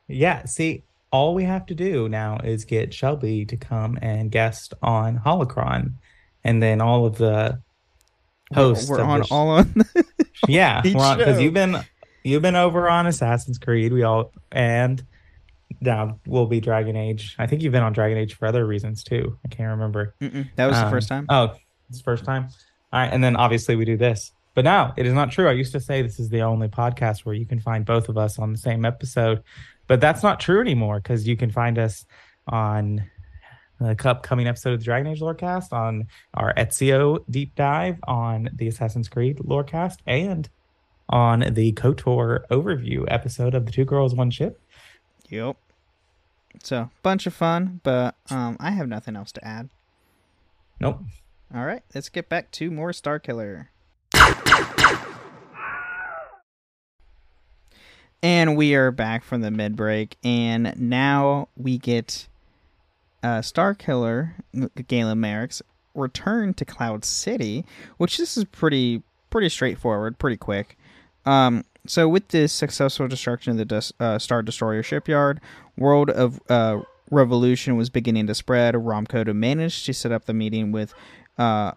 Yeah, 0.06 0.44
see, 0.44 0.84
all 1.10 1.34
we 1.34 1.44
have 1.44 1.66
to 1.66 1.74
do 1.74 2.08
now 2.08 2.38
is 2.44 2.64
get 2.64 2.94
Shelby 2.94 3.44
to 3.46 3.56
come 3.56 3.98
and 4.00 4.30
guest 4.30 4.72
on 4.82 5.18
Holocron, 5.18 5.94
and 6.44 6.62
then 6.62 6.80
all 6.80 7.04
of 7.04 7.18
the 7.18 7.60
hosts. 8.52 8.88
We're 8.88 9.00
on 9.00 9.22
all 9.30 9.50
on. 9.50 9.74
yeah, 10.48 10.80
because 10.80 11.40
you've 11.40 11.54
been 11.54 11.76
you've 12.24 12.42
been 12.42 12.56
over 12.56 12.88
on 12.88 13.06
Assassin's 13.06 13.58
Creed. 13.58 13.92
We 13.92 14.02
all 14.02 14.32
and 14.50 15.04
now 15.80 16.20
we'll 16.26 16.46
be 16.46 16.60
Dragon 16.60 16.96
Age. 16.96 17.34
I 17.38 17.46
think 17.46 17.62
you've 17.62 17.72
been 17.72 17.82
on 17.82 17.92
Dragon 17.92 18.18
Age 18.18 18.34
for 18.34 18.46
other 18.46 18.66
reasons 18.66 19.02
too. 19.02 19.38
I 19.44 19.48
can't 19.48 19.70
remember. 19.70 20.14
Mm-mm, 20.20 20.48
that 20.56 20.66
was 20.66 20.76
the 20.76 20.84
Um, 20.86 20.90
first 20.90 21.08
time. 21.08 21.26
Oh, 21.28 21.54
it's 21.88 21.98
the 21.98 22.04
first 22.04 22.24
time. 22.24 22.48
All 22.92 23.00
right, 23.00 23.12
and 23.12 23.22
then 23.24 23.36
obviously 23.36 23.76
we 23.76 23.84
do 23.84 23.96
this. 23.96 24.32
But 24.54 24.64
now 24.64 24.92
it 24.98 25.06
is 25.06 25.14
not 25.14 25.30
true. 25.32 25.48
I 25.48 25.52
used 25.52 25.72
to 25.72 25.80
say 25.80 26.02
this 26.02 26.20
is 26.20 26.28
the 26.28 26.42
only 26.42 26.68
podcast 26.68 27.20
where 27.20 27.34
you 27.34 27.46
can 27.46 27.58
find 27.58 27.86
both 27.86 28.08
of 28.10 28.18
us 28.18 28.38
on 28.38 28.52
the 28.52 28.58
same 28.58 28.84
episode, 28.84 29.42
but 29.86 29.98
that's 30.00 30.22
not 30.22 30.40
true 30.40 30.60
anymore 30.60 31.00
because 31.00 31.26
you 31.26 31.36
can 31.36 31.50
find 31.50 31.78
us 31.78 32.04
on 32.48 33.02
the 33.82 33.96
upcoming 34.08 34.46
episode 34.46 34.74
of 34.74 34.80
the 34.80 34.84
Dragon 34.84 35.12
Age 35.12 35.20
Lorecast, 35.20 35.72
on 35.72 36.08
our 36.34 36.52
Ezio 36.54 37.24
deep 37.30 37.54
dive, 37.54 37.98
on 38.04 38.48
the 38.54 38.68
Assassin's 38.68 39.08
Creed 39.08 39.38
Lorecast, 39.38 39.98
and 40.06 40.48
on 41.08 41.40
the 41.40 41.72
KOTOR 41.72 42.46
overview 42.50 43.04
episode 43.08 43.54
of 43.54 43.66
the 43.66 43.72
Two 43.72 43.84
Girls 43.84 44.14
One 44.14 44.30
Ship. 44.30 44.60
Yep. 45.28 45.56
So 46.62 46.90
bunch 47.02 47.26
of 47.26 47.34
fun, 47.34 47.80
but 47.82 48.14
um, 48.30 48.56
I 48.60 48.70
have 48.70 48.88
nothing 48.88 49.16
else 49.16 49.32
to 49.32 49.44
add. 49.44 49.68
Nope. 50.80 51.00
All 51.54 51.64
right, 51.64 51.82
let's 51.94 52.08
get 52.08 52.28
back 52.28 52.50
to 52.52 52.70
more 52.70 52.92
Starkiller. 52.92 53.68
And 58.24 58.56
we 58.56 58.76
are 58.76 58.92
back 58.92 59.24
from 59.24 59.40
the 59.40 59.50
mid 59.50 59.74
break, 59.74 60.16
and 60.22 60.74
now 60.76 61.48
we 61.56 61.76
get 61.76 62.28
uh, 63.22 63.40
Starkiller 63.40 64.32
Galen 64.86 65.20
Marek's 65.20 65.62
return 65.94 66.54
to 66.54 66.64
Cloud 66.64 67.04
City, 67.04 67.64
which 67.96 68.18
this 68.18 68.36
is 68.36 68.44
pretty 68.44 69.02
pretty 69.30 69.48
straightforward, 69.48 70.18
pretty 70.18 70.36
quick. 70.36 70.76
Um, 71.24 71.64
so 71.86 72.08
with 72.08 72.28
this 72.28 72.52
successful 72.52 73.08
destruction 73.08 73.58
of 73.58 73.68
the 73.68 73.92
uh, 73.98 74.18
Star 74.18 74.42
Destroyer 74.42 74.82
shipyard, 74.82 75.40
world 75.76 76.10
of 76.10 76.40
uh, 76.48 76.80
revolution 77.10 77.76
was 77.76 77.90
beginning 77.90 78.26
to 78.26 78.34
spread. 78.34 78.74
Rahm 78.74 79.08
Kota 79.08 79.34
managed 79.34 79.86
to 79.86 79.94
set 79.94 80.12
up 80.12 80.26
the 80.26 80.34
meeting 80.34 80.72
with 80.72 80.94
uh, 81.38 81.72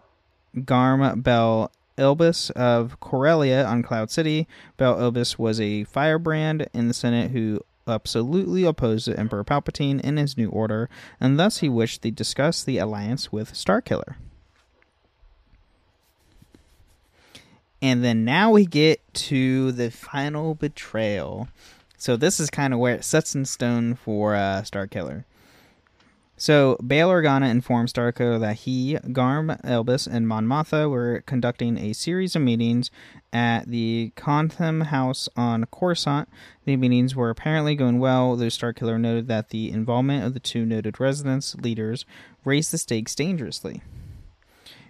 Garm 0.64 1.22
Bel 1.22 1.70
Iblis 1.96 2.50
of 2.50 3.00
Corellia 3.00 3.64
on 3.64 3.82
Cloud 3.82 4.10
City. 4.10 4.46
Bel 4.76 5.00
Iblis 5.00 5.38
was 5.38 5.60
a 5.60 5.84
firebrand 5.84 6.68
in 6.72 6.88
the 6.88 6.94
Senate 6.94 7.30
who 7.30 7.60
absolutely 7.86 8.64
opposed 8.64 9.06
to 9.06 9.18
Emperor 9.18 9.44
Palpatine 9.44 10.00
in 10.00 10.16
his 10.16 10.36
new 10.36 10.48
order, 10.48 10.88
and 11.20 11.38
thus 11.38 11.58
he 11.58 11.68
wished 11.68 12.02
to 12.02 12.10
discuss 12.10 12.62
the 12.62 12.78
alliance 12.78 13.32
with 13.32 13.52
Starkiller. 13.52 14.16
And 17.82 18.02
then 18.02 18.24
now 18.24 18.50
we 18.50 18.64
get 18.66 19.00
to 19.14 19.70
the 19.72 19.90
final 19.90 20.54
betrayal. 20.54 21.48
So 21.98 22.16
this 22.16 22.40
is 22.40 22.50
kind 22.50 22.72
of 22.72 22.80
where 22.80 22.94
it 22.94 23.04
sets 23.04 23.34
in 23.34 23.44
stone 23.44 23.94
for 23.94 24.34
uh, 24.34 24.62
Starkiller. 24.62 25.24
So 26.38 26.76
Bail 26.86 27.08
Organa 27.08 27.50
informed 27.50 27.88
Starkiller 27.88 28.38
that 28.40 28.56
he, 28.56 28.98
Garm 29.10 29.56
Iblis, 29.64 30.06
and 30.06 30.28
Mon 30.28 30.46
Mothma 30.46 30.90
were 30.90 31.22
conducting 31.24 31.78
a 31.78 31.94
series 31.94 32.36
of 32.36 32.42
meetings 32.42 32.90
at 33.32 33.68
the 33.68 34.12
Cantham 34.16 34.82
House 34.82 35.30
on 35.34 35.64
Coruscant. 35.70 36.28
The 36.66 36.76
meetings 36.76 37.16
were 37.16 37.30
apparently 37.30 37.74
going 37.74 37.98
well, 37.98 38.36
though 38.36 38.46
Starkiller 38.46 39.00
noted 39.00 39.28
that 39.28 39.48
the 39.48 39.70
involvement 39.70 40.24
of 40.24 40.34
the 40.34 40.40
two 40.40 40.66
noted 40.66 41.00
resistance 41.00 41.54
leaders 41.54 42.04
raised 42.44 42.70
the 42.70 42.78
stakes 42.78 43.14
dangerously. 43.14 43.80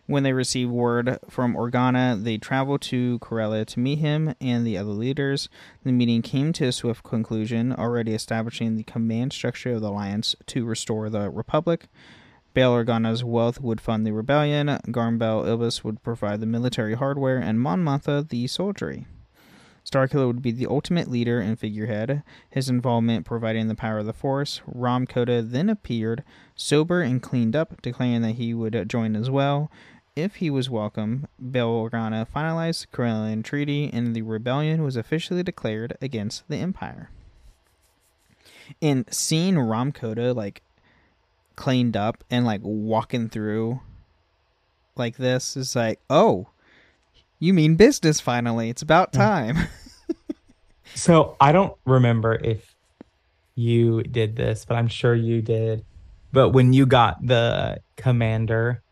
When 0.07 0.23
they 0.23 0.33
received 0.33 0.71
word 0.71 1.19
from 1.29 1.57
Organa, 1.57 2.23
they 2.23 2.39
traveled 2.39 2.83
to 2.83 3.19
Corellia 3.19 3.65
to 3.65 3.81
meet 3.81 3.99
him 3.99 4.35
and 4.41 4.65
the 4.65 4.79
other 4.79 4.91
leaders. 4.91 5.49
The 5.83 5.91
meeting 5.91 6.23
came 6.23 6.53
to 6.55 6.67
a 6.67 6.73
swift 6.73 7.03
conclusion, 7.03 7.73
already 7.73 8.15
establishing 8.15 8.77
the 8.77 8.85
command 8.85 9.33
structure 9.33 9.73
of 9.73 9.81
the 9.81 9.89
Alliance 9.89 10.37
to 10.47 10.65
restore 10.65 11.11
the 11.11 11.29
Republic. 11.29 11.89
Bail 12.55 12.73
Organa's 12.73 13.25
wealth 13.25 13.61
would 13.61 13.81
fund 13.81 14.07
the 14.07 14.13
rebellion, 14.13 14.79
Garm 14.91 15.19
Bel 15.19 15.45
Iblis 15.45 15.83
would 15.83 16.03
provide 16.05 16.41
the 16.41 16.47
military 16.47 16.95
hardware, 16.95 17.39
and 17.39 17.61
Mon 17.61 17.85
Mothma 17.85 18.29
the 18.29 18.47
soldiery. 18.47 19.07
Starkiller 19.85 20.27
would 20.27 20.43
be 20.43 20.51
the 20.51 20.67
ultimate 20.67 21.09
leader 21.09 21.39
and 21.39 21.59
figurehead, 21.59 22.25
his 22.51 22.69
involvement 22.69 23.25
providing 23.25 23.69
the 23.69 23.75
power 23.75 23.99
of 23.99 24.07
the 24.07 24.13
Force. 24.13 24.61
Rahm 24.69 25.09
Kota 25.09 25.43
then 25.43 25.69
appeared, 25.69 26.25
sober 26.57 27.03
and 27.03 27.23
cleaned 27.23 27.55
up, 27.55 27.81
declaring 27.83 28.23
that 28.23 28.33
he 28.33 28.53
would 28.53 28.89
join 28.89 29.15
as 29.15 29.31
well. 29.31 29.71
If 30.17 30.37
he 30.37 30.49
was 30.49 30.71
welcome, 30.71 31.29
Bail 31.39 31.69
Organa 31.69 32.27
finalized 32.35 32.81
the 32.81 32.97
Corellian 32.97 33.45
Treaty 33.45 33.91
and 33.93 34.17
the 34.17 34.23
rebellion 34.23 34.83
was 34.83 34.97
officially 34.97 35.43
declared 35.43 35.95
against 36.01 36.49
the 36.49 36.57
Empire. 36.57 37.11
And 38.81 39.05
seeing 39.11 39.57
Rahm 39.57 39.95
Kota 39.95 40.33
like 40.33 40.62
cleaned 41.55 41.99
up 41.99 42.25
and 42.31 42.47
like 42.47 42.62
walking 42.64 43.29
through 43.29 43.81
like 44.97 45.19
this 45.19 45.55
is 45.55 45.77
like, 45.77 46.01
oh, 46.09 46.49
you 47.39 47.53
mean 47.53 47.77
business 47.77 48.19
finally. 48.19 48.71
It's 48.71 48.81
about 48.81 49.12
time. 49.12 49.69
so 50.95 51.37
I 51.39 51.53
don't 51.53 51.77
remember 51.85 52.35
if 52.35 52.75
you 53.55 54.03
did 54.03 54.35
this, 54.35 54.64
but 54.64 54.79
I'm 54.79 54.89
sure 54.89 55.14
you 55.14 55.43
did. 55.43 55.85
But 56.33 56.51
when 56.51 56.73
you 56.73 56.87
got 56.87 57.27
the 57.27 57.83
commander 57.97 58.83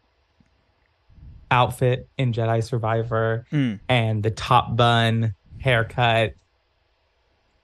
outfit 1.51 2.09
in 2.19 2.33
Jedi 2.33 2.63
Survivor 2.63 3.47
Mm. 3.53 3.81
and 3.89 4.23
the 4.23 4.31
top 4.31 4.77
bun 4.77 5.35
haircut, 5.61 6.35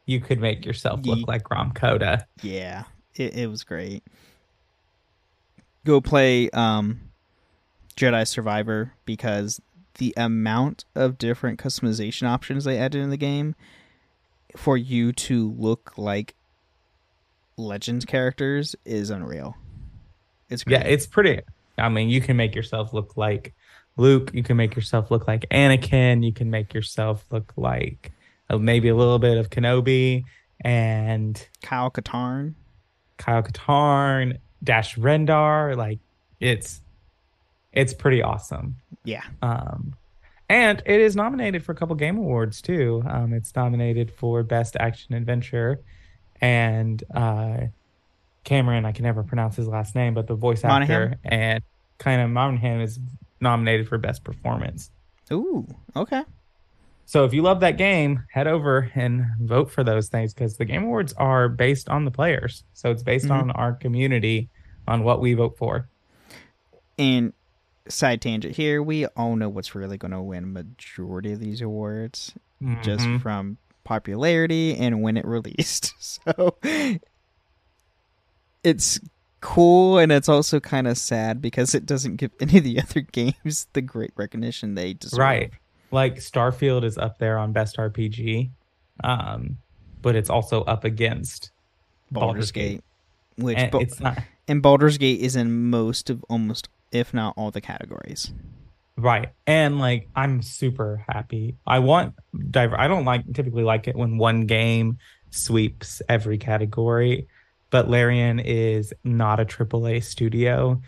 you 0.06 0.20
could 0.20 0.40
make 0.40 0.64
yourself 0.64 1.00
look 1.04 1.18
Ye- 1.18 1.24
like 1.26 1.44
Rahm 1.44 1.74
Kota. 1.74 2.26
yeah, 2.42 2.84
it, 3.14 3.36
it 3.36 3.46
was 3.48 3.64
great. 3.64 4.02
Go 5.84 6.00
play 6.00 6.50
um, 6.50 7.00
Jedi 7.96 8.26
Survivor 8.26 8.92
because 9.04 9.60
the 9.98 10.12
amount 10.16 10.84
of 10.94 11.18
different 11.18 11.58
customization 11.58 12.26
options 12.28 12.64
they 12.64 12.78
added 12.78 13.00
in 13.02 13.10
the 13.10 13.16
game 13.16 13.54
for 14.56 14.76
you 14.76 15.12
to 15.12 15.50
look 15.58 15.92
like 15.96 16.34
Legends 17.56 18.04
characters 18.04 18.74
is 18.84 19.10
unreal. 19.10 19.56
It's 20.48 20.64
great. 20.64 20.80
Yeah, 20.80 20.86
it's 20.86 21.06
pretty. 21.06 21.40
I 21.78 21.88
mean, 21.88 22.08
you 22.08 22.20
can 22.20 22.36
make 22.36 22.54
yourself 22.54 22.92
look 22.92 23.16
like 23.16 23.54
Luke. 24.00 24.30
You 24.34 24.42
can 24.42 24.56
make 24.56 24.74
yourself 24.74 25.10
look 25.10 25.28
like 25.28 25.46
Anakin. 25.50 26.24
You 26.24 26.32
can 26.32 26.50
make 26.50 26.74
yourself 26.74 27.24
look 27.30 27.52
like 27.56 28.12
uh, 28.48 28.58
maybe 28.58 28.88
a 28.88 28.96
little 28.96 29.18
bit 29.18 29.38
of 29.38 29.50
Kenobi 29.50 30.24
and 30.60 31.46
Kyle 31.62 31.90
Katarn. 31.90 32.54
Kyle 33.18 33.42
Katarn, 33.42 34.38
Dash 34.64 34.96
Rendar. 34.96 35.76
Like 35.76 35.98
it's 36.40 36.80
it's 37.72 37.94
pretty 37.94 38.22
awesome. 38.22 38.76
Yeah. 39.04 39.24
Um, 39.42 39.94
and 40.48 40.82
it 40.84 41.00
is 41.00 41.14
nominated 41.14 41.64
for 41.64 41.72
a 41.72 41.74
couple 41.76 41.94
game 41.94 42.18
awards 42.18 42.60
too. 42.60 43.04
Um, 43.08 43.32
it's 43.32 43.54
nominated 43.54 44.10
for 44.10 44.42
best 44.42 44.76
action 44.80 45.14
adventure, 45.14 45.80
and 46.40 47.02
uh, 47.14 47.58
Cameron 48.42 48.84
I 48.84 48.92
can 48.92 49.04
never 49.04 49.22
pronounce 49.22 49.56
his 49.56 49.68
last 49.68 49.94
name, 49.94 50.14
but 50.14 50.26
the 50.26 50.34
voice 50.34 50.64
actor 50.64 50.70
Monaghan? 50.70 51.18
and 51.24 51.62
kind 51.98 52.20
of 52.22 52.30
Monaghan 52.30 52.80
is 52.80 52.98
nominated 53.40 53.88
for 53.88 53.98
best 53.98 54.24
performance. 54.24 54.90
Ooh. 55.32 55.66
Okay. 55.96 56.22
So 57.06 57.24
if 57.24 57.34
you 57.34 57.42
love 57.42 57.60
that 57.60 57.76
game, 57.76 58.24
head 58.30 58.46
over 58.46 58.90
and 58.94 59.24
vote 59.40 59.70
for 59.70 59.82
those 59.82 60.08
things 60.08 60.32
because 60.32 60.56
the 60.56 60.64
game 60.64 60.84
awards 60.84 61.12
are 61.14 61.48
based 61.48 61.88
on 61.88 62.04
the 62.04 62.10
players. 62.10 62.62
So 62.72 62.90
it's 62.90 63.02
based 63.02 63.26
Mhm. 63.28 63.34
on 63.34 63.50
our 63.52 63.72
community 63.72 64.48
on 64.86 65.02
what 65.02 65.20
we 65.20 65.34
vote 65.34 65.56
for. 65.58 65.88
And 66.98 67.32
side 67.88 68.20
tangent 68.22 68.54
here, 68.54 68.82
we 68.82 69.06
all 69.06 69.34
know 69.34 69.48
what's 69.48 69.74
really 69.74 69.98
going 69.98 70.12
to 70.12 70.20
win 70.22 70.52
majority 70.52 71.32
of 71.32 71.40
these 71.40 71.60
awards 71.60 72.34
just 72.82 73.06
Mhm. 73.08 73.20
from 73.22 73.56
popularity 73.84 74.76
and 74.76 75.02
when 75.02 75.16
it 75.16 75.24
released. 75.24 75.94
So 76.00 76.56
it's 78.62 79.00
cool 79.40 79.98
and 79.98 80.12
it's 80.12 80.28
also 80.28 80.60
kind 80.60 80.86
of 80.86 80.98
sad 80.98 81.40
because 81.40 81.74
it 81.74 81.86
doesn't 81.86 82.16
give 82.16 82.30
any 82.40 82.58
of 82.58 82.64
the 82.64 82.80
other 82.82 83.00
games 83.00 83.66
the 83.72 83.80
great 83.80 84.12
recognition 84.16 84.74
they 84.74 84.94
deserve. 84.94 85.18
Right. 85.18 85.50
Like 85.90 86.16
Starfield 86.16 86.84
is 86.84 86.98
up 86.98 87.18
there 87.18 87.38
on 87.38 87.52
best 87.52 87.76
RPG, 87.76 88.50
um, 89.02 89.58
but 90.02 90.14
it's 90.14 90.30
also 90.30 90.62
up 90.62 90.84
against 90.84 91.50
Baldur's 92.12 92.52
Gate, 92.52 92.82
which 93.36 93.58
And 93.58 93.70
Ba- 93.72 93.78
it's 93.78 93.98
not 94.00 94.18
and 94.46 94.62
Baldur's 94.62 94.98
Gate 94.98 95.20
is 95.20 95.36
in 95.36 95.70
most 95.70 96.10
of 96.10 96.24
almost 96.28 96.68
if 96.92 97.14
not 97.14 97.34
all 97.36 97.50
the 97.50 97.60
categories. 97.60 98.32
right. 98.96 99.30
And 99.46 99.78
like 99.78 100.08
I'm 100.14 100.42
super 100.42 101.04
happy. 101.08 101.56
I 101.66 101.78
want 101.80 102.14
diver. 102.50 102.78
I 102.78 102.88
don't 102.88 103.04
like 103.04 103.32
typically 103.32 103.62
like 103.62 103.88
it 103.88 103.96
when 103.96 104.18
one 104.18 104.46
game 104.46 104.98
sweeps 105.30 106.02
every 106.08 106.38
category, 106.38 107.28
but 107.70 107.88
Larian 107.88 108.38
is 108.40 108.92
not 109.04 109.40
a 109.40 109.44
AAA 109.44 110.02
studio 110.04 110.80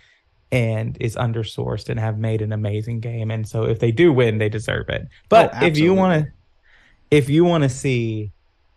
and 0.50 0.98
is 1.00 1.16
undersourced 1.16 1.88
and 1.88 1.98
have 1.98 2.18
made 2.18 2.42
an 2.42 2.52
amazing 2.52 3.00
game. 3.00 3.30
And 3.30 3.48
so 3.48 3.64
if 3.64 3.78
they 3.78 3.90
do 3.90 4.12
win, 4.12 4.38
they 4.38 4.48
deserve 4.48 4.88
it. 4.90 5.08
But 5.28 5.50
Oh, 5.54 5.66
if 5.66 5.78
you 5.78 5.94
want 5.94 6.24
to, 6.24 6.32
if 7.10 7.30
you 7.30 7.44
want 7.44 7.62
to 7.62 7.68
see, 7.70 8.32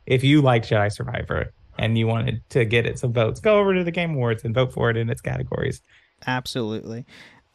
if 0.06 0.24
you 0.24 0.42
like 0.42 0.64
Jedi 0.64 0.92
Survivor 0.92 1.52
and 1.78 1.98
you 1.98 2.08
wanted 2.08 2.42
to 2.52 2.64
get 2.64 2.86
it 2.86 2.98
some 3.00 3.12
votes, 3.12 3.40
go 3.42 3.60
over 3.60 3.74
to 3.74 3.84
the 3.84 3.92
Game 3.92 4.12
Awards 4.14 4.46
and 4.46 4.56
vote 4.56 4.72
for 4.72 4.90
it 4.90 4.96
in 4.96 5.10
its 5.10 5.22
categories. 5.22 5.82
Absolutely. 6.26 7.06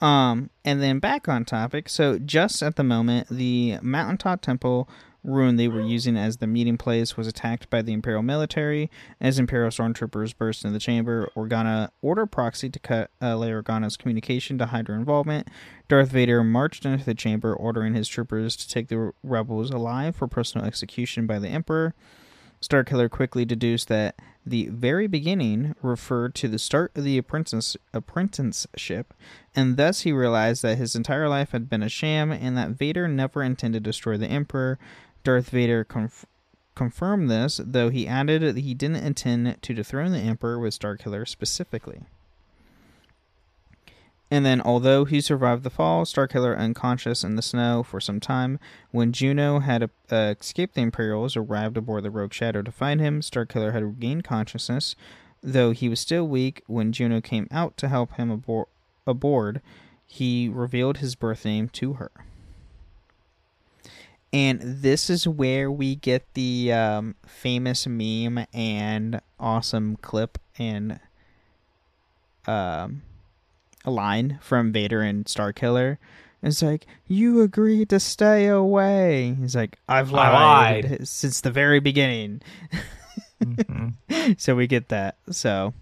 Um, 0.03 0.51
and 0.65 0.83
then 0.83 0.99
back 0.99 1.29
on 1.29 1.45
topic. 1.45 1.89
So 1.89 2.19
just 2.19 2.63
at 2.63 2.77
the 2.77 2.85
moment, 2.85 3.29
the 3.31 3.79
mountaintop 3.83 4.41
temple 4.43 4.89
ruin 5.23 5.57
they 5.57 5.69
were 5.69 5.81
using 5.81 6.17
as 6.17 6.39
the 6.39 6.47
meeting 6.47 6.79
place 6.79 7.17
was 7.17 7.27
attacked 7.27 7.69
by 7.71 7.83
the 7.83 7.93
Imperial 7.93 8.23
military. 8.23 8.91
As 9.21 9.39
Imperial 9.39 9.71
stormtroopers 9.71 10.37
burst 10.37 10.65
into 10.65 10.73
the 10.73 10.81
chamber, 10.81 11.31
Organa 11.37 11.91
ordered 12.03 12.29
Proxy 12.29 12.71
to 12.71 12.79
cut 12.79 13.11
uh, 13.21 13.35
Leia 13.35 13.63
Organa's 13.63 13.97
communication 13.97 14.59
to 14.59 14.67
hide 14.67 14.89
her 14.89 14.95
involvement. 14.95 15.49
Darth 15.89 16.11
Vader 16.11 16.43
marched 16.43 16.87
into 16.87 17.05
the 17.05 17.15
chamber, 17.15 17.55
ordering 17.55 17.95
his 17.95 18.09
troopers 18.09 18.57
to 18.57 18.69
take 18.69 18.89
the 18.89 19.13
rebels 19.23 19.71
alive 19.71 20.17
for 20.17 20.29
personal 20.29 20.67
execution 20.67 21.27
by 21.27 21.39
the 21.39 21.49
Emperor. 21.49 21.95
Starkiller 22.61 23.11
quickly 23.11 23.45
deduced 23.45 23.89
that 23.89 24.17
the 24.45 24.69
very 24.69 25.07
beginning 25.07 25.75
referred 25.83 26.35
to 26.35 26.49
the 26.49 26.59
start 26.59 26.93
of 26.95 27.05
the 27.05 27.19
apprentice 27.19 27.77
apprenticeship, 27.93 29.15
and 29.55 29.77
thus 29.77 30.01
he 30.01 30.13
realized 30.13 30.63
that 30.63 30.79
his 30.79 30.95
entire 30.95 31.29
life 31.29 31.51
had 31.53 31.69
been 31.69 31.83
a 31.83 31.89
sham 31.89 32.31
and 32.31 32.57
that 32.57 32.71
Vader 32.71 33.09
never 33.09 33.43
intended 33.43 33.85
to 33.85 33.91
destroy 33.91 34.17
the 34.17 34.27
Emperor. 34.27 34.79
Darth 35.23 35.51
Vader 35.51 35.85
conf- 35.85 36.27
confirmed 36.75 37.31
this, 37.31 37.61
though 37.63 37.91
he 37.91 38.09
added 38.09 38.43
that 38.43 38.57
he 38.57 38.75
didn't 38.75 39.05
intend 39.05 39.61
to 39.61 39.75
dethrone 39.75 40.13
the 40.13 40.19
Emperor 40.19 40.59
with 40.59 40.79
Starkiller 40.79 41.29
specifically. 41.29 42.03
And 44.31 44.47
then, 44.47 44.61
although 44.61 45.05
he 45.05 45.21
survived 45.21 45.65
the 45.65 45.71
fall, 45.71 46.05
Starkiller 46.05 46.57
unconscious 46.57 47.25
in 47.25 47.35
the 47.35 47.43
snow 47.43 47.83
for 47.83 48.01
some 48.01 48.21
time. 48.21 48.61
When 48.93 49.13
Juno 49.13 49.59
had 49.59 49.91
uh, 50.11 50.35
escaped 50.41 50.75
the 50.75 50.83
Imperials, 50.83 51.37
arrived 51.37 51.77
aboard 51.77 52.05
the 52.05 52.11
Rogue 52.11 52.33
Shadow 52.33 52.63
to 52.63 52.71
find 52.71 53.01
him, 53.01 53.23
Starkiller 53.23 53.73
had 53.73 53.83
regained 53.83 54.23
consciousness, 54.23 54.95
though 55.43 55.73
he 55.73 55.89
was 55.89 55.99
still 55.99 56.29
weak. 56.29 56.63
When 56.69 56.93
Juno 56.93 57.21
came 57.21 57.49
out 57.51 57.77
to 57.79 57.89
help 57.89 58.13
him 58.13 58.43
aboard, 59.05 59.61
he 60.07 60.49
revealed 60.49 60.99
his 60.99 61.17
birth 61.17 61.45
name 61.45 61.69
to 61.71 61.95
her. 61.95 62.13
And 64.33 64.61
this 64.61 65.11
is 65.11 65.27
where 65.27 65.71
we 65.71 65.97
get 65.97 66.23
the 66.35 66.73
um, 66.73 67.15
famous 67.27 67.87
meme 67.87 68.47
and 68.55 69.21
awesome 69.41 69.97
clip 69.97 70.39
and 70.57 71.01
um, 72.47 73.03
a 73.85 73.91
line 73.91 74.39
from 74.41 74.73
Vader 74.73 75.01
and 75.03 75.25
Starkiller. 75.25 75.99
It's 76.43 76.63
like, 76.63 76.87
you 77.07 77.43
agreed 77.43 77.91
to 77.91 78.01
stay 78.01 78.47
away. 78.47 79.35
He's 79.41 79.55
like, 79.57 79.79
I've 79.89 80.11
lied, 80.11 80.85
lied. 80.91 81.09
since 81.09 81.41
the 81.41 81.51
very 81.51 81.81
beginning. 81.81 82.41
Mhm. 83.43 83.95
so 84.41 84.55
we 84.55 84.67
get 84.67 84.89
that. 84.89 85.17
So, 85.31 85.75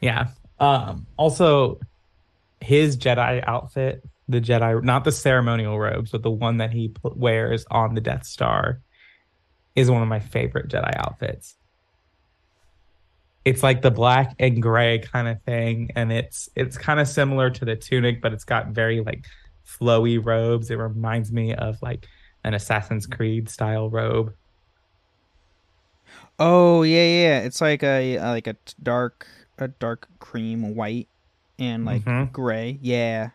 Yeah. 0.00 0.28
Um, 0.60 1.06
also, 1.16 1.80
his 2.60 2.96
Jedi 2.96 3.42
outfit, 3.46 4.04
the 4.28 4.40
Jedi, 4.40 4.82
not 4.82 5.04
the 5.04 5.12
ceremonial 5.12 5.78
robes, 5.78 6.10
but 6.12 6.22
the 6.22 6.30
one 6.30 6.58
that 6.58 6.70
he 6.72 6.88
put, 6.88 7.16
wears 7.16 7.64
on 7.70 7.94
the 7.94 8.00
Death 8.00 8.24
Star, 8.24 8.80
is 9.74 9.90
one 9.90 10.02
of 10.02 10.08
my 10.08 10.20
favorite 10.20 10.68
Jedi 10.68 10.94
outfits. 10.96 11.56
It's 13.44 13.62
like 13.62 13.82
the 13.82 13.90
black 13.90 14.34
and 14.38 14.62
gray 14.62 15.00
kind 15.00 15.26
of 15.26 15.42
thing, 15.42 15.90
and 15.96 16.12
it's 16.12 16.48
it's 16.54 16.78
kind 16.78 17.00
of 17.00 17.08
similar 17.08 17.50
to 17.50 17.64
the 17.64 17.74
tunic, 17.74 18.22
but 18.22 18.32
it's 18.32 18.44
got 18.44 18.68
very 18.68 19.00
like 19.00 19.24
flowy 19.66 20.24
robes. 20.24 20.70
It 20.70 20.76
reminds 20.76 21.32
me 21.32 21.52
of 21.54 21.76
like 21.82 22.06
an 22.44 22.54
Assassin's 22.54 23.06
Creed 23.06 23.48
style 23.48 23.90
robe. 23.90 24.32
oh 26.38 26.82
yeah, 26.82 27.04
yeah, 27.04 27.38
it's 27.40 27.60
like 27.60 27.82
a 27.82 28.18
uh, 28.18 28.30
like 28.30 28.46
a 28.46 28.56
dark 28.82 29.26
a 29.58 29.68
dark 29.68 30.08
cream 30.18 30.74
white 30.74 31.08
and 31.58 31.84
like 31.84 32.04
Mhm. 32.04 32.32
gray. 32.32 32.78
Yeah, 32.80 33.30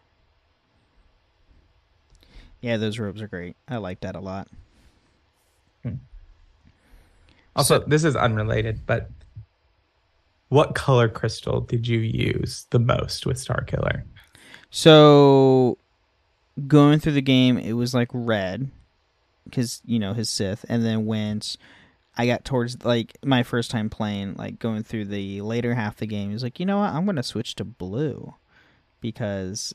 yeah, 2.68 2.78
those 2.78 3.00
robes 3.00 3.22
are 3.22 3.28
great. 3.28 3.56
I 3.68 3.78
like 3.78 4.02
that 4.02 4.16
a 4.16 4.20
lot. 4.20 4.48
Hmm. 5.84 5.96
Also, 7.56 7.80
this 7.80 8.04
is 8.04 8.16
unrelated, 8.16 8.86
but 8.86 9.10
what 10.50 10.76
color 10.76 11.10
crystal 11.10 11.62
did 11.62 11.88
you 11.88 12.00
use 12.00 12.68
the 12.70 12.80
most 12.80 13.26
with 13.26 13.40
Star 13.40 13.64
Killer? 13.64 14.06
So 14.70 15.78
going 16.68 17.00
through 17.00 17.14
the 17.14 17.22
game, 17.22 17.58
it 17.58 17.74
was 17.74 17.94
like 17.94 18.10
red 18.14 18.70
because 19.46 19.82
you 19.86 20.00
know 20.00 20.14
his 20.14 20.30
Sith, 20.30 20.66
and 20.68 20.86
then 20.86 21.06
once 21.06 21.58
I 22.18 22.26
got 22.26 22.44
towards 22.44 22.84
like 22.84 23.18
my 23.24 23.44
first 23.44 23.72
time 23.72 23.90
playing, 23.90 24.36
like 24.36 24.60
going 24.60 24.84
through 24.84 25.06
the 25.06 25.42
later 25.42 25.74
half 25.74 25.94
of 25.94 26.00
the 26.00 26.08
game, 26.08 26.32
he's 26.32 26.44
like, 26.44 26.60
you 26.60 26.66
know 26.66 26.80
what, 26.80 26.92
I'm 26.92 27.06
gonna 27.06 27.24
switch 27.24 27.56
to 27.56 27.64
blue 27.64 28.34
because 29.00 29.74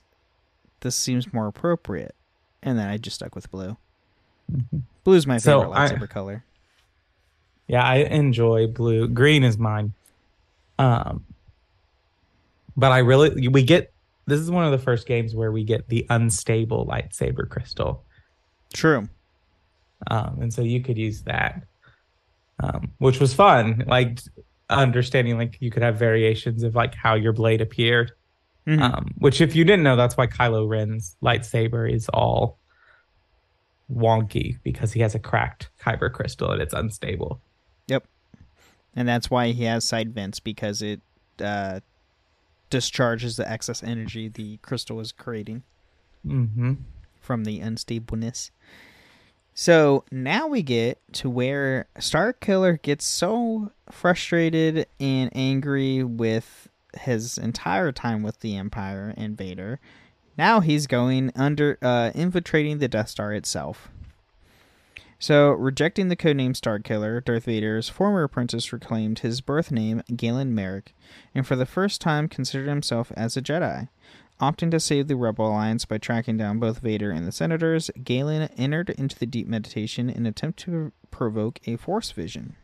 this 0.81 0.97
seems 0.97 1.33
more 1.33 1.47
appropriate, 1.47 2.15
and 2.63 2.79
then 2.79 2.89
I 2.89 2.97
just 2.97 3.17
stuck 3.17 3.35
with 3.35 3.51
blue. 3.51 3.77
Blue's 5.05 5.27
my 5.27 5.39
So, 5.39 5.61
favorite 5.63 5.77
I- 5.77 5.89
lightsaber 5.89 6.09
color. 6.09 6.45
Yeah, 7.69 7.85
I 7.85 7.97
enjoy 7.99 8.67
blue. 8.67 9.09
Green 9.09 9.45
is 9.45 9.57
mine. 9.57 9.93
Um, 10.79 11.25
but 12.77 12.93
I 12.93 12.99
really 12.99 13.49
we 13.49 13.63
get 13.63 13.93
this 14.27 14.41
is 14.41 14.51
one 14.51 14.65
of 14.65 14.73
the 14.73 14.79
first 14.79 15.07
games 15.07 15.35
where 15.35 15.53
we 15.53 15.65
get 15.65 15.89
the 15.89 16.07
unstable 16.11 16.87
lightsaber 16.87 17.49
crystal, 17.49 18.05
True. 18.73 19.09
um, 20.11 20.39
and 20.41 20.53
so 20.53 20.63
you 20.63 20.81
could 20.81 20.97
use 20.97 21.23
that, 21.23 21.63
um, 22.61 22.93
which 22.99 23.21
was 23.21 23.35
fun. 23.35 23.85
Like 23.87 24.21
understanding 24.71 25.37
like 25.39 25.57
you 25.61 25.71
could 25.71 25.83
have 25.83 25.97
variations 25.99 26.63
of 26.63 26.75
like 26.75 26.95
how 26.95 27.15
your 27.15 27.33
blade 27.33 27.61
appeared. 27.61 28.13
Mhm. 28.67 28.81
Um, 28.81 29.15
which, 29.19 29.41
if 29.41 29.57
you 29.57 29.65
didn't 29.65 29.83
know, 29.83 29.97
that's 29.97 30.17
why 30.17 30.27
Kylo 30.27 30.69
Ren's 30.69 31.17
lightsaber 31.23 31.91
is 31.93 32.09
all 32.11 32.59
wonky 33.93 34.59
because 34.63 34.93
he 34.93 35.01
has 35.01 35.15
a 35.15 35.19
cracked 35.19 35.69
kyber 35.81 36.11
crystal 36.11 36.51
and 36.51 36.63
it's 36.63 36.73
unstable. 36.73 37.41
Yep, 37.89 38.07
and 38.95 39.09
that's 39.09 39.31
why 39.31 39.49
he 39.49 39.65
has 39.65 39.85
side 39.85 40.15
vents 40.15 40.41
because 40.41 40.81
it 40.81 41.01
uh, 41.41 41.81
discharges 42.71 43.37
the 43.37 43.51
excess 43.51 43.83
energy 43.83 44.29
the 44.29 44.59
crystal 44.59 45.01
is 45.01 45.13
creating. 45.13 45.63
Mm-hmm. 46.25 46.75
from 47.21 47.43
the 47.45 47.59
unstableness. 47.59 48.51
So 49.55 50.05
now 50.13 50.47
we 50.47 50.63
get 50.63 50.99
to 51.15 51.29
where 51.29 51.87
Starkiller 51.99 52.81
gets 52.81 53.05
so 53.05 53.73
frustrated 53.91 54.87
and 55.01 55.31
angry 55.35 56.05
with 56.05 56.69
his 57.01 57.39
entire 57.39 57.93
time 57.93 58.23
with 58.23 58.41
the 58.41 58.57
Empire 58.57 59.15
and 59.17 59.37
Vader. 59.37 59.81
Now 60.37 60.61
he's 60.61 60.87
going 60.87 61.31
under, 61.35 61.79
uh, 61.83 62.11
infiltrating 62.15 62.79
the 62.79 62.89
Death 62.89 63.09
Star 63.09 63.33
itself. 63.33 63.89
So, 65.19 65.53
rejecting 65.53 66.09
the 66.09 66.17
codename 66.17 66.57
Starkiller, 66.57 67.25
Darth 67.25 67.45
Vader's 67.45 67.89
former 67.89 68.25
apprentice 68.25 68.73
reclaimed 68.73 69.21
his 69.21 69.41
birth 69.41 69.71
name, 69.71 70.03
Galen 70.17 70.53
Marek, 70.53 70.97
and 71.33 71.47
for 71.47 71.55
the 71.55 71.65
first 71.65 72.01
time 72.01 72.29
considered 72.29 72.69
himself 72.69 73.13
as 73.17 73.37
a 73.37 73.43
Jedi. 73.43 73.89
Opting 74.41 74.73
to 74.73 74.81
save 74.81 75.07
the 75.07 75.15
Rebel 75.15 75.47
Alliance 75.47 75.85
by 75.85 75.99
tracking 75.99 76.37
down 76.37 76.59
both 76.59 76.81
Vader 76.81 77.13
and 77.13 77.25
the 77.25 77.31
Senators, 77.31 77.89
Galen 78.03 78.51
entered 78.57 78.91
into 78.91 79.17
the 79.17 79.27
deep 79.27 79.47
meditation 79.47 80.11
in 80.11 80.23
an 80.23 80.27
attempt 80.27 80.59
to 80.61 80.91
provoke 81.13 81.61
a 81.67 81.77
Force 81.77 82.11
vision. 82.11 82.57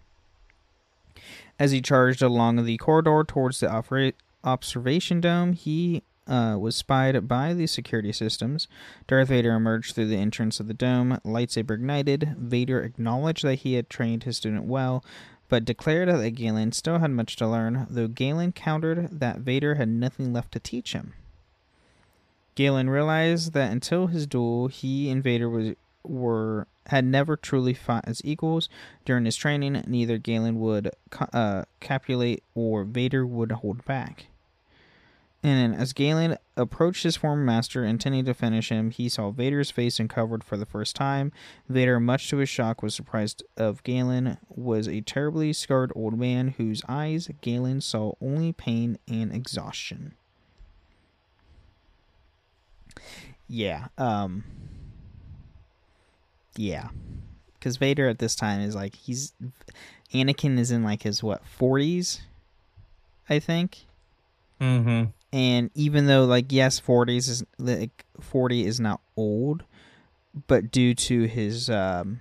As 1.58 1.72
he 1.72 1.80
charged 1.80 2.22
along 2.22 2.64
the 2.64 2.76
corridor 2.78 3.24
towards 3.26 3.60
the 3.60 4.12
observation 4.44 5.20
dome, 5.20 5.52
he 5.52 6.02
uh, 6.28 6.56
was 6.58 6.76
spied 6.76 7.26
by 7.26 7.54
the 7.54 7.66
security 7.66 8.12
systems. 8.12 8.68
Darth 9.06 9.28
Vader 9.28 9.54
emerged 9.54 9.94
through 9.94 10.08
the 10.08 10.16
entrance 10.16 10.60
of 10.60 10.68
the 10.68 10.74
dome, 10.74 11.20
lightsaber 11.24 11.72
ignited. 11.72 12.36
Vader 12.38 12.82
acknowledged 12.82 13.44
that 13.44 13.56
he 13.56 13.74
had 13.74 13.88
trained 13.88 14.24
his 14.24 14.36
student 14.36 14.64
well, 14.64 15.04
but 15.48 15.64
declared 15.64 16.08
that 16.08 16.30
Galen 16.32 16.72
still 16.72 16.98
had 16.98 17.10
much 17.10 17.36
to 17.36 17.48
learn, 17.48 17.86
though 17.88 18.08
Galen 18.08 18.52
countered 18.52 19.20
that 19.20 19.38
Vader 19.38 19.76
had 19.76 19.88
nothing 19.88 20.32
left 20.32 20.52
to 20.52 20.60
teach 20.60 20.92
him. 20.92 21.14
Galen 22.54 22.90
realized 22.90 23.52
that 23.52 23.72
until 23.72 24.08
his 24.08 24.26
duel, 24.26 24.68
he 24.68 25.10
and 25.10 25.22
Vader 25.22 25.48
was 25.48 25.74
were 26.08 26.66
had 26.86 27.04
never 27.04 27.36
truly 27.36 27.74
fought 27.74 28.04
as 28.06 28.22
equals. 28.24 28.68
During 29.04 29.24
his 29.24 29.36
training, 29.36 29.84
neither 29.86 30.18
Galen 30.18 30.58
would 30.58 30.90
uh, 31.32 31.64
capitulate 31.80 32.42
or 32.54 32.84
Vader 32.84 33.26
would 33.26 33.52
hold 33.52 33.84
back. 33.84 34.26
And 35.42 35.74
as 35.74 35.92
Galen 35.92 36.36
approached 36.56 37.04
his 37.04 37.16
former 37.16 37.44
master, 37.44 37.84
intending 37.84 38.24
to 38.24 38.34
finish 38.34 38.70
him, 38.70 38.90
he 38.90 39.08
saw 39.08 39.30
Vader's 39.30 39.70
face 39.70 40.00
uncovered 40.00 40.42
for 40.42 40.56
the 40.56 40.66
first 40.66 40.96
time. 40.96 41.30
Vader, 41.68 42.00
much 42.00 42.28
to 42.30 42.38
his 42.38 42.48
shock, 42.48 42.82
was 42.82 42.94
surprised 42.94 43.44
of 43.56 43.84
Galen 43.84 44.38
was 44.48 44.88
a 44.88 45.00
terribly 45.02 45.52
scarred 45.52 45.92
old 45.94 46.18
man 46.18 46.54
whose 46.56 46.82
eyes 46.88 47.30
Galen 47.40 47.80
saw 47.82 48.14
only 48.20 48.52
pain 48.52 48.98
and 49.06 49.32
exhaustion. 49.32 50.14
Yeah. 53.48 53.88
Um. 53.96 54.44
Yeah, 56.58 56.88
because 57.54 57.76
Vader 57.76 58.08
at 58.08 58.18
this 58.18 58.34
time 58.34 58.60
is 58.60 58.74
like 58.74 58.96
he's 58.96 59.32
Anakin 60.12 60.58
is 60.58 60.72
in 60.72 60.82
like 60.82 61.04
his 61.04 61.22
what 61.22 61.46
forties, 61.46 62.22
I 63.30 63.38
think. 63.38 63.86
Mm-hmm. 64.60 65.10
and 65.32 65.70
even 65.76 66.06
though 66.06 66.24
like 66.24 66.46
yes 66.50 66.80
40s 66.80 67.28
is 67.28 67.44
like 67.60 68.04
40 68.20 68.66
is 68.66 68.80
not 68.80 69.00
old 69.16 69.62
but 70.48 70.72
due 70.72 70.94
to 70.94 71.26
his 71.26 71.70
um 71.70 72.18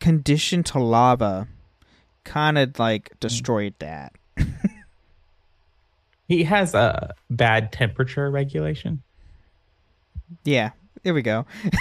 condition 0.00 0.64
to 0.64 0.80
lava 0.80 1.46
kind 2.24 2.58
of 2.58 2.76
like 2.80 3.12
destroyed 3.20 3.74
that 3.78 4.12
He 6.26 6.42
has 6.42 6.74
a 6.74 7.14
bad 7.30 7.72
temperature 7.72 8.30
regulation. 8.30 9.02
Yeah 10.44 10.70
there 11.02 11.14
we 11.14 11.22
go. 11.22 11.46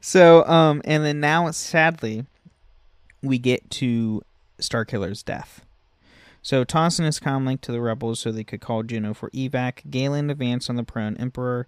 So 0.00 0.46
um 0.46 0.82
and 0.84 1.04
then 1.04 1.20
now 1.20 1.50
sadly 1.50 2.26
we 3.22 3.38
get 3.38 3.68
to 3.70 4.22
starkiller's 4.58 5.22
death. 5.22 5.64
So 6.42 6.64
tossing 6.64 7.04
his 7.04 7.20
comlink 7.20 7.60
to 7.62 7.72
the 7.72 7.80
rebels 7.80 8.20
so 8.20 8.32
they 8.32 8.44
could 8.44 8.60
call 8.60 8.82
juno 8.82 9.12
for 9.12 9.30
evac. 9.30 9.90
Galen 9.90 10.30
advanced 10.30 10.70
on 10.70 10.76
the 10.76 10.84
prone 10.84 11.16
emperor 11.18 11.66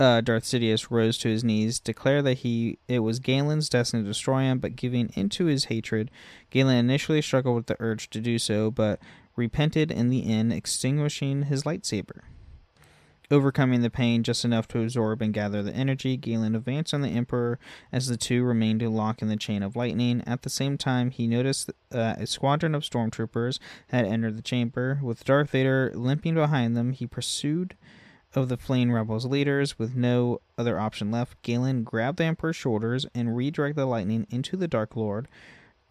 uh, 0.00 0.20
darth 0.20 0.44
sidious 0.44 0.90
rose 0.90 1.18
to 1.18 1.28
his 1.28 1.44
knees 1.44 1.78
declared 1.78 2.24
that 2.24 2.38
he 2.38 2.78
it 2.88 3.00
was 3.00 3.20
galen's 3.20 3.68
destiny 3.68 4.02
to 4.02 4.08
destroy 4.08 4.40
him 4.40 4.58
but 4.58 4.74
giving 4.74 5.12
into 5.14 5.44
his 5.44 5.66
hatred 5.66 6.10
galen 6.50 6.76
initially 6.76 7.22
struggled 7.22 7.54
with 7.54 7.66
the 7.66 7.76
urge 7.78 8.10
to 8.10 8.20
do 8.20 8.36
so 8.36 8.68
but 8.68 8.98
repented 9.36 9.92
in 9.92 10.10
the 10.10 10.28
end 10.28 10.52
extinguishing 10.52 11.42
his 11.42 11.62
lightsaber 11.62 12.22
Overcoming 13.30 13.82
the 13.82 13.90
pain 13.90 14.22
just 14.22 14.44
enough 14.44 14.68
to 14.68 14.82
absorb 14.82 15.20
and 15.20 15.34
gather 15.34 15.62
the 15.62 15.72
energy, 15.72 16.16
Galen 16.16 16.54
advanced 16.54 16.94
on 16.94 17.00
the 17.00 17.08
Emperor 17.08 17.58
as 17.90 18.06
the 18.06 18.16
two 18.16 18.44
remained 18.44 18.82
locked 18.82 19.22
in 19.22 19.28
the 19.28 19.36
chain 19.36 19.62
of 19.62 19.74
lightning. 19.74 20.22
At 20.26 20.42
the 20.42 20.50
same 20.50 20.78
time, 20.78 21.10
he 21.10 21.26
noticed 21.26 21.70
uh, 21.92 22.14
a 22.18 22.26
squadron 22.26 22.74
of 22.74 22.82
stormtroopers 22.82 23.58
had 23.88 24.04
entered 24.04 24.36
the 24.36 24.42
chamber. 24.42 25.00
With 25.02 25.24
Darth 25.24 25.50
Vader 25.50 25.90
limping 25.94 26.34
behind 26.34 26.76
them, 26.76 26.92
he 26.92 27.06
pursued 27.06 27.74
of 28.34 28.48
the 28.48 28.56
fleeing 28.56 28.92
rebels' 28.92 29.26
leaders. 29.26 29.78
With 29.78 29.96
no 29.96 30.40
other 30.58 30.78
option 30.78 31.10
left, 31.10 31.40
Galen 31.42 31.82
grabbed 31.82 32.18
the 32.18 32.24
Emperor's 32.24 32.56
shoulders 32.56 33.06
and 33.14 33.36
redirected 33.36 33.76
the 33.76 33.86
lightning 33.86 34.26
into 34.30 34.56
the 34.56 34.68
Dark 34.68 34.94
Lord, 34.94 35.26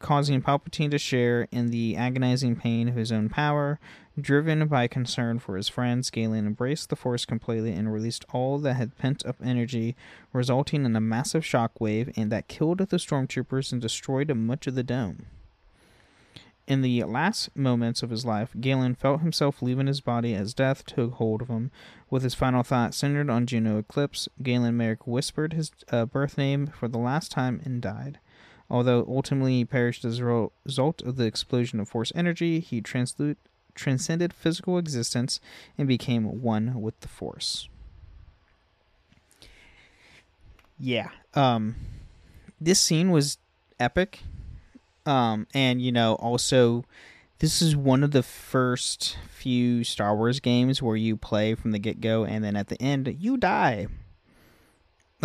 causing 0.06 0.40
Palpatine 0.40 0.92
to 0.92 1.00
share 1.00 1.48
in 1.52 1.72
the 1.72 1.96
agonizing 1.96 2.56
pain 2.56 2.88
of 2.88 2.94
his 2.94 3.12
own 3.12 3.28
power. 3.28 3.80
Driven 4.22 4.68
by 4.68 4.88
concern 4.88 5.40
for 5.40 5.58
his 5.58 5.68
friends, 5.68 6.12
Galen 6.12 6.46
embraced 6.46 6.92
the 6.92 6.96
Force 6.96 7.26
completely 7.26 7.72
and 7.72 7.92
released 7.92 8.24
all 8.32 8.60
that 8.60 8.76
had 8.76 9.00
pent 9.00 9.26
up 9.26 9.38
energy, 9.44 9.96
resulting 10.32 10.86
in 10.86 10.96
a 10.96 11.02
massive 11.02 11.42
shockwave 11.42 12.16
and 12.16 12.32
that 12.32 12.48
killed 12.48 12.78
the 12.78 12.98
stormtroopers 12.98 13.72
and 13.72 13.82
destroyed 13.82 14.32
much 14.36 14.68
of 14.68 14.76
the 14.76 14.84
dome. 14.84 15.26
In 16.68 16.84
the 16.84 17.04
last 17.06 17.56
moments 17.56 18.04
of 18.04 18.12
his 18.12 18.26
life, 18.26 18.56
Galen 18.62 18.94
felt 18.94 19.22
himself 19.22 19.64
leaving 19.64 19.88
his 19.88 20.02
body 20.02 20.36
as 20.36 20.54
death 20.54 20.86
took 20.86 21.14
hold 21.14 21.42
of 21.42 21.48
him. 21.48 21.72
With 22.12 22.22
his 22.22 22.36
final 22.36 22.62
thought 22.62 22.94
centered 22.94 23.32
on 23.32 23.48
Juno 23.48 23.80
Eclipse, 23.80 24.30
Galen 24.44 24.78
Marek 24.78 25.08
whispered 25.08 25.54
his 25.54 25.72
uh, 25.92 26.06
birth 26.06 26.38
name 26.38 26.68
for 26.68 26.88
the 26.88 27.00
last 27.00 27.32
time 27.32 27.60
and 27.66 27.82
died. 27.82 28.20
Although 28.70 29.06
ultimately 29.08 29.58
he 29.58 29.66
perished 29.66 30.04
as 30.06 30.20
a 30.20 30.50
result 30.66 31.02
of 31.02 31.18
the 31.18 31.26
explosion 31.26 31.80
of 31.80 31.88
force 31.90 32.12
energy, 32.16 32.60
he 32.60 32.82
translu- 32.82 33.36
transcended 33.76 34.34
physical 34.34 34.78
existence 34.78 35.40
and 35.78 35.88
became 35.88 36.42
one 36.42 36.82
with 36.82 37.00
the 37.02 37.08
force. 37.08 37.70
Yeah. 40.80 41.10
Um 41.34 41.76
this 42.60 42.80
scene 42.80 43.12
was 43.12 43.38
epic. 43.80 44.22
Um 45.06 45.48
and 45.54 45.82
you 45.82 45.92
know, 45.92 46.16
also 46.16 46.86
this 47.40 47.62
is 47.62 47.76
one 47.76 48.04
of 48.04 48.12
the 48.12 48.24
first 48.24 49.18
few 49.30 49.84
Star 49.84 50.16
Wars 50.16 50.40
games 50.40 50.82
where 50.82 50.96
you 50.96 51.18
play 51.18 51.54
from 51.54 51.72
the 51.72 51.80
get-go 51.80 52.24
and 52.24 52.44
then 52.44 52.56
at 52.56 52.70
the 52.70 52.82
end 52.82 53.16
you 53.20 53.38
die. 53.38 53.88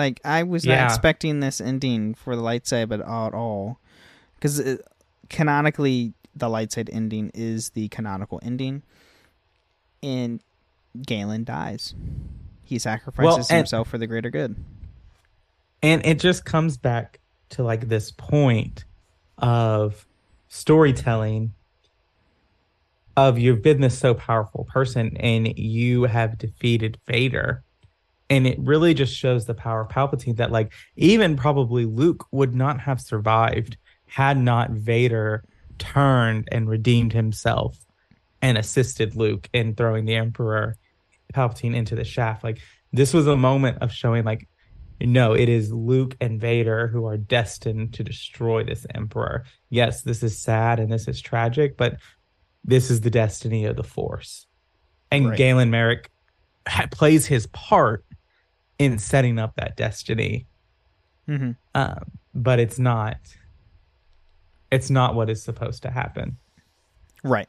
Like 0.00 0.20
I 0.24 0.42
was 0.42 0.64
Yeah. 0.64 0.76
not 0.82 0.86
expecting 0.90 1.40
this 1.40 1.60
ending 1.60 2.14
for 2.14 2.34
the 2.34 2.42
light 2.42 2.66
side 2.66 2.90
at 2.90 3.00
all 3.02 3.78
cuz 4.40 4.58
uh, 4.58 4.76
canonically 5.28 6.14
the 6.34 6.48
light 6.48 6.72
side 6.72 6.88
ending 6.92 7.30
is 7.34 7.70
the 7.70 7.88
canonical 7.88 8.40
ending 8.42 8.82
and 10.02 10.40
Galen 11.06 11.44
dies. 11.44 11.94
He 12.64 12.78
sacrifices 12.78 13.50
and- 13.50 13.58
himself 13.58 13.88
for 13.88 13.98
the 13.98 14.06
greater 14.06 14.30
good. 14.30 14.56
and 15.82 16.04
it 16.04 16.18
just 16.18 16.44
comes 16.44 16.76
back 16.76 17.20
to 17.50 17.62
like 17.62 17.88
this 17.88 18.10
point 18.10 18.84
of 19.38 20.06
storytelling 20.48 21.52
of 23.16 23.38
you've 23.38 23.62
been 23.62 23.80
this 23.80 23.98
so 23.98 24.14
powerful 24.14 24.64
person 24.72 25.16
and 25.18 25.58
you 25.58 26.04
have 26.04 26.38
defeated 26.38 26.98
Vader. 27.06 27.62
And 28.30 28.46
it 28.46 28.58
really 28.60 28.94
just 28.94 29.14
shows 29.14 29.44
the 29.44 29.54
power 29.54 29.82
of 29.82 29.88
Palpatine 29.88 30.36
that 30.36 30.52
like 30.52 30.72
even 30.96 31.36
probably 31.36 31.84
Luke 31.84 32.26
would 32.30 32.54
not 32.54 32.80
have 32.80 33.00
survived 33.00 33.76
had 34.06 34.38
not 34.38 34.70
Vader 34.70 35.44
turned 35.78 36.48
and 36.52 36.68
redeemed 36.68 37.12
himself 37.12 37.76
and 38.40 38.56
assisted 38.56 39.16
Luke 39.16 39.48
in 39.52 39.74
throwing 39.74 40.04
the 40.04 40.14
Emperor 40.14 40.76
Palpatine 41.34 41.74
into 41.74 41.94
the 41.94 42.04
shaft. 42.04 42.44
Like 42.44 42.60
this 42.92 43.12
was 43.12 43.26
a 43.26 43.36
moment 43.36 43.78
of 43.82 43.92
showing 43.92 44.24
like 44.24 44.48
no, 45.02 45.32
it 45.32 45.48
is 45.48 45.72
Luke 45.72 46.14
and 46.20 46.40
Vader 46.40 46.86
who 46.88 47.06
are 47.06 47.16
destined 47.16 47.94
to 47.94 48.04
destroy 48.04 48.64
this 48.64 48.86
emperor. 48.94 49.44
Yes, 49.70 50.02
this 50.02 50.22
is 50.22 50.38
sad 50.38 50.78
and 50.78 50.92
this 50.92 51.08
is 51.08 51.20
tragic, 51.20 51.76
but 51.78 51.96
this 52.64 52.90
is 52.90 53.00
the 53.00 53.10
destiny 53.10 53.64
of 53.64 53.76
the 53.76 53.82
Force. 53.82 54.46
And 55.10 55.30
Right. 55.30 55.38
Galen 55.38 55.70
Marek 55.70 56.10
ha- 56.68 56.86
plays 56.90 57.26
his 57.26 57.46
part 57.46 58.04
in 58.80 58.98
setting 58.98 59.38
up 59.38 59.54
that 59.56 59.76
destiny, 59.76 60.46
hmm 61.26 61.50
um, 61.74 62.10
but 62.34 62.58
it's 62.58 62.78
not. 62.78 63.18
It's 64.72 64.88
not 64.88 65.14
what 65.14 65.28
is 65.28 65.42
supposed 65.42 65.82
to 65.82 65.90
happen. 65.90 66.38
Right. 67.22 67.48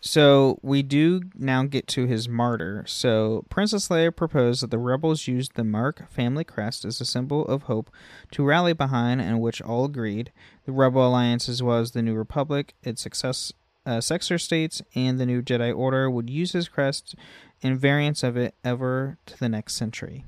So 0.00 0.58
we 0.60 0.82
do 0.82 1.22
now 1.34 1.62
get 1.62 1.86
to 1.88 2.06
his 2.06 2.28
martyr. 2.28 2.84
So 2.86 3.46
Princess 3.48 3.88
Leia 3.88 4.14
proposed 4.14 4.62
that 4.62 4.70
the 4.70 4.78
rebels 4.78 5.28
use 5.28 5.48
the 5.48 5.64
Marek 5.64 6.10
family 6.10 6.44
crest 6.44 6.84
as 6.84 7.00
a 7.00 7.06
symbol 7.06 7.46
of 7.46 7.62
hope 7.62 7.90
to 8.32 8.42
rally 8.42 8.72
behind, 8.72 9.20
and 9.20 9.40
which 9.40 9.62
all 9.62 9.84
agreed. 9.84 10.32
The 10.66 10.72
Rebel 10.72 11.06
Alliance, 11.06 11.48
as 11.48 11.62
well 11.62 11.78
as 11.78 11.92
the 11.92 12.02
New 12.02 12.14
Republic, 12.14 12.74
its 12.82 13.02
success, 13.02 13.52
uh, 13.86 14.00
successor 14.00 14.38
states, 14.38 14.82
and 14.94 15.18
the 15.18 15.26
New 15.26 15.42
Jedi 15.42 15.74
Order 15.74 16.10
would 16.10 16.28
use 16.28 16.52
his 16.52 16.68
crest 16.68 17.14
and 17.64 17.80
variants 17.80 18.22
of 18.22 18.36
it 18.36 18.54
ever 18.62 19.18
to 19.26 19.36
the 19.38 19.48
next 19.48 19.74
century. 19.74 20.24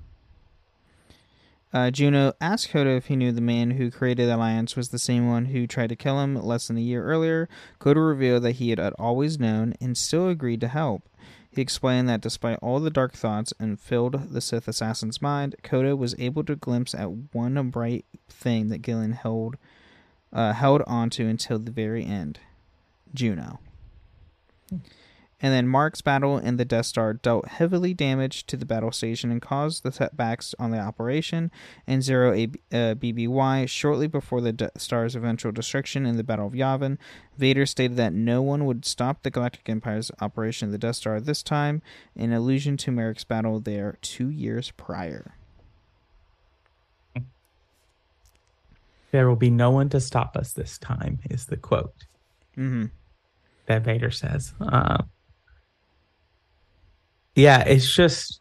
Uh, 1.72 1.90
Juno 1.90 2.32
asked 2.40 2.70
Kota 2.70 2.90
if 2.90 3.06
he 3.06 3.16
knew 3.16 3.32
the 3.32 3.40
man 3.40 3.72
who 3.72 3.90
created 3.90 4.28
the 4.28 4.36
alliance 4.36 4.76
was 4.76 4.88
the 4.88 4.98
same 4.98 5.28
one 5.28 5.46
who 5.46 5.66
tried 5.66 5.90
to 5.90 5.96
kill 5.96 6.20
him 6.20 6.34
less 6.34 6.68
than 6.68 6.78
a 6.78 6.80
year 6.80 7.04
earlier. 7.04 7.48
Kota 7.78 8.00
revealed 8.00 8.44
that 8.44 8.52
he 8.52 8.70
had 8.70 8.80
always 8.98 9.38
known 9.38 9.74
and 9.80 9.98
still 9.98 10.28
agreed 10.28 10.60
to 10.62 10.68
help. 10.68 11.08
He 11.50 11.60
explained 11.60 12.08
that 12.08 12.22
despite 12.22 12.58
all 12.62 12.80
the 12.80 12.90
dark 12.90 13.12
thoughts 13.12 13.52
and 13.58 13.78
filled 13.78 14.32
the 14.32 14.40
Sith 14.40 14.68
assassin's 14.68 15.20
mind, 15.20 15.56
Kota 15.62 15.96
was 15.96 16.14
able 16.18 16.44
to 16.44 16.56
glimpse 16.56 16.94
at 16.94 17.10
one 17.32 17.70
bright 17.70 18.06
thing 18.28 18.68
that 18.68 18.82
Galen 18.82 19.12
held 19.12 19.56
uh, 20.32 20.52
held 20.52 20.82
onto 20.86 21.26
until 21.26 21.58
the 21.58 21.70
very 21.70 22.04
end. 22.04 22.40
Juno. 23.14 23.58
And 25.42 25.52
then 25.52 25.68
Marek's 25.68 26.00
battle 26.00 26.38
in 26.38 26.56
the 26.56 26.64
Death 26.64 26.86
Star 26.86 27.12
dealt 27.12 27.46
heavily 27.48 27.92
damage 27.92 28.46
to 28.46 28.56
the 28.56 28.64
battle 28.64 28.90
station 28.90 29.30
and 29.30 29.42
caused 29.42 29.82
the 29.82 29.92
setbacks 29.92 30.54
on 30.58 30.70
the 30.70 30.78
operation. 30.78 31.50
And 31.86 32.02
Zero 32.02 32.32
A- 32.32 32.44
uh, 32.72 32.94
BBY, 32.94 33.68
shortly 33.68 34.06
before 34.06 34.40
the 34.40 34.52
Death 34.54 34.80
Star's 34.80 35.14
eventual 35.14 35.52
destruction 35.52 36.06
in 36.06 36.16
the 36.16 36.24
Battle 36.24 36.46
of 36.46 36.54
Yavin, 36.54 36.96
Vader 37.36 37.66
stated 37.66 37.98
that 37.98 38.14
no 38.14 38.40
one 38.40 38.64
would 38.64 38.86
stop 38.86 39.22
the 39.22 39.30
Galactic 39.30 39.68
Empire's 39.68 40.10
operation 40.22 40.68
of 40.68 40.72
the 40.72 40.78
Death 40.78 40.96
Star 40.96 41.20
this 41.20 41.42
time, 41.42 41.82
in 42.14 42.32
allusion 42.32 42.78
to 42.78 42.90
Marek's 42.90 43.24
battle 43.24 43.60
there 43.60 43.98
two 44.00 44.30
years 44.30 44.70
prior. 44.70 45.34
There 49.12 49.28
will 49.28 49.36
be 49.36 49.50
no 49.50 49.70
one 49.70 49.88
to 49.90 50.00
stop 50.00 50.36
us 50.36 50.52
this 50.52 50.78
time, 50.78 51.20
is 51.30 51.46
the 51.46 51.56
quote 51.56 51.92
Mm-hmm. 52.56 52.86
that 53.66 53.84
Vader 53.84 54.10
says. 54.10 54.54
Um, 54.60 55.10
yeah, 57.36 57.60
it's 57.60 57.88
just 57.94 58.40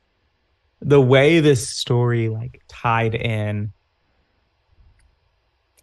the 0.80 1.02
way 1.02 1.42
this 1.42 1.68
story 1.68 2.30
like 2.30 2.64
tied 2.68 3.14
in. 3.14 3.74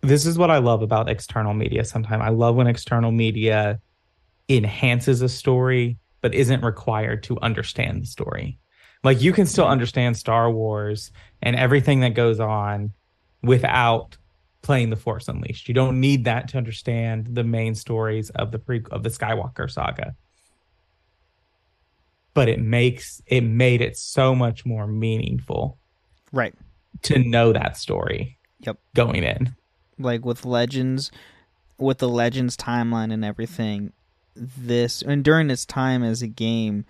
This 0.00 0.26
is 0.26 0.36
what 0.36 0.50
I 0.50 0.58
love 0.58 0.82
about 0.82 1.08
external 1.08 1.54
media. 1.54 1.84
Sometimes 1.84 2.22
I 2.24 2.30
love 2.30 2.56
when 2.56 2.66
external 2.66 3.12
media 3.12 3.80
enhances 4.48 5.22
a 5.22 5.28
story 5.28 5.98
but 6.22 6.34
isn't 6.34 6.62
required 6.62 7.22
to 7.24 7.38
understand 7.40 8.02
the 8.02 8.06
story. 8.06 8.58
Like 9.04 9.20
you 9.20 9.32
can 9.32 9.46
still 9.46 9.66
understand 9.66 10.16
Star 10.16 10.50
Wars 10.50 11.10
and 11.42 11.54
everything 11.54 12.00
that 12.00 12.14
goes 12.14 12.40
on 12.40 12.92
without 13.42 14.16
playing 14.62 14.90
the 14.90 14.96
Force 14.96 15.28
Unleashed. 15.28 15.68
You 15.68 15.74
don't 15.74 16.00
need 16.00 16.24
that 16.24 16.48
to 16.48 16.58
understand 16.58 17.28
the 17.34 17.44
main 17.44 17.74
stories 17.74 18.30
of 18.30 18.52
the 18.52 18.58
pre 18.58 18.82
of 18.90 19.02
the 19.02 19.10
Skywalker 19.10 19.70
saga. 19.70 20.14
But 22.34 22.48
it 22.48 22.60
makes 22.60 23.20
it 23.26 23.42
made 23.42 23.80
it 23.80 23.96
so 23.96 24.34
much 24.34 24.64
more 24.64 24.86
meaningful 24.86 25.78
Right. 26.32 26.54
to 27.02 27.18
know 27.18 27.52
that 27.52 27.76
story. 27.76 28.38
Yep. 28.60 28.78
Going 28.94 29.22
in. 29.22 29.54
Like 29.98 30.24
with 30.24 30.44
Legends, 30.46 31.10
with 31.78 31.98
the 31.98 32.08
Legends 32.08 32.56
timeline 32.56 33.12
and 33.12 33.24
everything, 33.24 33.92
this 34.34 35.02
and 35.02 35.22
during 35.22 35.50
its 35.50 35.66
time 35.66 36.02
as 36.02 36.22
a 36.22 36.26
game 36.28 36.86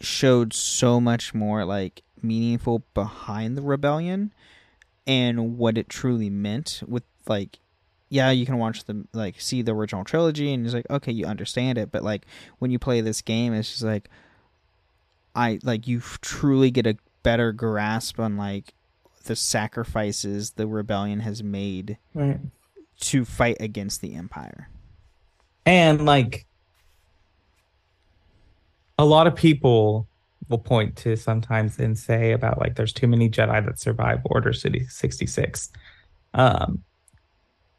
showed 0.00 0.52
so 0.52 1.00
much 1.00 1.34
more 1.34 1.64
like 1.64 2.02
meaningful 2.22 2.84
behind 2.94 3.56
the 3.56 3.62
rebellion 3.62 4.32
and 5.06 5.58
what 5.58 5.76
it 5.78 5.88
truly 5.88 6.28
meant 6.30 6.82
with 6.86 7.02
like 7.26 7.58
yeah 8.08 8.30
you 8.30 8.44
can 8.46 8.58
watch 8.58 8.84
the 8.84 9.04
like 9.12 9.40
see 9.40 9.62
the 9.62 9.74
original 9.74 10.04
trilogy 10.04 10.52
and 10.52 10.64
it's 10.64 10.74
like 10.74 10.86
okay 10.90 11.12
you 11.12 11.24
understand 11.26 11.78
it 11.78 11.90
but 11.90 12.04
like 12.04 12.26
when 12.58 12.70
you 12.70 12.78
play 12.78 13.00
this 13.00 13.22
game 13.22 13.52
it's 13.52 13.70
just 13.70 13.82
like 13.82 14.08
i 15.36 15.58
like 15.62 15.86
you 15.86 16.00
truly 16.20 16.70
get 16.70 16.86
a 16.86 16.96
better 17.22 17.52
grasp 17.52 18.18
on 18.18 18.36
like 18.36 18.74
the 19.24 19.36
sacrifices 19.36 20.52
the 20.52 20.66
rebellion 20.66 21.20
has 21.20 21.42
made 21.42 21.98
Right. 22.14 22.38
to 23.00 23.24
fight 23.24 23.56
against 23.60 24.00
the 24.00 24.14
empire 24.14 24.68
And 25.66 26.04
like 26.06 26.46
a 28.98 29.04
lot 29.04 29.26
of 29.26 29.34
people 29.34 30.06
will 30.48 30.58
point 30.58 30.96
to 30.96 31.16
sometimes 31.16 31.78
and 31.78 31.98
say 31.98 32.32
about 32.32 32.60
like 32.60 32.76
there's 32.76 32.92
too 32.92 33.06
many 33.08 33.28
Jedi 33.28 33.64
that 33.66 33.80
survive 33.80 34.20
Order 34.26 34.52
City 34.52 34.86
66. 34.88 35.70
Um 36.34 36.84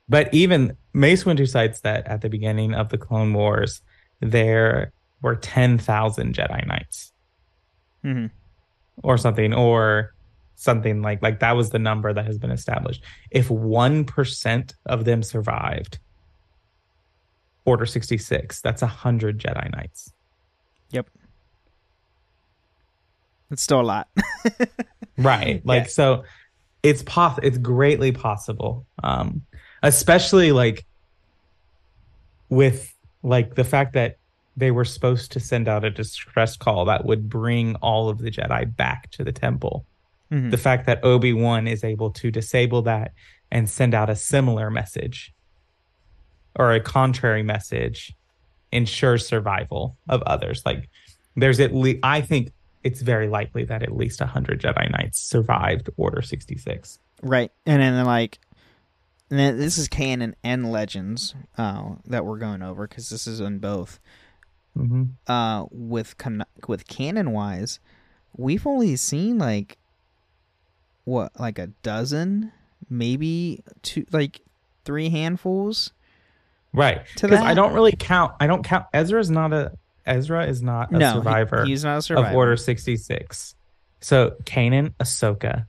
but 0.10 0.34
even 0.34 0.78
Mace 0.94 1.24
Windu 1.26 1.48
cites 1.48 1.82
that 1.82 2.08
at 2.08 2.22
the 2.22 2.30
beginning 2.30 2.74
of 2.74 2.88
the 2.90 2.98
Clone 2.98 3.34
Wars, 3.34 3.82
there 4.22 4.94
were 5.22 5.36
10,000 5.36 6.34
Jedi 6.34 6.66
Knights 6.68 7.12
mm-hmm. 8.08 8.26
or 9.04 9.18
something, 9.18 9.54
or 9.54 10.14
something 10.56 11.02
like 11.02 11.22
like 11.22 11.40
that 11.42 11.56
was 11.56 11.70
the 11.70 11.80
number 11.80 12.14
that 12.14 12.26
has 12.26 12.38
been 12.38 12.52
established. 12.52 13.04
If 13.30 13.50
one 13.50 14.06
percent 14.06 14.74
of 14.86 15.06
them 15.06 15.22
survived 15.24 16.00
Order 17.66 17.86
sixty 17.86 18.18
six, 18.18 18.62
that's 18.62 18.82
a 18.82 18.88
hundred 18.88 19.40
Jedi 19.40 19.70
Knights. 19.76 20.14
yep 20.90 21.08
it's 23.52 23.62
still 23.62 23.82
a 23.82 23.84
lot 23.84 24.08
Right. 25.18 25.66
Like 25.66 25.84
Yeah. 25.84 25.90
so 25.90 26.24
it's 26.84 27.02
poss 27.04 27.40
it's 27.44 27.58
greatly 27.58 28.12
possible. 28.12 28.86
Um 29.04 29.42
especially 29.84 30.52
like 30.52 30.86
with 32.50 32.94
like 33.24 33.56
the 33.56 33.64
fact 33.64 33.94
that 33.94 34.18
they 34.58 34.72
were 34.72 34.84
supposed 34.86 35.32
to 35.32 35.40
send 35.40 35.68
out 35.68 35.86
a 35.86 35.90
distress 35.92 36.58
call 36.58 36.84
that 36.86 37.06
would 37.06 37.30
bring 37.30 37.76
all 37.76 38.10
of 38.10 38.18
the 38.18 38.32
Jedi 38.32 38.76
back 38.76 39.10
to 39.12 39.24
the 39.24 39.32
temple. 39.32 39.86
Mhm. 40.30 40.52
the 40.52 40.58
fact 40.58 40.88
that 40.88 41.02
Obi-Wan 41.06 41.68
is 41.70 41.86
able 41.86 42.12
to 42.12 42.30
disable 42.30 42.82
that 42.82 43.14
and 43.50 43.70
send 43.70 43.94
out 43.94 44.10
a 44.10 44.16
similar 44.16 44.70
message 44.70 45.34
or 46.56 46.74
a 46.74 46.82
contrary 46.82 47.44
message 47.44 48.14
ensures 48.74 49.26
survival 49.26 49.96
of 50.10 50.22
others 50.24 50.64
like 50.66 50.90
there's 51.38 51.62
at 51.62 51.74
least 51.74 52.00
I 52.04 52.20
think 52.20 52.52
it's 52.84 53.02
very 53.02 53.30
likely 53.30 53.64
that 53.66 53.84
at 53.84 53.96
least 53.96 54.20
100 54.20 54.60
Jedi 54.62 54.92
Knights 54.92 55.18
survived 55.20 55.90
Order 55.96 56.22
66 56.22 57.00
Right, 57.24 57.52
and 57.66 57.82
then 57.82 58.04
like, 58.06 58.40
and 59.32 59.60
this 59.60 59.78
is 59.78 59.88
canon 59.88 60.36
and 60.44 60.72
legends 60.72 61.36
uh, 61.58 61.96
that 62.06 62.26
we're 62.26 62.38
going 62.38 62.62
over 62.62 62.86
because 62.86 63.10
this 63.10 63.28
is 63.28 63.40
in 63.40 63.60
both. 63.60 64.00
Mm-hmm. 64.78 65.04
Uh, 65.32 65.66
with 65.72 66.18
con- 66.18 66.46
with 66.68 66.88
canon 66.88 67.32
wise, 67.32 67.80
we've 68.36 68.68
only 68.68 68.96
seen 68.96 69.38
like 69.38 69.78
what 71.04 71.40
like 71.40 71.58
a 71.58 71.68
dozen, 71.84 72.52
maybe 72.90 73.64
two, 73.82 74.06
like 74.12 74.42
three 74.86 75.10
handfuls. 75.10 75.92
right 76.74 77.02
because 77.14 77.40
I 77.40 77.54
don't 77.54 77.74
really 77.74 77.94
count 77.98 78.34
I 78.40 78.48
don't 78.48 78.64
count 78.64 78.86
Ezra's 78.94 79.30
not 79.32 79.54
a 79.54 79.72
Ezra 80.06 80.46
is 80.46 80.62
not 80.62 80.92
a 80.92 80.98
no, 80.98 81.08
he- 81.08 81.18
survivor 81.18 81.66
he's 81.66 81.84
not 81.84 81.98
a 81.98 82.02
survivor. 82.02 82.28
of 82.30 82.36
Order 82.36 82.58
66. 82.58 83.56
So 84.00 84.36
Kanan, 84.44 84.94
Ahsoka, 85.00 85.66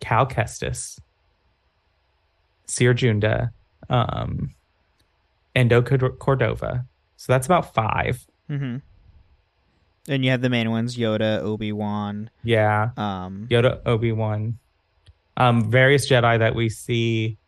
Cal 0.00 0.26
Kestis, 0.26 0.98
Cere 2.66 2.94
Junda, 2.94 3.50
um, 3.88 4.54
Eno 5.54 5.80
Cordova. 5.82 6.84
So 7.16 7.32
that's 7.32 7.46
about 7.46 7.72
five. 7.74 8.26
Mm-hmm. 8.50 8.76
And 10.10 10.24
you 10.24 10.30
have 10.30 10.40
the 10.40 10.50
main 10.50 10.70
ones: 10.70 10.96
Yoda, 10.96 11.40
Obi 11.40 11.72
Wan. 11.72 12.30
Yeah. 12.42 12.90
Um, 12.96 13.46
Yoda, 13.50 13.80
Obi 13.84 14.12
Wan, 14.12 14.58
um, 15.36 15.70
various 15.70 16.08
Jedi 16.08 16.38
that 16.38 16.54
we 16.54 16.68
see 16.68 17.38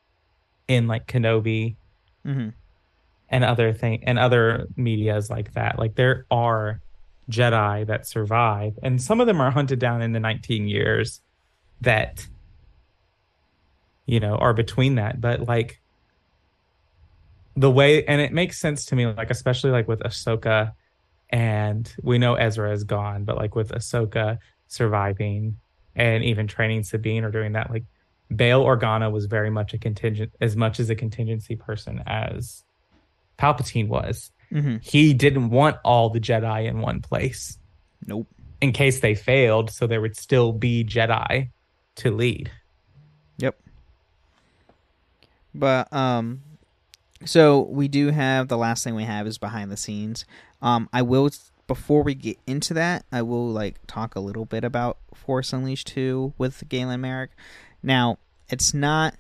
in 0.69 0.87
like 0.87 1.07
Kenobi 1.07 1.77
mm-hmm. 2.25 2.51
and 3.29 3.45
other 3.45 3.73
thing 3.73 4.05
and 4.05 4.19
other 4.19 4.69
medias 4.77 5.31
like 5.31 5.55
that. 5.55 5.79
Like 5.79 5.97
there 5.97 6.27
are 6.31 6.81
Jedi 7.31 7.87
that 7.87 8.07
survive, 8.07 8.79
and 8.83 9.01
some 9.01 9.21
of 9.21 9.27
them 9.27 9.41
are 9.41 9.51
hunted 9.51 9.79
down 9.79 10.03
in 10.03 10.13
the 10.13 10.21
19 10.21 10.69
years 10.69 11.21
that 11.81 12.27
you 14.07 14.21
know 14.21 14.37
are 14.37 14.53
between 14.53 14.97
that. 14.97 15.21
But 15.21 15.41
like 15.41 15.81
the 17.57 17.71
way, 17.71 18.05
and 18.05 18.21
it 18.21 18.33
makes 18.33 18.59
sense 18.59 18.85
to 18.87 18.97
me, 18.97 19.07
like 19.07 19.31
especially 19.31 19.71
like 19.71 19.89
with 19.89 20.01
Ahsoka, 20.01 20.73
and 21.31 21.93
we 22.03 22.18
know 22.18 22.35
Ezra 22.35 22.72
is 22.72 22.85
gone, 22.85 23.24
but 23.24 23.37
like 23.37 23.55
with 23.55 23.70
Ahsoka 23.72 24.39
surviving 24.66 25.59
and 25.97 26.22
even 26.24 26.47
training 26.47 26.83
Sabine 26.85 27.24
or 27.24 27.31
doing 27.31 27.53
that, 27.53 27.70
like 27.70 27.85
Bail 28.35 28.64
Organa 28.64 29.11
was 29.11 29.26
very 29.26 29.51
much 29.51 29.74
a 29.74 29.78
contingent, 29.78 30.33
as 30.41 30.57
much 30.57 30.78
as 30.81 30.91
a 30.91 30.95
contingency 30.95 31.57
person 31.57 32.03
as 32.07 32.64
Palpatine 33.39 33.89
was. 33.89 34.31
Mhm. 34.53 34.83
He 34.85 35.14
didn't 35.14 35.51
want 35.51 35.76
all 35.85 36.11
the 36.11 36.20
Jedi 36.20 36.66
in 36.66 36.81
one 36.81 37.01
place 37.01 37.59
Nope. 38.07 38.26
in 38.61 38.72
case 38.72 39.01
they 39.01 39.14
failed, 39.14 39.70
so 39.70 39.87
there 39.87 40.01
would 40.01 40.16
still 40.16 40.53
be 40.53 40.85
Jedi 40.85 41.51
to 41.97 42.11
lead. 42.11 42.51
Yep. 43.39 43.57
But 45.55 45.93
um 45.93 46.43
so 47.24 47.61
we 47.62 47.89
do 47.89 48.09
have 48.09 48.49
the 48.49 48.57
last 48.57 48.83
thing 48.83 48.95
we 48.95 49.05
have 49.05 49.26
is 49.26 49.39
behind 49.39 49.70
the 49.70 49.76
scenes. 49.76 50.24
Um 50.63 50.89
I 50.93 51.03
will 51.03 51.31
before 51.67 52.03
we 52.03 52.15
get 52.15 52.37
into 52.49 52.75
that, 52.75 53.05
I 53.13 53.23
will 53.23 53.49
like 53.49 53.77
talk 53.87 54.17
a 54.17 54.21
little 54.21 54.45
bit 54.45 54.65
about 54.65 54.99
Force 55.15 55.53
Unleashed 55.53 55.87
2 55.89 56.35
with 56.37 56.69
Galen 56.69 57.01
Marek. 57.01 57.31
Now, 57.83 58.19
it's 58.49 58.75
not 58.75 59.15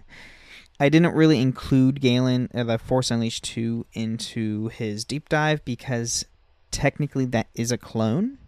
I 0.80 0.88
didn't 0.88 1.14
really 1.14 1.40
include 1.40 2.00
Galen 2.00 2.48
uh, 2.54 2.64
the 2.64 2.78
Force 2.78 3.10
Unleashed 3.10 3.44
2 3.44 3.86
into 3.92 4.68
his 4.68 5.04
deep 5.04 5.28
dive 5.28 5.64
because 5.64 6.24
technically 6.70 7.26
that 7.26 7.48
is 7.54 7.70
a 7.70 7.78
clone 7.78 8.38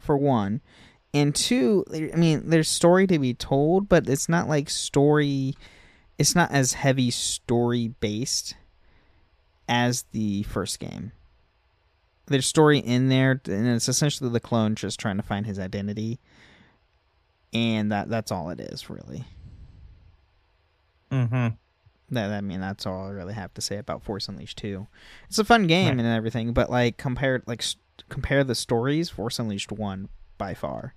for 0.00 0.16
one 0.16 0.60
and 1.12 1.34
two 1.34 1.84
i 1.92 2.16
mean 2.16 2.42
there's 2.50 2.68
story 2.68 3.06
to 3.06 3.18
be 3.18 3.32
told 3.32 3.88
but 3.88 4.08
it's 4.08 4.28
not 4.28 4.48
like 4.48 4.68
story 4.68 5.54
it's 6.18 6.34
not 6.34 6.50
as 6.50 6.74
heavy 6.74 7.10
story 7.10 7.88
based 8.00 8.54
as 9.68 10.04
the 10.12 10.42
first 10.44 10.78
game 10.78 11.12
there's 12.26 12.46
story 12.46 12.78
in 12.78 13.08
there 13.08 13.40
and 13.46 13.66
it's 13.68 13.88
essentially 13.88 14.30
the 14.30 14.40
clone 14.40 14.74
just 14.74 14.98
trying 14.98 15.16
to 15.16 15.22
find 15.22 15.44
his 15.46 15.58
identity 15.58 16.18
and 17.52 17.92
that 17.92 18.08
that's 18.08 18.32
all 18.32 18.50
it 18.50 18.60
is 18.60 18.88
really 18.90 19.24
Mm-hmm. 21.10 21.48
that 22.14 22.30
I 22.32 22.40
mean 22.40 22.60
that's 22.60 22.86
all 22.86 23.06
I 23.06 23.10
really 23.10 23.34
have 23.34 23.54
to 23.54 23.60
say 23.60 23.76
about 23.78 24.02
Force 24.02 24.28
Unleashed 24.28 24.58
2. 24.58 24.86
It's 25.28 25.38
a 25.38 25.44
fun 25.44 25.66
game 25.66 25.96
Right. 25.96 25.98
and 26.04 26.06
everything, 26.16 26.52
but 26.52 26.70
like 26.70 26.96
compared 26.96 27.44
like 27.46 27.62
s- 27.62 27.76
compare 28.08 28.42
the 28.42 28.54
stories, 28.54 29.10
Force 29.10 29.38
Unleashed 29.38 29.70
1 29.70 30.08
by 30.38 30.54
far. 30.54 30.94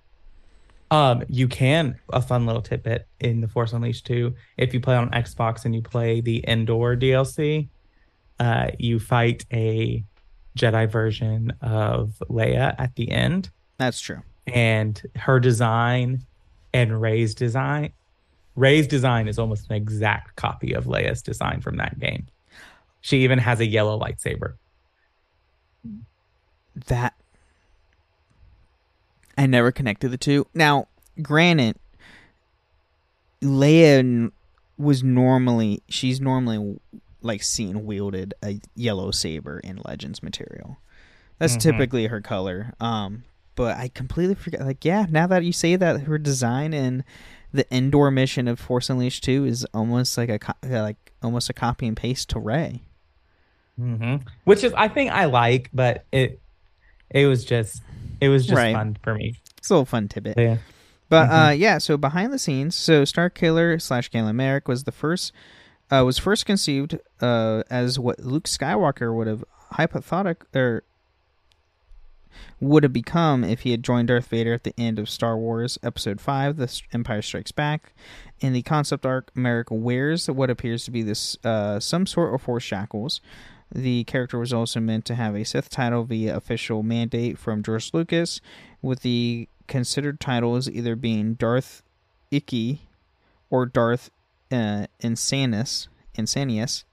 Um, 0.90 1.22
you 1.28 1.46
can 1.48 1.98
a 2.12 2.20
fun 2.22 2.46
little 2.46 2.62
tidbit 2.62 3.06
in 3.20 3.42
the 3.42 3.48
Force 3.48 3.72
Unleashed 3.72 4.06
2. 4.06 4.34
If 4.56 4.72
you 4.74 4.80
play 4.80 4.96
on 4.96 5.10
Xbox 5.10 5.64
and 5.64 5.74
you 5.74 5.82
play 5.82 6.20
the 6.20 6.42
Endor 6.48 6.96
DLC, 6.96 7.68
uh, 8.40 8.68
you 8.78 8.98
fight 8.98 9.44
a 9.52 10.02
Jedi 10.58 10.90
version 10.90 11.52
of 11.62 12.20
Leia 12.28 12.74
at 12.78 12.94
the 12.96 13.10
end, 13.10 13.50
That's 13.78 14.00
true. 14.00 14.20
and 14.46 15.00
her 15.16 15.38
design 15.40 16.24
and 16.74 17.00
Rey's 17.00 17.34
design. 17.34 17.92
Rey's 18.56 18.86
design 18.88 19.28
is 19.28 19.38
almost 19.38 19.70
an 19.70 19.76
exact 19.76 20.34
copy 20.36 20.72
of 20.74 20.84
Leia's 20.86 21.22
design 21.22 21.60
from 21.60 21.76
that 21.76 21.98
game. 22.00 22.26
She 23.00 23.18
even 23.18 23.38
has 23.38 23.60
a 23.60 23.66
yellow 23.66 23.98
lightsaber. 23.98 24.54
That 26.86 27.14
I 29.36 29.46
never 29.46 29.70
connected 29.72 30.08
the 30.10 30.18
two. 30.18 30.46
Now, 30.54 30.88
granted, 31.22 31.76
Leia 33.42 34.30
was 34.76 35.02
normally 35.02 35.82
she's 35.88 36.20
normally 36.20 36.78
like 37.22 37.42
seen 37.42 37.84
wielded 37.86 38.34
a 38.42 38.60
yellow 38.74 39.10
saber 39.10 39.58
in 39.60 39.80
Legends 39.84 40.22
material. 40.22 40.78
That's 41.38 41.56
Mhm. 41.56 41.60
typically 41.60 42.06
her 42.06 42.20
color. 42.20 42.72
Um, 42.80 43.24
but 43.54 43.76
I 43.76 43.88
completely 43.88 44.34
forgot. 44.34 44.60
Like, 44.62 44.84
yeah, 44.84 45.06
now 45.10 45.26
that 45.26 45.44
you 45.44 45.52
say 45.52 45.76
that, 45.76 46.02
her 46.02 46.18
design 46.18 46.72
in 46.72 47.04
the 47.52 47.66
Endor 47.74 48.10
mission 48.10 48.46
of 48.46 48.58
Force 48.60 48.88
Unleashed 48.90 49.24
Two 49.24 49.44
is 49.44 49.64
almost 49.74 50.16
like 50.18 50.28
a 50.28 50.38
co- 50.38 50.52
uh, 50.64 50.82
like 50.82 50.96
almost 51.22 51.48
a 51.50 51.52
copy 51.52 51.86
and 51.86 51.96
paste 51.96 52.28
to 52.30 52.38
Rey. 52.38 52.82
hmm 53.76 54.16
Which 54.44 54.64
is, 54.64 54.72
I 54.74 54.88
think, 54.88 55.10
I 55.12 55.24
like, 55.26 55.70
but 55.72 56.04
it 56.12 56.40
it 57.10 57.26
was 57.26 57.44
just 57.44 57.82
it 58.20 58.28
was 58.28 58.44
just 58.46 58.56
Right. 58.56 58.74
fun 58.74 58.96
for 59.02 59.14
me. 59.14 59.34
It's 59.56 59.70
a 59.70 59.74
little 59.74 59.86
fun 59.86 60.08
tidbit. 60.08 60.38
Yeah. 60.38 60.58
But 61.08 61.28
Mhm. 61.30 61.48
uh, 61.48 61.50
yeah, 61.52 61.78
so 61.78 61.96
behind 61.96 62.32
the 62.32 62.38
scenes, 62.38 62.74
so 62.76 63.02
Starkiller 63.04 63.80
slash 63.80 64.10
Galen 64.10 64.36
Marek 64.36 64.68
was 64.68 64.84
the 64.84 64.92
first, 64.92 65.32
uh, 65.90 66.02
was 66.04 66.18
first 66.18 66.46
conceived 66.46 66.98
uh, 67.20 67.62
as 67.70 67.98
what 67.98 68.20
Luke 68.20 68.44
Skywalker 68.44 69.14
would 69.14 69.26
have 69.26 69.44
hypothetical 69.72 70.46
or 70.54 70.82
would 72.60 72.82
have 72.82 72.92
become 72.92 73.44
if 73.44 73.60
he 73.60 73.70
had 73.70 73.82
joined 73.82 74.08
Darth 74.08 74.26
Vader 74.28 74.52
at 74.52 74.64
the 74.64 74.74
end 74.78 74.98
of 74.98 75.08
Star 75.08 75.36
Wars 75.36 75.78
Episode 75.82 76.20
Five: 76.20 76.56
The 76.56 76.82
Empire 76.92 77.22
Strikes 77.22 77.52
Back. 77.52 77.92
In 78.40 78.52
the 78.52 78.62
concept 78.62 79.06
arc, 79.06 79.34
Marek 79.36 79.68
wears 79.70 80.28
what 80.28 80.50
appears 80.50 80.84
to 80.84 80.90
be 80.90 81.02
this 81.02 81.36
uh, 81.44 81.80
some 81.80 82.06
sort 82.06 82.34
of 82.34 82.42
force 82.42 82.62
shackles. 82.62 83.20
The 83.74 84.04
character 84.04 84.38
was 84.38 84.52
also 84.52 84.80
meant 84.80 85.04
to 85.06 85.14
have 85.14 85.34
a 85.34 85.44
Sith 85.44 85.68
title 85.68 86.04
via 86.04 86.34
official 86.34 86.82
mandate 86.82 87.38
from 87.38 87.62
George 87.62 87.92
Lucas, 87.92 88.40
with 88.80 89.00
the 89.00 89.48
considered 89.66 90.20
titles 90.20 90.68
either 90.68 90.96
being 90.96 91.34
Darth 91.34 91.82
Icky 92.30 92.88
or 93.50 93.66
Darth 93.66 94.10
uh, 94.50 94.86
Insanus, 95.02 95.88
Insanius. 96.16 96.84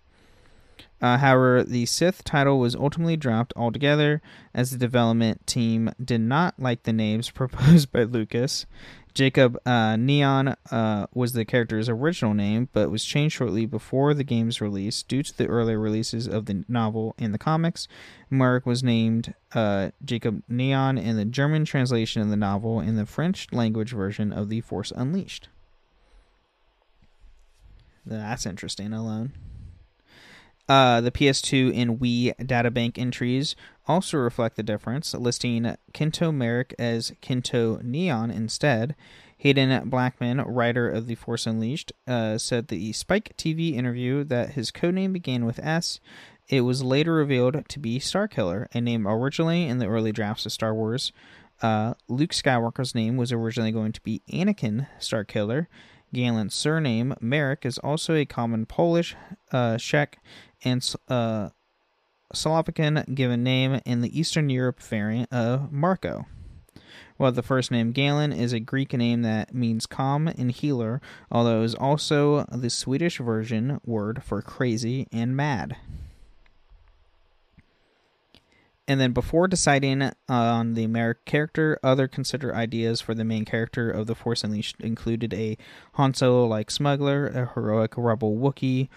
Uh, 1.01 1.17
however, 1.17 1.63
the 1.63 1.85
Sith 1.85 2.23
title 2.23 2.57
was 2.57 2.75
ultimately 2.75 3.17
dropped 3.17 3.53
altogether 3.55 4.21
as 4.53 4.71
the 4.71 4.77
development 4.77 5.45
team 5.45 5.91
did 6.03 6.21
not 6.21 6.55
like 6.57 6.83
the 6.83 6.93
names 6.93 7.29
proposed 7.31 7.91
by 7.91 8.03
Lucas. 8.03 8.65
Jacob 9.13 9.57
uh, 9.65 9.95
Neon 9.95 10.55
uh, 10.71 11.07
was 11.13 11.31
the 11.31 11.45
character's 11.45 11.87
original 11.87 12.33
name, 12.33 12.67
but 12.73 12.91
was 12.91 13.05
changed 13.05 13.37
shortly 13.37 13.65
before 13.65 14.13
the 14.13 14.25
game's 14.25 14.59
release 14.59 15.03
due 15.03 15.23
to 15.23 15.37
the 15.37 15.47
earlier 15.47 15.79
releases 15.79 16.27
of 16.27 16.47
the 16.47 16.65
novel 16.67 17.15
and 17.17 17.33
the 17.33 17.37
comics. 17.37 17.87
Marek 18.29 18.65
was 18.65 18.83
named 18.83 19.33
uh, 19.53 19.91
Jacob 20.03 20.43
Neon 20.49 20.97
in 20.97 21.15
the 21.15 21.23
German 21.23 21.63
translation 21.63 22.21
of 22.21 22.29
the 22.29 22.35
novel 22.35 22.81
and 22.81 22.97
the 22.97 23.05
French 23.05 23.47
language 23.53 23.93
version 23.93 24.33
of 24.33 24.49
The 24.49 24.59
Force 24.59 24.91
Unleashed. 24.93 25.47
That's 28.05 28.45
interesting 28.45 28.93
alone. 28.93 29.33
Uh, 30.67 30.99
the 31.01 31.11
PS2 31.11 31.75
and 31.75 31.99
Wii 31.99 32.35
databank 32.37 32.97
entries 32.97 33.55
also 33.87 34.17
reflect 34.17 34.55
the 34.55 34.63
difference, 34.63 35.13
listing 35.13 35.75
Kento 35.93 36.33
Marek 36.33 36.73
as 36.79 37.11
Kento 37.21 37.83
Neon 37.83 38.31
instead. 38.31 38.95
Haden 39.37 39.89
Blackman, 39.89 40.41
writer 40.41 40.89
of 40.89 41.05
The 41.05 41.15
Force 41.15 41.45
Unleashed, 41.45 41.91
uh, 42.07 42.37
said 42.39 42.67
the 42.67 42.93
Spike 42.93 43.35
TV 43.37 43.73
interview 43.75 44.23
that 44.23 44.51
his 44.51 44.71
codename 44.71 45.13
began 45.13 45.45
with 45.45 45.59
S. 45.59 45.99
It 46.47 46.61
was 46.61 46.83
later 46.83 47.13
revealed 47.13 47.67
to 47.67 47.79
be 47.79 47.99
Starkiller, 47.99 48.67
a 48.73 48.81
name 48.81 49.07
originally 49.07 49.67
in 49.67 49.77
the 49.77 49.87
early 49.87 50.11
drafts 50.11 50.45
of 50.45 50.51
Star 50.51 50.73
Wars. 50.73 51.11
Uh, 51.61 51.93
Luke 52.07 52.31
Skywalker's 52.31 52.95
name 52.95 53.17
was 53.17 53.31
originally 53.31 53.71
going 53.71 53.91
to 53.91 54.01
be 54.01 54.21
Anakin 54.31 54.87
Starkiller. 54.99 55.67
Galen's 56.16 56.55
surname, 56.55 57.13
Marek, 57.20 57.66
is 57.66 57.78
also 57.80 58.16
a 58.16 58.24
common 58.24 58.66
Polish, 58.66 59.18
uh, 59.51 59.78
Czech, 59.78 60.18
and 60.63 60.95
uh, 61.09 61.49
Slovakian 62.34 63.03
given 63.13 63.43
name 63.43 63.82
in 63.86 63.99
the 63.99 64.18
Eastern 64.18 64.49
Europe 64.49 64.82
variant 64.82 65.32
of 65.34 65.74
Marco. 65.74 66.26
While 67.18 67.34
the 67.34 67.43
first 67.43 67.70
name 67.70 67.91
Galen 67.91 68.32
is 68.32 68.53
a 68.53 68.61
Greek 68.61 68.93
name 68.93 69.24
that 69.24 69.53
means 69.53 69.86
calm 69.86 70.30
and 70.30 70.51
healer, 70.51 71.01
although 71.30 71.61
it 71.61 71.66
is 71.66 71.76
also 71.76 72.45
the 72.45 72.70
Swedish 72.70 73.18
version 73.18 73.82
word 73.86 74.24
for 74.24 74.41
crazy 74.41 75.07
and 75.11 75.36
mad. 75.36 75.76
And 78.88 78.99
then 78.99 79.13
before 79.13 79.47
deciding 79.47 80.11
on 80.29 80.75
the 80.75 80.83
American 80.83 81.23
character, 81.25 81.79
other 81.83 82.07
consider 82.07 82.53
ideas 82.53 83.01
for 83.01 83.15
the 83.15 83.23
main 83.23 83.43
character 83.43 83.89
of 83.89 84.05
The 84.05 84.13
Force 84.13 84.43
Unleashed 84.43 84.79
included 84.79 85.33
a 85.33 85.57
Han 85.93 86.13
Solo 86.13 86.45
like 86.45 86.69
smuggler, 86.69 87.27
a 87.27 87.51
heroic 87.55 87.93
rebel 87.97 88.36
Wookiee, 88.36 88.89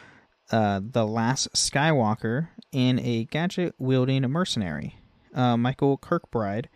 uh, 0.51 0.80
the 0.82 1.07
last 1.07 1.53
Skywalker, 1.55 2.49
and 2.72 3.01
a 3.01 3.24
gadget 3.24 3.74
wielding 3.78 4.22
mercenary. 4.22 4.99
Uh, 5.34 5.57
Michael 5.57 5.97
Kirkbride 5.97 6.66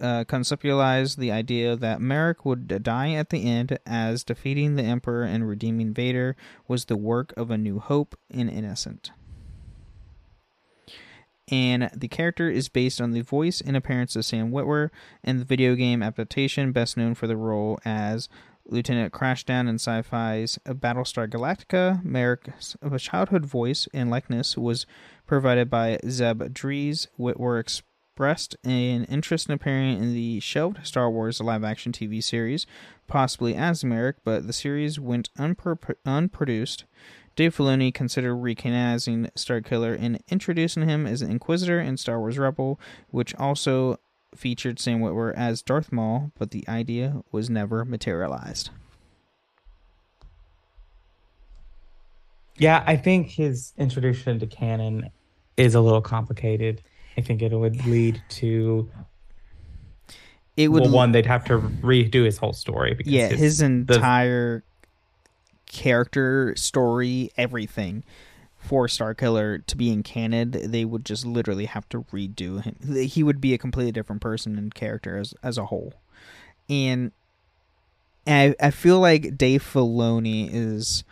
uh, 0.00 0.24
conceptualized 0.24 1.16
the 1.16 1.32
idea 1.32 1.74
that 1.76 2.00
Marek 2.00 2.44
would 2.44 2.82
die 2.82 3.12
at 3.12 3.30
the 3.30 3.48
end, 3.48 3.78
as 3.86 4.24
defeating 4.24 4.76
the 4.76 4.82
Emperor 4.82 5.24
and 5.24 5.48
redeeming 5.48 5.94
Vader 5.94 6.36
was 6.68 6.84
the 6.84 6.96
work 6.96 7.32
of 7.36 7.50
a 7.50 7.58
new 7.58 7.78
hope 7.78 8.14
and 8.30 8.50
innocent. 8.50 9.10
And 11.48 11.90
the 11.94 12.08
character 12.08 12.50
is 12.50 12.68
based 12.68 13.00
on 13.00 13.12
the 13.12 13.20
voice 13.20 13.60
and 13.60 13.76
appearance 13.76 14.16
of 14.16 14.24
Sam 14.24 14.50
Witwer 14.50 14.90
in 15.22 15.38
the 15.38 15.44
video 15.44 15.76
game 15.76 16.02
adaptation, 16.02 16.72
best 16.72 16.96
known 16.96 17.14
for 17.14 17.28
the 17.28 17.36
role 17.36 17.78
as 17.84 18.28
Lieutenant 18.68 19.12
Crashdown 19.12 19.68
in 19.68 19.76
sci-fi's 19.76 20.58
Battlestar 20.66 21.28
Galactica. 21.28 22.04
Marek's 22.04 22.76
childhood 22.98 23.46
voice 23.46 23.86
and 23.94 24.10
likeness 24.10 24.56
was 24.56 24.86
provided 25.26 25.70
by 25.70 26.00
Zeb 26.08 26.52
Dries. 26.52 27.06
Witwer 27.16 27.60
expressed 27.60 28.56
an 28.64 29.04
interest 29.04 29.48
in 29.48 29.54
appearing 29.54 29.98
in 29.98 30.14
the 30.14 30.40
shelved 30.40 30.84
Star 30.84 31.08
Wars 31.10 31.40
live-action 31.40 31.92
TV 31.92 32.20
series, 32.22 32.66
possibly 33.06 33.54
as 33.54 33.84
Merrick, 33.84 34.16
but 34.24 34.48
the 34.48 34.52
series 34.52 34.98
went 34.98 35.30
unpro- 35.38 35.94
unproduced. 36.04 36.86
Dave 37.36 37.54
Filoni 37.54 37.92
considered 37.92 38.34
recanonizing 38.36 39.30
Starkiller 39.34 39.96
and 40.00 40.20
introducing 40.28 40.88
him 40.88 41.06
as 41.06 41.20
an 41.22 41.30
Inquisitor 41.30 41.78
in 41.78 41.98
Star 41.98 42.18
Wars 42.18 42.38
Rebel, 42.38 42.80
which 43.10 43.34
also 43.36 43.98
featured 44.34 44.78
Sam 44.78 45.00
Witwer 45.00 45.34
as 45.34 45.62
Darth 45.62 45.92
Maul, 45.92 46.32
but 46.38 46.50
the 46.50 46.66
idea 46.68 47.22
was 47.30 47.48
never 47.50 47.84
materialized. 47.84 48.70
Yeah, 52.58 52.82
I 52.86 52.96
think 52.96 53.28
his 53.28 53.74
introduction 53.76 54.38
to 54.38 54.46
canon 54.46 55.10
is 55.58 55.74
a 55.74 55.80
little 55.80 56.00
complicated. 56.00 56.82
I 57.18 57.20
think 57.20 57.42
it 57.42 57.52
would 57.54 57.84
lead 57.86 58.22
to 58.30 58.90
It 60.56 60.68
would 60.68 60.84
well, 60.84 60.90
one 60.92 61.12
they'd 61.12 61.26
have 61.26 61.44
to 61.46 61.58
redo 61.58 62.24
his 62.24 62.38
whole 62.38 62.54
story. 62.54 62.94
Because 62.94 63.12
yeah, 63.12 63.28
his- 63.28 63.40
his 63.40 63.60
entire 63.60 64.64
character, 65.66 66.54
story, 66.56 67.30
everything 67.36 68.04
for 68.58 68.86
Starkiller 68.88 69.64
to 69.66 69.76
be 69.76 69.90
in 69.92 70.02
canon, 70.02 70.50
they 70.50 70.84
would 70.84 71.04
just 71.04 71.24
literally 71.24 71.66
have 71.66 71.88
to 71.90 72.02
redo 72.12 72.62
him. 72.62 73.06
He 73.06 73.22
would 73.22 73.40
be 73.40 73.54
a 73.54 73.58
completely 73.58 73.92
different 73.92 74.22
person 74.22 74.58
and 74.58 74.74
character 74.74 75.16
as 75.16 75.34
as 75.42 75.56
a 75.56 75.66
whole. 75.66 75.94
And 76.68 77.12
I 78.26 78.54
I 78.60 78.70
feel 78.70 78.98
like 78.98 79.38
Dave 79.38 79.62
Filoni 79.62 80.48
is 80.52 81.04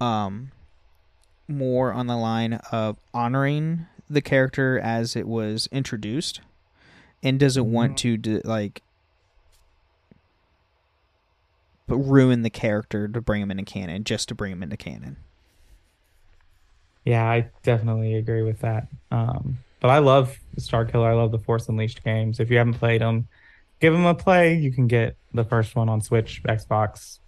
um 0.00 0.52
more 1.48 1.92
on 1.92 2.06
the 2.06 2.16
line 2.16 2.54
of 2.72 2.96
honoring 3.12 3.86
the 4.08 4.22
character 4.22 4.78
as 4.78 5.14
it 5.16 5.28
was 5.28 5.68
introduced 5.70 6.40
and 7.22 7.38
doesn't 7.38 7.70
want 7.70 7.98
to 7.98 8.16
do, 8.16 8.40
like 8.44 8.82
but 11.79 11.79
ruin 11.96 12.42
the 12.42 12.50
character 12.50 13.08
to 13.08 13.20
bring 13.20 13.42
him 13.42 13.50
into 13.50 13.64
canon 13.64 14.04
just 14.04 14.28
to 14.28 14.34
bring 14.34 14.52
him 14.52 14.62
into 14.62 14.76
canon. 14.76 15.16
Yeah, 17.04 17.24
I 17.24 17.48
definitely 17.62 18.14
agree 18.14 18.42
with 18.42 18.60
that. 18.60 18.88
Um, 19.10 19.58
but 19.80 19.88
I 19.90 19.98
love 19.98 20.38
Starkiller. 20.58 21.06
I 21.06 21.14
love 21.14 21.32
the 21.32 21.38
Force 21.38 21.68
Unleashed 21.68 22.04
games. 22.04 22.40
If 22.40 22.50
you 22.50 22.58
haven't 22.58 22.74
played 22.74 23.00
them, 23.00 23.26
give 23.80 23.92
them 23.92 24.04
a 24.04 24.14
play. 24.14 24.54
You 24.56 24.70
can 24.70 24.86
get 24.86 25.16
the 25.32 25.44
first 25.44 25.74
one 25.74 25.88
on 25.88 26.02
Switch, 26.02 26.42
Xbox. 26.44 27.18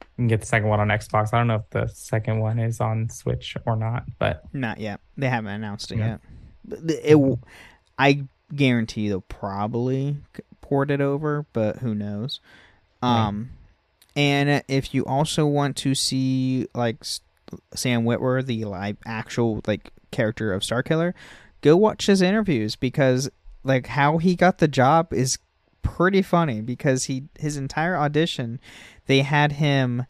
You 0.00 0.06
can 0.16 0.26
get 0.28 0.40
the 0.40 0.46
second 0.46 0.68
one 0.68 0.80
on 0.80 0.88
Xbox. 0.88 1.32
I 1.32 1.38
don't 1.38 1.46
know 1.46 1.56
if 1.56 1.70
the 1.70 1.86
second 1.88 2.40
one 2.40 2.58
is 2.58 2.80
on 2.80 3.08
Switch 3.08 3.56
or 3.66 3.76
not, 3.76 4.04
but 4.18 4.44
Not 4.52 4.78
yet. 4.78 5.00
They 5.16 5.28
haven't 5.28 5.52
announced 5.52 5.90
it 5.90 5.98
Yeah. 5.98 6.18
yet. 6.68 7.00
It, 7.04 7.12
w- 7.14 7.38
I 7.98 8.24
guarantee 8.54 9.08
they'll 9.08 9.22
probably 9.22 10.18
port 10.60 10.90
it 10.90 11.00
over, 11.00 11.46
but 11.52 11.76
who 11.78 11.94
knows? 11.94 12.40
Um, 13.02 13.50
and 14.16 14.62
if 14.68 14.94
you 14.94 15.04
also 15.04 15.46
want 15.46 15.76
to 15.78 15.94
see 15.94 16.66
like 16.74 17.04
Sam 17.74 18.04
Witwer, 18.04 18.44
the 18.44 18.64
live 18.64 18.96
actual 19.04 19.60
like 19.66 19.90
character 20.10 20.52
of 20.52 20.62
Starkiller, 20.62 21.14
go 21.60 21.76
watch 21.76 22.06
his 22.06 22.22
interviews 22.22 22.76
because 22.76 23.30
like 23.64 23.88
how 23.88 24.18
he 24.18 24.36
got 24.36 24.58
the 24.58 24.68
job 24.68 25.12
is 25.12 25.38
pretty 25.82 26.22
funny 26.22 26.60
because 26.60 27.04
he 27.04 27.24
his 27.38 27.56
entire 27.56 27.96
audition 27.96 28.58
they 29.06 29.20
had 29.20 29.52
him 29.52 30.06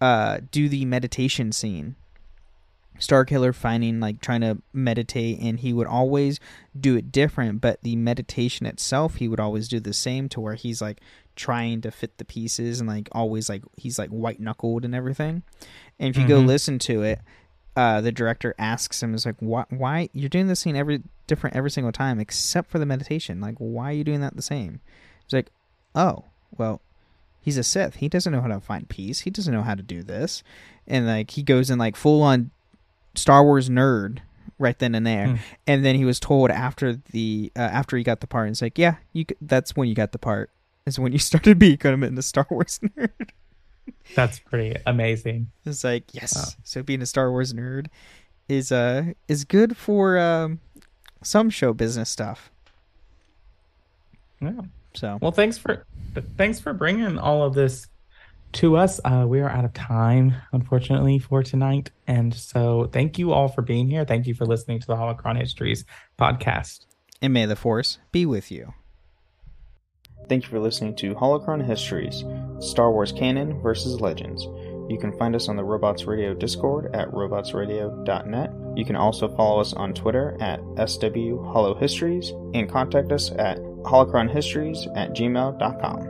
uh, 0.00 0.38
do 0.50 0.68
the 0.68 0.84
meditation 0.84 1.52
scene. 1.52 1.96
Starkiller 2.98 3.54
finding 3.54 3.98
like 3.98 4.20
trying 4.20 4.42
to 4.42 4.58
meditate, 4.72 5.38
and 5.40 5.60
he 5.60 5.72
would 5.72 5.86
always 5.86 6.38
do 6.78 6.96
it 6.96 7.10
different, 7.10 7.60
but 7.60 7.80
the 7.82 7.96
meditation 7.96 8.66
itself, 8.66 9.16
he 9.16 9.28
would 9.28 9.40
always 9.40 9.68
do 9.68 9.80
the 9.80 9.94
same 9.94 10.28
to 10.28 10.40
where 10.40 10.54
he's 10.54 10.82
like 10.82 11.00
trying 11.40 11.80
to 11.80 11.90
fit 11.90 12.18
the 12.18 12.24
pieces 12.24 12.80
and 12.80 12.88
like 12.88 13.08
always 13.12 13.48
like 13.48 13.62
he's 13.76 13.98
like 13.98 14.10
white 14.10 14.40
knuckled 14.40 14.84
and 14.84 14.94
everything. 14.94 15.42
And 15.98 16.08
if 16.14 16.20
you 16.20 16.28
go 16.28 16.42
Mhm. 16.42 16.46
listen 16.46 16.78
to 16.80 17.02
it, 17.02 17.20
uh, 17.76 18.00
the 18.00 18.12
director 18.12 18.54
asks 18.58 19.02
him, 19.02 19.14
"Is 19.14 19.24
like, 19.26 19.36
why? 19.40 19.64
Why 19.70 20.08
you're 20.12 20.28
doing 20.28 20.48
this 20.48 20.60
scene 20.60 20.76
every 20.76 21.02
different 21.26 21.56
every 21.56 21.70
single 21.70 21.92
time 21.92 22.20
except 22.20 22.70
for 22.70 22.78
the 22.78 22.86
meditation? 22.86 23.40
Like, 23.40 23.56
why 23.58 23.90
are 23.90 23.92
you 23.94 24.04
doing 24.04 24.20
that 24.20 24.36
the 24.36 24.42
same?" 24.42 24.80
He's 25.24 25.32
like, 25.32 25.50
"Oh, 25.94 26.24
well, 26.58 26.80
he's 27.40 27.56
a 27.58 27.62
Sith. 27.62 27.96
He 27.96 28.08
doesn't 28.08 28.32
know 28.32 28.40
how 28.42 28.48
to 28.48 28.60
find 28.60 28.88
peace. 28.88 29.20
He 29.20 29.30
doesn't 29.30 29.52
know 29.54 29.62
how 29.62 29.74
to 29.74 29.82
do 29.82 30.02
this." 30.02 30.42
And 30.86 31.06
like 31.06 31.30
he 31.32 31.42
goes 31.42 31.70
in 31.70 31.78
like 31.78 31.96
full 31.96 32.22
on 32.22 32.50
Star 33.14 33.42
Wars 33.44 33.68
nerd 33.70 34.18
right 34.58 34.78
then 34.78 34.94
and 34.94 35.06
there. 35.06 35.28
Hmm. 35.28 35.36
And 35.66 35.84
then 35.84 35.94
he 35.96 36.04
was 36.04 36.20
told 36.20 36.50
after 36.50 36.94
the 37.12 37.50
uh, 37.56 37.60
after 37.60 37.96
he 37.96 38.02
got 38.02 38.20
the 38.20 38.26
part, 38.26 38.46
and 38.48 38.52
it's 38.54 38.62
like, 38.62 38.78
"Yeah, 38.78 38.96
you. 39.12 39.24
That's 39.40 39.74
when 39.76 39.88
you 39.88 39.94
got 39.94 40.12
the 40.12 40.18
part. 40.18 40.50
Is 40.90 40.98
when 40.98 41.12
you 41.12 41.18
started 41.18 41.58
becoming 41.58 42.16
a 42.18 42.22
Star 42.22 42.46
Wars 42.50 42.78
nerd." 42.96 43.30
That's 44.14 44.38
pretty 44.38 44.76
amazing. 44.86 45.50
It's 45.64 45.84
like 45.84 46.12
yes. 46.12 46.34
Wow. 46.36 46.44
So 46.64 46.82
being 46.82 47.00
a 47.02 47.06
Star 47.06 47.30
Wars 47.30 47.52
nerd 47.54 47.86
is 48.48 48.70
uh 48.72 49.12
is 49.28 49.44
good 49.44 49.76
for 49.76 50.18
um 50.18 50.60
some 51.22 51.50
show 51.50 51.72
business 51.72 52.10
stuff. 52.10 52.50
Yeah. 54.40 54.62
So 54.94 55.18
Well, 55.22 55.32
thanks 55.32 55.58
for 55.58 55.86
thanks 56.36 56.58
for 56.60 56.72
bringing 56.72 57.18
all 57.18 57.42
of 57.42 57.54
this 57.54 57.86
to 58.54 58.76
us. 58.76 59.00
Uh, 59.04 59.24
we 59.28 59.40
are 59.40 59.48
out 59.48 59.64
of 59.64 59.72
time, 59.74 60.34
unfortunately, 60.52 61.20
for 61.20 61.42
tonight, 61.44 61.90
and 62.08 62.34
so 62.34 62.88
thank 62.92 63.16
you 63.18 63.32
all 63.32 63.46
for 63.46 63.62
being 63.62 63.88
here. 63.88 64.04
Thank 64.04 64.26
you 64.26 64.34
for 64.34 64.44
listening 64.44 64.80
to 64.80 64.86
the 64.88 64.96
Holocron 64.96 65.38
Histories 65.38 65.84
podcast. 66.18 66.86
and 67.22 67.32
may 67.32 67.46
the 67.46 67.54
force 67.54 67.98
be 68.10 68.26
with 68.26 68.50
you. 68.50 68.74
Thank 70.28 70.44
you 70.44 70.48
for 70.50 70.60
listening 70.60 70.94
to 70.96 71.14
Holocron 71.14 71.64
Histories 71.64 72.24
Star 72.60 72.92
Wars 72.92 73.12
Canon 73.12 73.60
versus 73.60 74.00
Legends. 74.00 74.46
You 74.90 74.98
can 74.98 75.16
find 75.18 75.36
us 75.36 75.48
on 75.48 75.56
the 75.56 75.64
Robots 75.64 76.04
Radio 76.04 76.34
Discord 76.34 76.94
at 76.94 77.08
robotsradio.net. 77.10 78.50
You 78.76 78.84
can 78.84 78.96
also 78.96 79.28
follow 79.36 79.60
us 79.60 79.72
on 79.72 79.94
Twitter 79.94 80.36
at 80.40 80.60
SW 80.88 81.36
Holo 81.52 81.74
Histories 81.74 82.30
and 82.54 82.68
contact 82.68 83.12
us 83.12 83.30
at 83.32 83.58
holocronhistories 83.58 84.86
at 84.96 85.10
gmail.com. 85.10 86.09